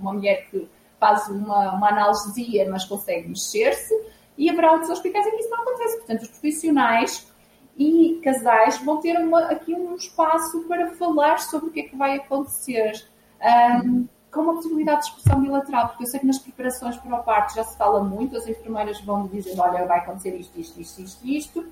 uma 0.00 0.14
mulher 0.14 0.46
que 0.48 0.66
faz 0.98 1.28
uma, 1.28 1.74
uma 1.74 1.90
analgesia, 1.90 2.66
mas 2.70 2.86
consegue 2.86 3.28
mexer-se, 3.28 3.94
e 4.38 4.48
haverá 4.48 4.72
outros 4.72 4.88
hospitais 4.88 5.26
em 5.26 5.32
que 5.32 5.40
isso 5.40 5.50
não 5.50 5.60
acontece. 5.60 5.98
Portanto, 5.98 6.22
os 6.22 6.28
profissionais 6.28 7.30
e 7.76 8.18
casais 8.24 8.78
vão 8.78 8.98
ter 8.98 9.18
uma, 9.18 9.44
aqui 9.44 9.74
um 9.74 9.94
espaço 9.94 10.62
para 10.66 10.94
falar 10.94 11.38
sobre 11.38 11.68
o 11.68 11.70
que 11.70 11.80
é 11.80 11.82
que 11.82 11.96
vai 11.96 12.16
acontecer. 12.16 12.92
Um, 13.84 14.08
com 14.34 14.40
uma 14.40 14.54
possibilidade 14.54 15.02
de 15.02 15.06
discussão 15.06 15.40
bilateral, 15.40 15.88
porque 15.88 16.02
eu 16.02 16.06
sei 16.08 16.20
que 16.20 16.26
nas 16.26 16.38
preparações 16.38 16.96
para 16.96 17.16
o 17.16 17.22
parto 17.22 17.54
já 17.54 17.64
se 17.64 17.78
fala 17.78 18.02
muito, 18.02 18.36
as 18.36 18.46
enfermeiras 18.46 19.00
vão 19.00 19.26
dizer, 19.28 19.58
olha, 19.58 19.86
vai 19.86 20.00
acontecer 20.00 20.34
isto, 20.36 20.58
isto, 20.58 20.80
isto, 20.80 21.00
isto, 21.00 21.26
isto, 21.26 21.66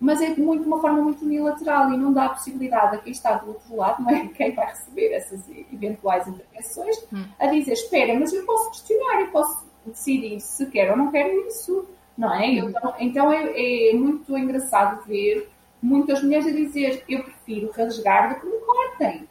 mas 0.00 0.20
é 0.20 0.32
de 0.32 0.40
muito, 0.40 0.66
uma 0.66 0.80
forma 0.80 1.02
muito 1.02 1.24
unilateral 1.24 1.92
e 1.92 1.96
não 1.96 2.12
dá 2.12 2.26
a 2.26 2.28
possibilidade 2.30 2.96
a 2.96 2.98
quem 2.98 3.12
está 3.12 3.34
do 3.34 3.48
outro 3.48 3.76
lado, 3.76 4.02
não 4.02 4.10
é? 4.10 4.26
quem 4.34 4.54
vai 4.54 4.66
receber 4.66 5.12
essas 5.12 5.40
eventuais 5.72 6.26
intervenções, 6.28 6.96
hum. 7.12 7.24
a 7.38 7.46
dizer, 7.46 7.72
espera, 7.72 8.18
mas 8.18 8.32
eu 8.32 8.44
posso 8.44 8.70
questionar, 8.70 9.20
eu 9.20 9.28
posso 9.28 9.66
decidir 9.84 10.40
se 10.40 10.66
quero 10.66 10.92
ou 10.92 10.96
não 10.96 11.10
quero 11.10 11.46
isso, 11.46 11.86
não 12.16 12.32
é? 12.32 12.46
Hum. 12.46 12.68
Então, 12.68 12.94
então 12.98 13.32
é, 13.32 13.90
é 13.90 13.94
muito 13.94 14.36
engraçado 14.38 15.04
ver 15.04 15.50
muitas 15.82 16.22
mulheres 16.22 16.46
a 16.46 16.50
dizer, 16.50 17.04
eu 17.08 17.22
prefiro 17.22 17.70
rasgar 17.76 18.34
do 18.34 18.40
que 18.40 18.46
me 18.46 18.58
cortem. 18.60 19.28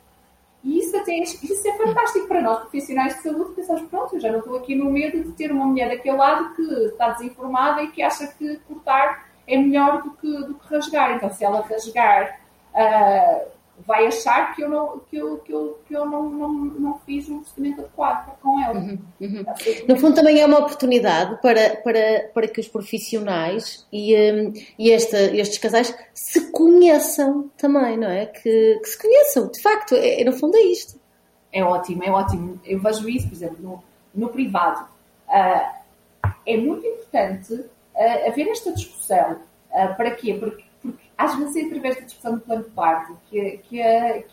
E 0.63 0.79
isso, 0.79 0.95
até, 0.95 1.13
isso 1.17 1.67
é 1.67 1.77
fantástico 1.77 2.25
para 2.27 2.41
nós, 2.41 2.59
profissionais 2.59 3.15
de 3.15 3.23
saúde, 3.23 3.53
pensamos, 3.53 3.81
pronto, 3.89 4.15
eu 4.15 4.19
já 4.21 4.31
não 4.31 4.39
estou 4.39 4.57
aqui 4.57 4.73
no 4.75 4.89
medo 4.89 5.21
de 5.21 5.31
ter 5.33 5.51
uma 5.51 5.65
mulher 5.65 5.89
daquele 5.89 6.15
lado 6.15 6.55
que 6.55 6.61
está 6.61 7.09
desinformada 7.09 7.83
e 7.83 7.91
que 7.91 8.01
acha 8.01 8.27
que 8.27 8.57
cortar 8.59 9.27
é 9.45 9.57
melhor 9.57 10.01
do 10.01 10.11
que, 10.11 10.31
do 10.45 10.53
que 10.53 10.73
rasgar. 10.73 11.15
Então, 11.15 11.29
se 11.29 11.43
ela 11.43 11.61
rasgar, 11.61 12.39
uh, 12.73 13.51
vai 13.79 14.05
achar 14.05 14.55
que 14.55 14.63
eu 14.63 14.69
não, 14.69 14.99
que 14.99 15.17
eu, 15.17 15.37
que 15.39 15.51
eu, 15.51 15.79
que 15.87 15.93
eu 15.95 16.05
não, 16.05 16.29
não, 16.29 16.53
não 16.53 16.99
fiz 16.99 17.27
um 17.27 17.39
procedimento 17.39 17.81
adequado 17.81 18.37
com 18.39 18.63
ela. 18.63 18.79
Uhum, 18.79 18.99
uhum. 19.19 19.45
No 19.87 19.97
fundo, 19.97 20.15
também 20.15 20.39
é 20.39 20.45
uma 20.45 20.59
oportunidade 20.59 21.41
para, 21.41 21.77
para, 21.77 22.29
para 22.33 22.47
que 22.47 22.59
os 22.59 22.67
profissionais 22.67 23.85
e, 23.91 24.15
um, 24.15 24.53
e 24.77 24.91
esta, 24.91 25.17
estes 25.35 25.57
casais 25.57 25.95
se 26.13 26.51
conheçam 26.51 27.49
também, 27.57 27.97
não 27.97 28.09
é? 28.09 28.27
Que, 28.27 28.79
que 28.79 28.89
se 28.89 29.01
conheçam, 29.01 29.49
de 29.49 29.61
facto, 29.61 29.95
é, 29.95 30.21
é, 30.21 30.23
no 30.23 30.33
fundo 30.33 30.55
é 30.55 30.61
isto. 30.61 30.99
É 31.51 31.63
ótimo, 31.63 32.03
é 32.03 32.11
ótimo. 32.11 32.59
Eu 32.63 32.79
vejo 32.79 33.09
isso, 33.09 33.27
por 33.27 33.35
exemplo, 33.35 33.57
no, 33.59 33.83
no 34.13 34.29
privado. 34.29 34.87
Uh, 35.27 35.83
é 36.45 36.57
muito 36.57 36.85
importante 36.85 37.53
uh, 37.53 38.27
haver 38.27 38.47
esta 38.49 38.71
discussão. 38.71 39.39
Uh, 39.71 39.95
para 39.95 40.11
quê? 40.11 40.35
Porque 40.39 40.62
às 41.23 41.35
vezes 41.35 41.55
é 41.55 41.65
através 41.65 41.95
da 41.95 42.01
discussão 42.01 42.35
do 42.35 42.41
plano 42.41 42.63
de 42.63 42.69
parto 42.71 43.17
que, 43.29 43.57
que, 43.63 43.81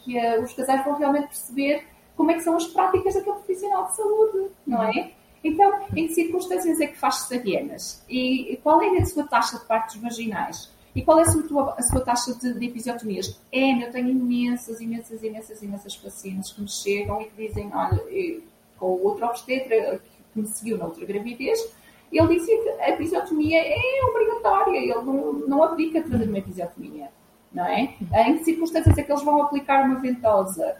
que 0.03 0.39
os 0.39 0.53
casais 0.53 0.85
vão 0.85 0.95
realmente 0.95 1.29
perceber 1.29 1.85
como 2.17 2.31
é 2.31 2.35
que 2.35 2.41
são 2.41 2.57
as 2.57 2.67
práticas 2.67 3.15
daquele 3.15 3.37
profissional 3.37 3.87
de 3.87 3.97
saúde, 3.97 4.51
não 4.67 4.83
é? 4.83 5.13
Então, 5.43 5.87
em 5.97 6.07
que 6.07 6.15
circunstâncias 6.15 6.81
é 6.81 6.87
que 6.87 6.99
faz 6.99 7.21
cesarianas? 7.21 8.05
E 8.09 8.59
qual 8.63 8.83
é 8.83 8.99
a 8.99 9.07
sua 9.07 9.27
taxa 9.27 9.59
de 9.59 9.65
partos 9.65 9.97
vaginais? 9.97 10.71
E 10.95 11.03
qual 11.03 11.19
é 11.19 11.23
a 11.23 11.25
sua, 11.25 11.75
a 11.79 11.83
sua 11.83 12.01
taxa 12.01 12.35
de, 12.35 12.53
de 12.59 12.67
episiotomias? 12.67 13.41
É, 13.51 13.85
eu 13.85 13.91
tenho 13.91 14.11
imensas, 14.11 14.81
imensas, 14.81 15.23
imensas, 15.23 15.63
imensas 15.63 15.97
pacientes 15.97 16.53
que 16.53 16.61
me 16.61 16.69
chegam 16.69 17.23
e 17.23 17.27
que 17.27 17.47
dizem, 17.47 17.71
olha, 17.73 18.03
eu, 18.11 18.43
com 18.77 18.87
outro 19.03 19.25
obstetra, 19.25 20.01
que 20.33 20.41
me 20.41 20.47
seguiu 20.47 20.77
na 20.77 20.87
outra 20.87 21.05
gravidez, 21.07 21.73
ele 22.19 22.39
dizia 22.39 22.63
que 22.63 22.69
a 22.69 22.91
episiotomia 22.91 23.61
é 23.61 24.05
obrigatória, 24.09 24.79
ele 24.79 24.95
não, 24.95 25.33
não 25.33 25.63
abdica 25.63 26.03
de 26.03 26.11
fazer 26.11 26.29
uma 26.29 26.39
episiotomia, 26.39 27.09
não 27.53 27.65
é? 27.65 27.95
Em 28.27 28.39
que 28.39 28.45
circunstâncias 28.45 28.97
é 28.99 29.03
que 29.03 29.13
eles 29.13 29.23
vão 29.23 29.43
aplicar 29.43 29.85
uma 29.85 30.01
ventosa? 30.01 30.77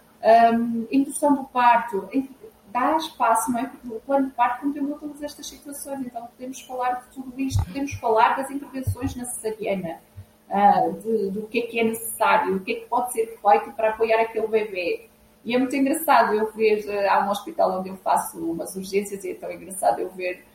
Um, 0.53 0.85
indução 0.91 1.35
do 1.35 1.43
parto, 1.45 2.07
dá 2.71 2.95
espaço, 2.97 3.51
não 3.51 3.59
é? 3.59 3.65
Porque 3.65 3.87
o 3.87 3.99
plano 4.01 4.27
de 4.27 4.33
parto 4.33 4.61
contemplou 4.61 4.97
todas 4.97 5.21
estas 5.21 5.47
situações, 5.47 6.01
então 6.01 6.27
podemos 6.27 6.61
falar 6.61 7.01
de 7.01 7.13
tudo 7.13 7.39
isto, 7.39 7.63
podemos 7.65 7.93
falar 7.93 8.35
das 8.35 8.49
intervenções 8.51 9.15
na 9.15 9.25
cesariana, 9.25 9.99
uh, 10.49 10.93
de, 10.99 11.31
do 11.31 11.47
que 11.47 11.59
é 11.59 11.61
que 11.67 11.79
é 11.79 11.83
necessário, 11.83 12.55
o 12.55 12.59
que 12.59 12.71
é 12.73 12.75
que 12.75 12.85
pode 12.87 13.11
ser 13.13 13.37
feito 13.41 13.71
para 13.71 13.89
apoiar 13.89 14.21
aquele 14.21 14.47
bebê. 14.47 15.07
E 15.43 15.55
é 15.55 15.57
muito 15.57 15.75
engraçado 15.75 16.33
eu 16.33 16.51
ver, 16.51 16.85
uh, 16.85 17.09
há 17.09 17.25
um 17.25 17.29
hospital 17.29 17.79
onde 17.79 17.89
eu 17.89 17.95
faço 17.97 18.37
umas 18.37 18.75
urgências 18.75 19.23
e 19.23 19.31
é 19.31 19.33
tão 19.33 19.51
engraçado 19.51 19.99
eu 19.99 20.09
ver 20.09 20.45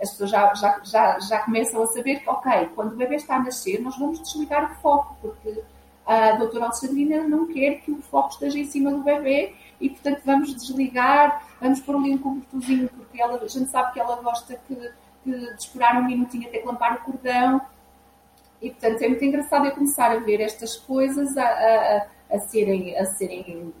as 0.00 0.10
pessoas 0.10 0.30
já, 0.30 0.54
já, 0.54 0.80
já, 0.84 1.18
já 1.20 1.38
começam 1.40 1.82
a 1.82 1.86
saber 1.86 2.20
que, 2.20 2.28
ok, 2.28 2.70
quando 2.74 2.92
o 2.92 2.96
bebê 2.96 3.16
está 3.16 3.36
a 3.36 3.42
nascer, 3.42 3.80
nós 3.80 3.96
vamos 3.96 4.20
desligar 4.20 4.72
o 4.72 4.74
foco, 4.76 5.16
porque 5.20 5.62
a 6.06 6.32
doutora 6.32 6.66
Alexandrina 6.66 7.26
não 7.26 7.46
quer 7.46 7.80
que 7.80 7.90
o 7.90 8.02
foco 8.02 8.30
esteja 8.30 8.58
em 8.58 8.66
cima 8.66 8.90
do 8.90 9.02
bebê 9.02 9.54
e, 9.80 9.88
portanto, 9.88 10.20
vamos 10.24 10.54
desligar, 10.54 11.46
vamos 11.60 11.80
pôr 11.80 11.96
ali 11.96 12.14
um 12.14 12.18
cobertorzinho, 12.18 12.88
porque 12.88 13.20
ela, 13.20 13.42
a 13.42 13.48
gente 13.48 13.70
sabe 13.70 13.92
que 13.92 14.00
ela 14.00 14.16
gosta 14.16 14.58
que, 14.68 14.74
que 15.22 15.30
de 15.30 15.54
esperar 15.58 16.00
um 16.00 16.04
minutinho 16.04 16.48
até 16.48 16.58
clampar 16.58 16.94
o 16.94 17.00
cordão. 17.00 17.60
E, 18.60 18.70
portanto, 18.70 19.02
é 19.02 19.08
muito 19.08 19.24
engraçado 19.24 19.66
eu 19.66 19.72
começar 19.72 20.10
a 20.10 20.18
ver 20.20 20.40
estas 20.40 20.76
coisas 20.76 21.36
a, 21.36 21.44
a, 21.44 22.06
a 22.36 22.38
serem, 22.40 22.96
a 22.98 23.04
serem 23.06 23.72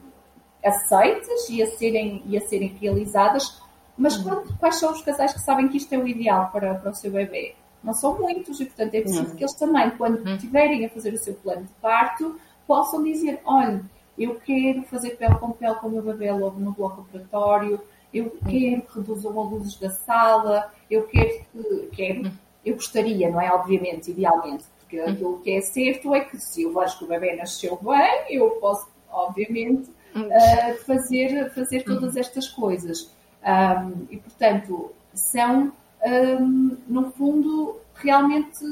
aceitas 0.64 1.48
e 1.50 1.62
a 1.62 1.66
serem, 1.72 2.22
e 2.26 2.36
a 2.36 2.40
serem 2.40 2.68
realizadas. 2.80 3.62
Mas 3.96 4.16
quando, 4.16 4.56
quais 4.58 4.76
são 4.76 4.92
os 4.92 5.02
casais 5.02 5.32
que 5.32 5.40
sabem 5.40 5.68
que 5.68 5.76
isto 5.76 5.92
é 5.92 5.98
o 5.98 6.06
ideal 6.06 6.50
para, 6.50 6.74
para 6.74 6.90
o 6.90 6.94
seu 6.94 7.10
bebê? 7.10 7.54
Não 7.82 7.92
são 7.92 8.18
muitos 8.18 8.60
e, 8.60 8.64
portanto, 8.64 8.94
é 8.94 9.02
preciso 9.02 9.36
que 9.36 9.42
eles 9.42 9.54
também, 9.54 9.90
quando 9.90 10.26
estiverem 10.30 10.84
a 10.84 10.88
fazer 10.88 11.12
o 11.12 11.18
seu 11.18 11.34
plano 11.34 11.62
de 11.62 11.72
parto, 11.80 12.38
possam 12.66 13.02
dizer: 13.02 13.40
olha, 13.44 13.84
eu 14.18 14.40
quero 14.40 14.82
fazer 14.84 15.10
pele 15.10 15.34
com 15.36 15.52
pele 15.52 15.74
com 15.76 15.88
o 15.88 15.90
meu 15.90 16.02
bebê 16.02 16.32
logo 16.32 16.58
no 16.58 16.72
bloco 16.72 17.02
operatório, 17.02 17.80
eu 18.12 18.30
quero 18.30 18.82
que 18.82 18.98
reduzam 18.98 19.38
a 19.38 19.44
luzes 19.44 19.76
da 19.76 19.90
sala, 19.90 20.72
eu 20.90 21.06
quero 21.06 21.44
que. 21.52 21.88
Quero, 21.92 22.32
eu 22.64 22.74
gostaria, 22.74 23.28
não 23.28 23.40
é? 23.40 23.52
Obviamente, 23.52 24.10
idealmente, 24.10 24.64
porque 24.80 24.98
aquilo 24.98 25.40
que 25.40 25.52
é 25.52 25.60
certo 25.60 26.14
é 26.14 26.20
que 26.20 26.38
se 26.38 26.62
eu 26.62 26.72
vejo 26.72 26.98
que 26.98 27.04
o 27.04 27.08
bebê 27.08 27.36
nasceu 27.36 27.78
bem, 27.82 28.24
eu 28.30 28.50
posso, 28.52 28.88
obviamente, 29.10 29.90
uh, 30.16 30.84
fazer, 30.86 31.52
fazer 31.52 31.82
todas 31.84 32.16
estas 32.16 32.48
coisas. 32.48 33.13
Um, 33.44 34.06
e, 34.10 34.16
portanto, 34.16 34.92
são 35.12 35.72
um, 36.04 36.76
no 36.88 37.10
fundo, 37.12 37.80
realmente 37.94 38.64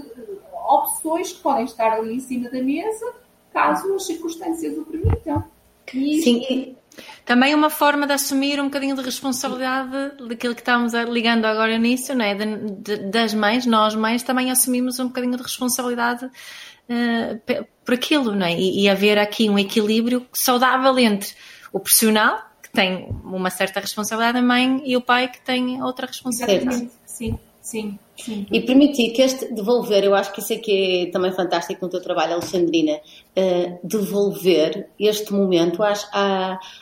opções 0.53 1.33
que 1.33 1.41
podem 1.41 1.65
estar 1.65 1.93
ali 1.93 2.17
em 2.17 2.21
cima 2.21 2.49
da 2.51 2.63
mesa, 2.63 3.13
caso 3.53 3.95
as 3.95 4.07
circunstâncias 4.07 4.77
o 4.79 4.85
permitam. 4.85 5.45
E. 5.93 6.23
Sim, 6.23 6.77
também 7.25 7.55
uma 7.55 7.71
forma 7.71 8.07
de 8.07 8.13
assumir 8.13 8.61
um 8.61 8.65
bocadinho 8.65 8.97
de 8.97 9.03
responsabilidade 9.03 9.91
daquilo 10.29 10.55
que 10.55 10.61
estamos 10.61 10.93
ligando 10.93 11.45
agora 11.45 11.79
nisso, 11.79 12.15
não 12.15 12.25
é? 12.25 12.35
De, 12.35 12.71
de, 12.71 12.97
das 13.11 13.33
mães, 13.33 13.67
nós 13.67 13.95
mães 13.95 14.23
também 14.23 14.51
assumimos 14.51 14.99
um 14.99 15.07
bocadinho 15.07 15.37
de 15.37 15.43
responsabilidade 15.43 16.25
uh, 16.27 17.67
por 17.85 17.95
aquilo, 17.95 18.35
não 18.35 18.47
é? 18.47 18.55
E, 18.55 18.83
e 18.83 18.89
haver 18.89 19.19
aqui 19.19 19.49
um 19.49 19.59
equilíbrio 19.59 20.27
saudável 20.33 20.99
entre 20.99 21.35
o 21.73 21.81
profissional, 21.81 22.52
tem 22.73 23.09
uma 23.23 23.51
certa 23.51 23.81
responsabilidade, 23.81 24.39
a 24.39 24.43
mãe 24.43 24.83
e 24.85 24.97
o 24.97 25.03
pai 25.03 25.29
que 25.29 25.41
têm 25.41 25.83
outra 25.83 26.07
responsabilidade. 26.07 26.89
Sim, 27.05 27.39
sim. 27.61 27.99
Sim. 28.17 28.47
E 28.53 28.61
permitir 28.61 29.11
que 29.13 29.23
este 29.23 29.53
devolver, 29.53 30.05
eu 30.05 30.15
acho 30.15 30.33
que 30.33 30.41
isso 30.41 30.53
é 30.53 30.57
que 30.57 31.07
é 31.07 31.11
também 31.11 31.33
fantástico 31.33 31.85
no 31.85 31.91
teu 31.91 32.01
trabalho, 32.01 32.35
Alexandrina, 32.35 32.93
uh, 32.95 33.79
devolver 33.83 34.89
este 35.01 35.33
momento 35.33 35.83
às, 35.83 36.09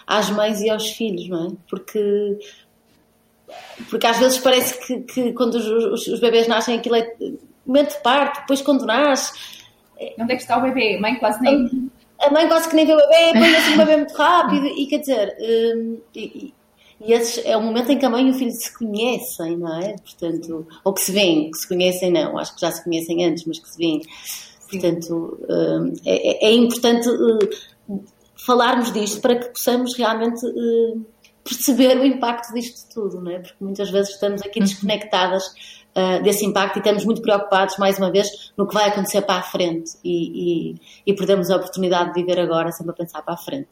às 0.06 0.30
mães 0.30 0.60
e 0.60 0.68
aos 0.68 0.90
filhos, 0.90 1.28
não 1.28 1.46
é? 1.46 1.50
Porque, 1.68 2.38
porque 3.88 4.06
às 4.06 4.18
vezes 4.18 4.38
parece 4.38 4.86
que, 4.86 5.00
que 5.00 5.32
quando 5.32 5.54
os, 5.54 5.66
os, 5.66 6.06
os, 6.08 6.20
bebês 6.20 6.46
nascem 6.46 6.78
aquilo 6.78 6.96
é 6.96 7.14
momento 7.64 7.96
de 7.96 8.02
parto, 8.02 8.40
depois 8.40 8.60
quando 8.60 8.84
nasce. 8.84 9.32
Onde 10.18 10.32
é 10.32 10.36
que 10.36 10.42
está 10.42 10.58
o 10.58 10.62
bebê? 10.62 10.96
A 10.96 11.00
mãe 11.00 11.14
quase 11.16 11.40
nem 11.40 11.89
a 12.20 12.30
mãe 12.30 12.48
quase 12.48 12.68
que 12.68 12.76
nem 12.76 12.86
vê 12.86 12.94
o 12.94 12.96
bebê, 12.96 13.32
põe 13.32 13.56
assim 13.56 13.74
o 13.74 13.78
bebê 13.78 13.96
muito 13.96 14.14
rápido, 14.14 14.66
e 14.66 14.86
quer 14.86 14.98
dizer, 14.98 15.36
um, 15.40 15.98
e, 16.14 16.54
e 17.00 17.12
esse 17.12 17.46
é 17.46 17.56
o 17.56 17.62
momento 17.62 17.90
em 17.90 17.98
que 17.98 18.04
a 18.04 18.10
mãe 18.10 18.26
e 18.26 18.30
o 18.30 18.34
filho 18.34 18.52
se 18.52 18.76
conhecem, 18.76 19.56
não 19.56 19.80
é? 19.80 19.96
Portanto, 19.96 20.66
ou 20.84 20.92
que 20.92 21.00
se 21.00 21.12
veem, 21.12 21.50
que 21.50 21.58
se 21.58 21.66
conhecem 21.66 22.12
não, 22.12 22.38
acho 22.38 22.54
que 22.54 22.60
já 22.60 22.70
se 22.70 22.84
conhecem 22.84 23.24
antes, 23.24 23.44
mas 23.46 23.58
que 23.58 23.68
se 23.70 23.78
veem. 23.78 24.02
Portanto, 24.70 25.38
um, 25.48 25.92
é, 26.04 26.46
é, 26.46 26.52
importante 26.52 27.08
uh, 27.08 28.04
falarmos 28.36 28.92
disto 28.92 29.20
para 29.20 29.36
que 29.36 29.48
possamos 29.48 29.96
realmente 29.96 30.44
uh, 30.44 31.06
perceber 31.42 31.98
o 31.98 32.04
impacto 32.04 32.52
disto 32.52 32.86
tudo, 32.92 33.20
não 33.20 33.32
é? 33.32 33.38
Porque 33.38 33.56
muitas 33.60 33.90
vezes 33.90 34.12
estamos 34.12 34.42
aqui 34.42 34.60
uhum. 34.60 34.66
desconectadas 34.66 35.54
uh, 35.96 36.22
desse 36.22 36.44
impacto 36.44 36.76
e 36.76 36.78
estamos 36.78 37.04
muito 37.04 37.22
preocupados, 37.22 37.76
mais 37.78 37.98
uma 37.98 38.10
vez, 38.10 38.52
no 38.56 38.66
que 38.66 38.74
vai 38.74 38.88
acontecer 38.88 39.22
para 39.22 39.36
a 39.36 39.42
frente 39.42 39.92
e, 40.04 40.72
e, 40.72 40.74
e 41.06 41.14
perdemos 41.14 41.50
a 41.50 41.56
oportunidade 41.56 42.12
de 42.12 42.20
viver 42.20 42.40
agora 42.40 42.72
sempre 42.72 42.92
a 42.92 42.94
pensar 42.94 43.22
para 43.22 43.34
a 43.34 43.38
frente. 43.38 43.70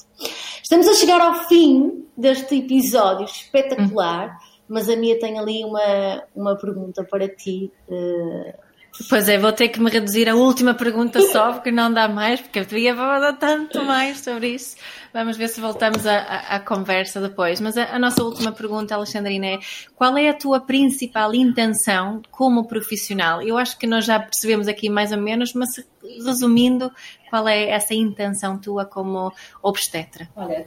Estamos 0.62 0.88
a 0.88 0.94
chegar 0.94 1.20
ao 1.20 1.34
fim 1.46 2.04
deste 2.16 2.58
episódio 2.58 3.24
espetacular, 3.24 4.28
uhum. 4.28 4.36
mas 4.68 4.88
a 4.88 4.96
Mia 4.96 5.18
tem 5.18 5.38
ali 5.38 5.64
uma, 5.64 6.22
uma 6.34 6.56
pergunta 6.56 7.04
para 7.04 7.28
ti. 7.28 7.72
Uh, 7.88 8.67
Pois 9.08 9.28
é, 9.28 9.38
vou 9.38 9.52
ter 9.52 9.68
que 9.68 9.80
me 9.80 9.90
reduzir 9.90 10.28
a 10.28 10.34
última 10.34 10.74
pergunta 10.74 11.20
só, 11.20 11.52
porque 11.52 11.70
não 11.70 11.92
dá 11.92 12.08
mais, 12.08 12.40
porque 12.40 12.58
eu 12.58 12.64
devia 12.64 12.96
falar 12.96 13.32
tanto 13.34 13.84
mais 13.84 14.20
sobre 14.20 14.48
isso. 14.48 14.76
Vamos 15.12 15.36
ver 15.36 15.48
se 15.48 15.60
voltamos 15.60 16.04
à, 16.04 16.58
conversa 16.60 17.20
depois. 17.20 17.60
Mas 17.60 17.78
a, 17.78 17.94
a, 17.94 17.98
nossa 17.98 18.22
última 18.24 18.50
pergunta, 18.50 18.94
Alexandrina, 18.94 19.46
é 19.46 19.58
qual 19.94 20.16
é 20.18 20.28
a 20.28 20.34
tua 20.34 20.60
principal 20.60 21.32
intenção 21.32 22.20
como 22.30 22.66
profissional? 22.66 23.40
Eu 23.40 23.56
acho 23.56 23.78
que 23.78 23.86
nós 23.86 24.04
já 24.04 24.18
percebemos 24.18 24.66
aqui 24.66 24.90
mais 24.90 25.12
ou 25.12 25.18
menos, 25.18 25.54
mas 25.54 25.80
resumindo, 26.24 26.90
qual 27.30 27.46
é 27.46 27.70
essa 27.70 27.94
intenção 27.94 28.58
tua 28.58 28.84
como 28.84 29.32
obstetra? 29.62 30.28
Olha, 30.34 30.66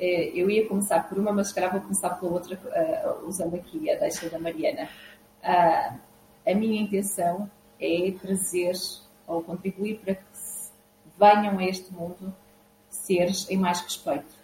é, 0.00 0.30
eu 0.34 0.48
ia 0.48 0.66
começar 0.66 1.06
por 1.06 1.18
uma, 1.18 1.32
mas 1.32 1.52
calhar 1.52 1.70
vou 1.70 1.82
começar 1.82 2.10
pela 2.10 2.32
outra, 2.32 2.56
uh, 2.56 3.28
usando 3.28 3.56
aqui 3.56 3.90
a 3.90 3.96
deixa 3.96 4.28
da 4.30 4.38
Mariana. 4.38 4.88
Uh, 5.42 6.07
a 6.48 6.54
minha 6.54 6.80
intenção 6.80 7.50
é 7.78 8.10
trazer 8.12 8.72
ou 9.26 9.42
contribuir 9.42 9.98
para 9.98 10.14
que 10.14 10.24
venham 11.18 11.58
a 11.58 11.64
este 11.64 11.92
mundo 11.92 12.34
seres 12.88 13.48
em 13.50 13.58
mais 13.58 13.80
respeito. 13.82 14.38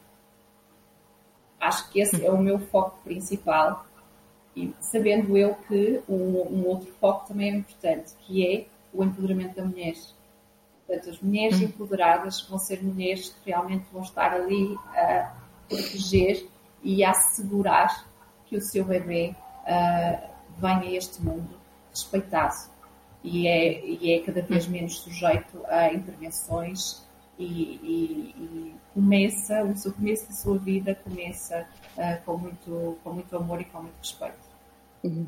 Acho 1.58 1.90
que 1.90 2.00
esse 2.00 2.24
é 2.24 2.30
o 2.30 2.36
meu 2.36 2.58
foco 2.58 2.98
principal 3.02 3.86
e 4.54 4.74
sabendo 4.80 5.36
eu 5.36 5.54
que 5.54 6.02
um, 6.06 6.14
um 6.14 6.66
outro 6.66 6.92
foco 7.00 7.26
também 7.26 7.50
é 7.50 7.56
importante, 7.56 8.12
que 8.20 8.46
é 8.46 8.66
o 8.92 9.02
empoderamento 9.02 9.56
da 9.56 9.64
mulher. 9.64 9.94
Portanto, 10.86 11.10
as 11.10 11.20
mulheres 11.22 11.58
hum. 11.58 11.64
empoderadas 11.64 12.42
vão 12.42 12.58
ser 12.58 12.84
mulheres 12.84 13.30
que 13.30 13.50
realmente 13.50 13.86
vão 13.90 14.02
estar 14.02 14.34
ali 14.34 14.76
a 14.94 15.34
proteger 15.68 16.46
e 16.82 17.02
a 17.02 17.12
assegurar 17.12 18.06
que 18.44 18.58
o 18.58 18.60
seu 18.60 18.84
bebê 18.84 19.34
uh, 19.62 20.28
venha 20.60 20.80
a 20.80 20.92
este 20.92 21.22
mundo 21.22 21.63
respeitado 21.94 22.54
e 23.22 23.48
é, 23.48 23.84
e 23.86 24.12
é 24.12 24.20
cada 24.20 24.42
vez 24.42 24.66
menos 24.66 24.98
sujeito 24.98 25.64
a 25.68 25.92
intervenções 25.92 27.02
e, 27.38 27.44
e, 27.44 28.34
e 28.36 28.74
começa, 28.92 29.64
o 29.64 29.74
seu 29.74 29.92
começo 29.92 30.26
da 30.26 30.34
sua 30.34 30.58
vida 30.58 30.94
começa 30.94 31.66
uh, 31.96 32.24
com, 32.24 32.36
muito, 32.36 32.98
com 33.02 33.12
muito 33.12 33.36
amor 33.36 33.60
e 33.60 33.64
com 33.64 33.80
muito 33.80 33.96
respeito. 33.98 34.38
Uhum. 35.02 35.26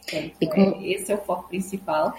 Portanto, 0.00 0.36
é, 0.40 0.46
como... 0.46 0.84
é, 0.84 0.86
esse 0.88 1.12
é 1.12 1.14
o 1.14 1.18
foco 1.18 1.48
principal 1.48 2.14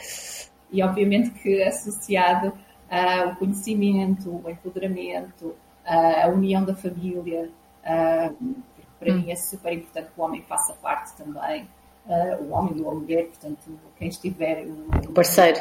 e 0.72 0.84
obviamente 0.84 1.30
que 1.32 1.64
associado 1.64 2.54
ao 2.90 3.36
conhecimento, 3.38 4.42
o 4.44 4.50
empoderamento, 4.50 5.56
a 5.86 6.28
união 6.28 6.64
da 6.64 6.76
família, 6.76 7.50
uh, 7.84 8.56
para 9.00 9.12
uhum. 9.12 9.22
mim 9.22 9.32
é 9.32 9.36
super 9.36 9.74
importante 9.74 10.12
que 10.14 10.20
o 10.20 10.24
homem 10.24 10.42
faça 10.42 10.74
parte 10.74 11.16
também 11.16 11.68
uh, 12.06 12.44
o 12.44 12.52
homem 12.52 12.82
ou 12.82 12.92
a 12.92 12.96
mulher, 12.96 13.28
portanto, 13.28 13.80
quem 13.98 14.08
estiver. 14.08 14.66
O, 14.66 15.10
o 15.10 15.14
parceiro. 15.14 15.60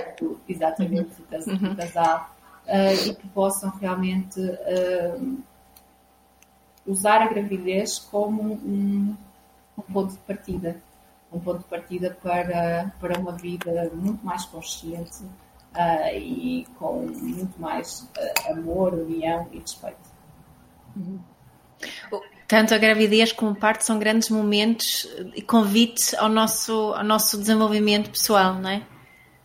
Exatamente, 0.49 1.23
uhum. 1.31 1.73
o 1.73 1.77
casal. 1.77 2.35
Uh, 2.67 3.09
e 3.09 3.15
que 3.15 3.29
possam 3.29 3.71
realmente 3.71 4.41
uh, 4.41 5.39
usar 6.87 7.21
a 7.23 7.27
gravidez 7.27 7.99
como 7.99 8.55
um, 8.55 9.17
um, 9.77 9.83
ponto 9.93 10.13
de 10.13 10.19
partida. 10.19 10.77
Um 11.33 11.41
ponto 11.41 11.59
de 11.59 11.65
partida 11.65 12.17
para, 12.23 12.93
para 13.01 13.19
uma 13.19 13.33
vida 13.33 13.91
muito 13.95 14.25
mais 14.25 14.45
consciente 14.45 15.25
uh, 15.25 16.15
e 16.15 16.67
com 16.79 17.07
muito 17.07 17.61
mais 17.61 18.09
amor, 18.49 18.95
união 18.95 19.49
e 19.51 19.59
respeito. 19.59 20.13
Uhum. 20.95 21.19
Tanto 22.53 22.75
a 22.75 22.77
gravidez 22.77 23.33
como 23.33 23.53
o 23.53 23.55
parto 23.55 23.83
são 23.83 23.99
grandes 23.99 24.29
momentos 24.29 25.09
e 25.35 25.41
convites 25.41 26.13
ao 26.13 26.29
nosso, 26.29 26.93
ao 26.95 27.03
nosso 27.03 27.39
desenvolvimento 27.39 28.11
pessoal, 28.11 28.57
não 28.57 28.69
é? 28.69 28.83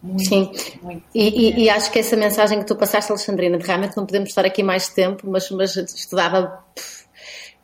Muito, 0.03 0.25
Sim, 0.25 0.51
muito. 0.81 1.03
E, 1.15 1.21
e, 1.29 1.63
e, 1.63 1.69
acho 1.69 1.89
que 1.89 1.99
essa 1.99 2.17
mensagem 2.17 2.59
que 2.59 2.65
tu 2.65 2.75
passaste, 2.75 3.09
Alexandrina, 3.09 3.57
de 3.57 3.65
realmente 3.65 3.95
não 3.95 4.05
podemos 4.05 4.27
estar 4.27 4.43
aqui 4.43 4.61
mais 4.61 4.89
tempo, 4.89 5.25
mas, 5.25 5.49
mas 5.51 5.77
estudava 5.77 6.61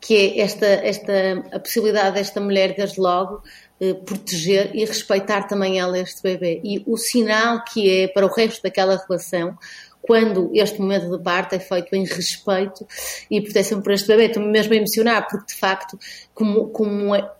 que 0.00 0.16
é 0.16 0.40
esta, 0.40 0.64
esta, 0.64 1.12
a 1.52 1.60
possibilidade 1.60 2.14
desta 2.14 2.40
mulher, 2.40 2.74
desde 2.74 2.98
logo, 2.98 3.42
eh, 3.78 3.92
proteger 3.92 4.70
e 4.74 4.82
respeitar 4.86 5.42
também 5.42 5.78
ela 5.78 5.98
este 5.98 6.22
bebê. 6.22 6.62
E 6.64 6.82
o 6.86 6.96
sinal 6.96 7.62
que 7.64 7.90
é 7.90 8.08
para 8.08 8.24
o 8.24 8.34
resto 8.34 8.62
daquela 8.62 8.96
relação, 9.06 9.58
quando 10.06 10.50
este 10.52 10.80
momento 10.80 11.16
de 11.16 11.22
parto 11.22 11.54
é 11.54 11.58
feito 11.58 11.94
em 11.94 12.04
respeito 12.04 12.86
e 13.30 13.40
proteção 13.40 13.80
por 13.80 13.92
este 13.92 14.06
bebê. 14.06 14.26
Estou-me 14.26 14.48
mesmo 14.48 14.72
a 14.72 14.76
emocionar, 14.76 15.26
porque 15.28 15.52
de 15.52 15.58
facto, 15.58 15.98
como, 16.34 16.68
como 16.68 17.14
é, 17.14 17.30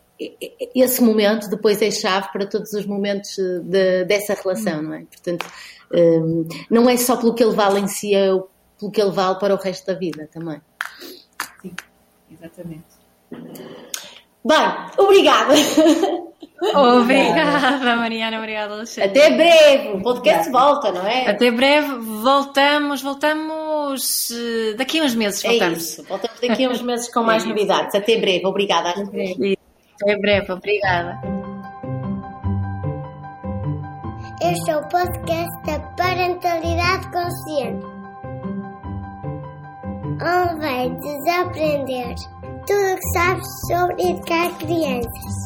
esse 0.75 1.03
momento 1.03 1.49
depois 1.49 1.83
é 1.83 1.91
chave 1.91 2.29
para 2.33 2.47
todos 2.47 2.73
os 2.73 2.87
momentos 2.87 3.39
eh, 3.39 3.61
de, 3.63 4.05
dessa 4.05 4.35
relação, 4.35 4.83
não 4.83 4.95
é? 4.95 5.05
Portanto, 5.05 5.47
um, 5.93 6.49
não 6.71 6.89
é 6.89 6.97
só 6.97 7.17
pelo 7.17 7.35
que 7.35 7.43
ele 7.43 7.55
vale 7.55 7.81
em 7.81 7.89
si, 7.89 8.15
é 8.15 8.29
pelo 8.79 8.91
que 8.91 9.01
ele 9.01 9.11
vale 9.11 9.39
para 9.39 9.55
o 9.55 9.59
resto 9.59 9.87
da 9.87 9.95
vida 9.95 10.29
também. 10.33 10.61
Sim, 11.61 11.75
exatamente. 12.31 12.85
Bem, 14.45 14.67
obrigada. 14.99 15.55
Obrigada, 16.61 17.97
Mariana, 17.97 18.39
obrigada, 18.39 18.75
Alexandre. 18.75 19.11
Até 19.11 19.31
breve, 19.37 19.89
o 19.89 20.03
podcast 20.03 20.51
volta, 20.51 20.93
não 20.93 21.07
é? 21.07 21.29
Até 21.29 21.51
breve, 21.51 21.95
voltamos, 22.23 23.03
voltamos 23.03 24.31
eh, 24.31 24.75
daqui 24.75 25.01
a 25.01 25.05
uns 25.05 25.15
meses, 25.15 25.43
voltamos. 25.43 25.77
É 25.77 25.79
isso, 25.79 26.05
voltamos 26.05 26.41
daqui 26.41 26.65
a 26.65 26.71
uns 26.71 26.81
meses 26.83 27.13
com 27.13 27.23
mais 27.23 27.45
é 27.45 27.49
novidades. 27.49 27.95
Até 27.95 28.19
breve, 28.19 28.47
obrigada. 28.47 28.91
Até 28.91 29.05
breve. 29.05 29.59
Até 30.01 30.17
breve, 30.17 30.53
obrigada. 30.53 31.21
Este 34.41 34.71
é 34.71 34.77
o 34.77 34.89
podcast 34.89 35.63
da 35.67 35.81
Parentalidade 35.97 37.11
Consciente. 37.11 37.87
Onde 40.23 40.61
vai 40.61 40.91
desaprender 40.91 42.15
tudo 42.67 42.93
o 42.93 42.97
que 42.97 43.09
sabes 43.15 43.47
sobre 43.69 44.11
educar 44.11 44.59
crianças. 44.59 45.45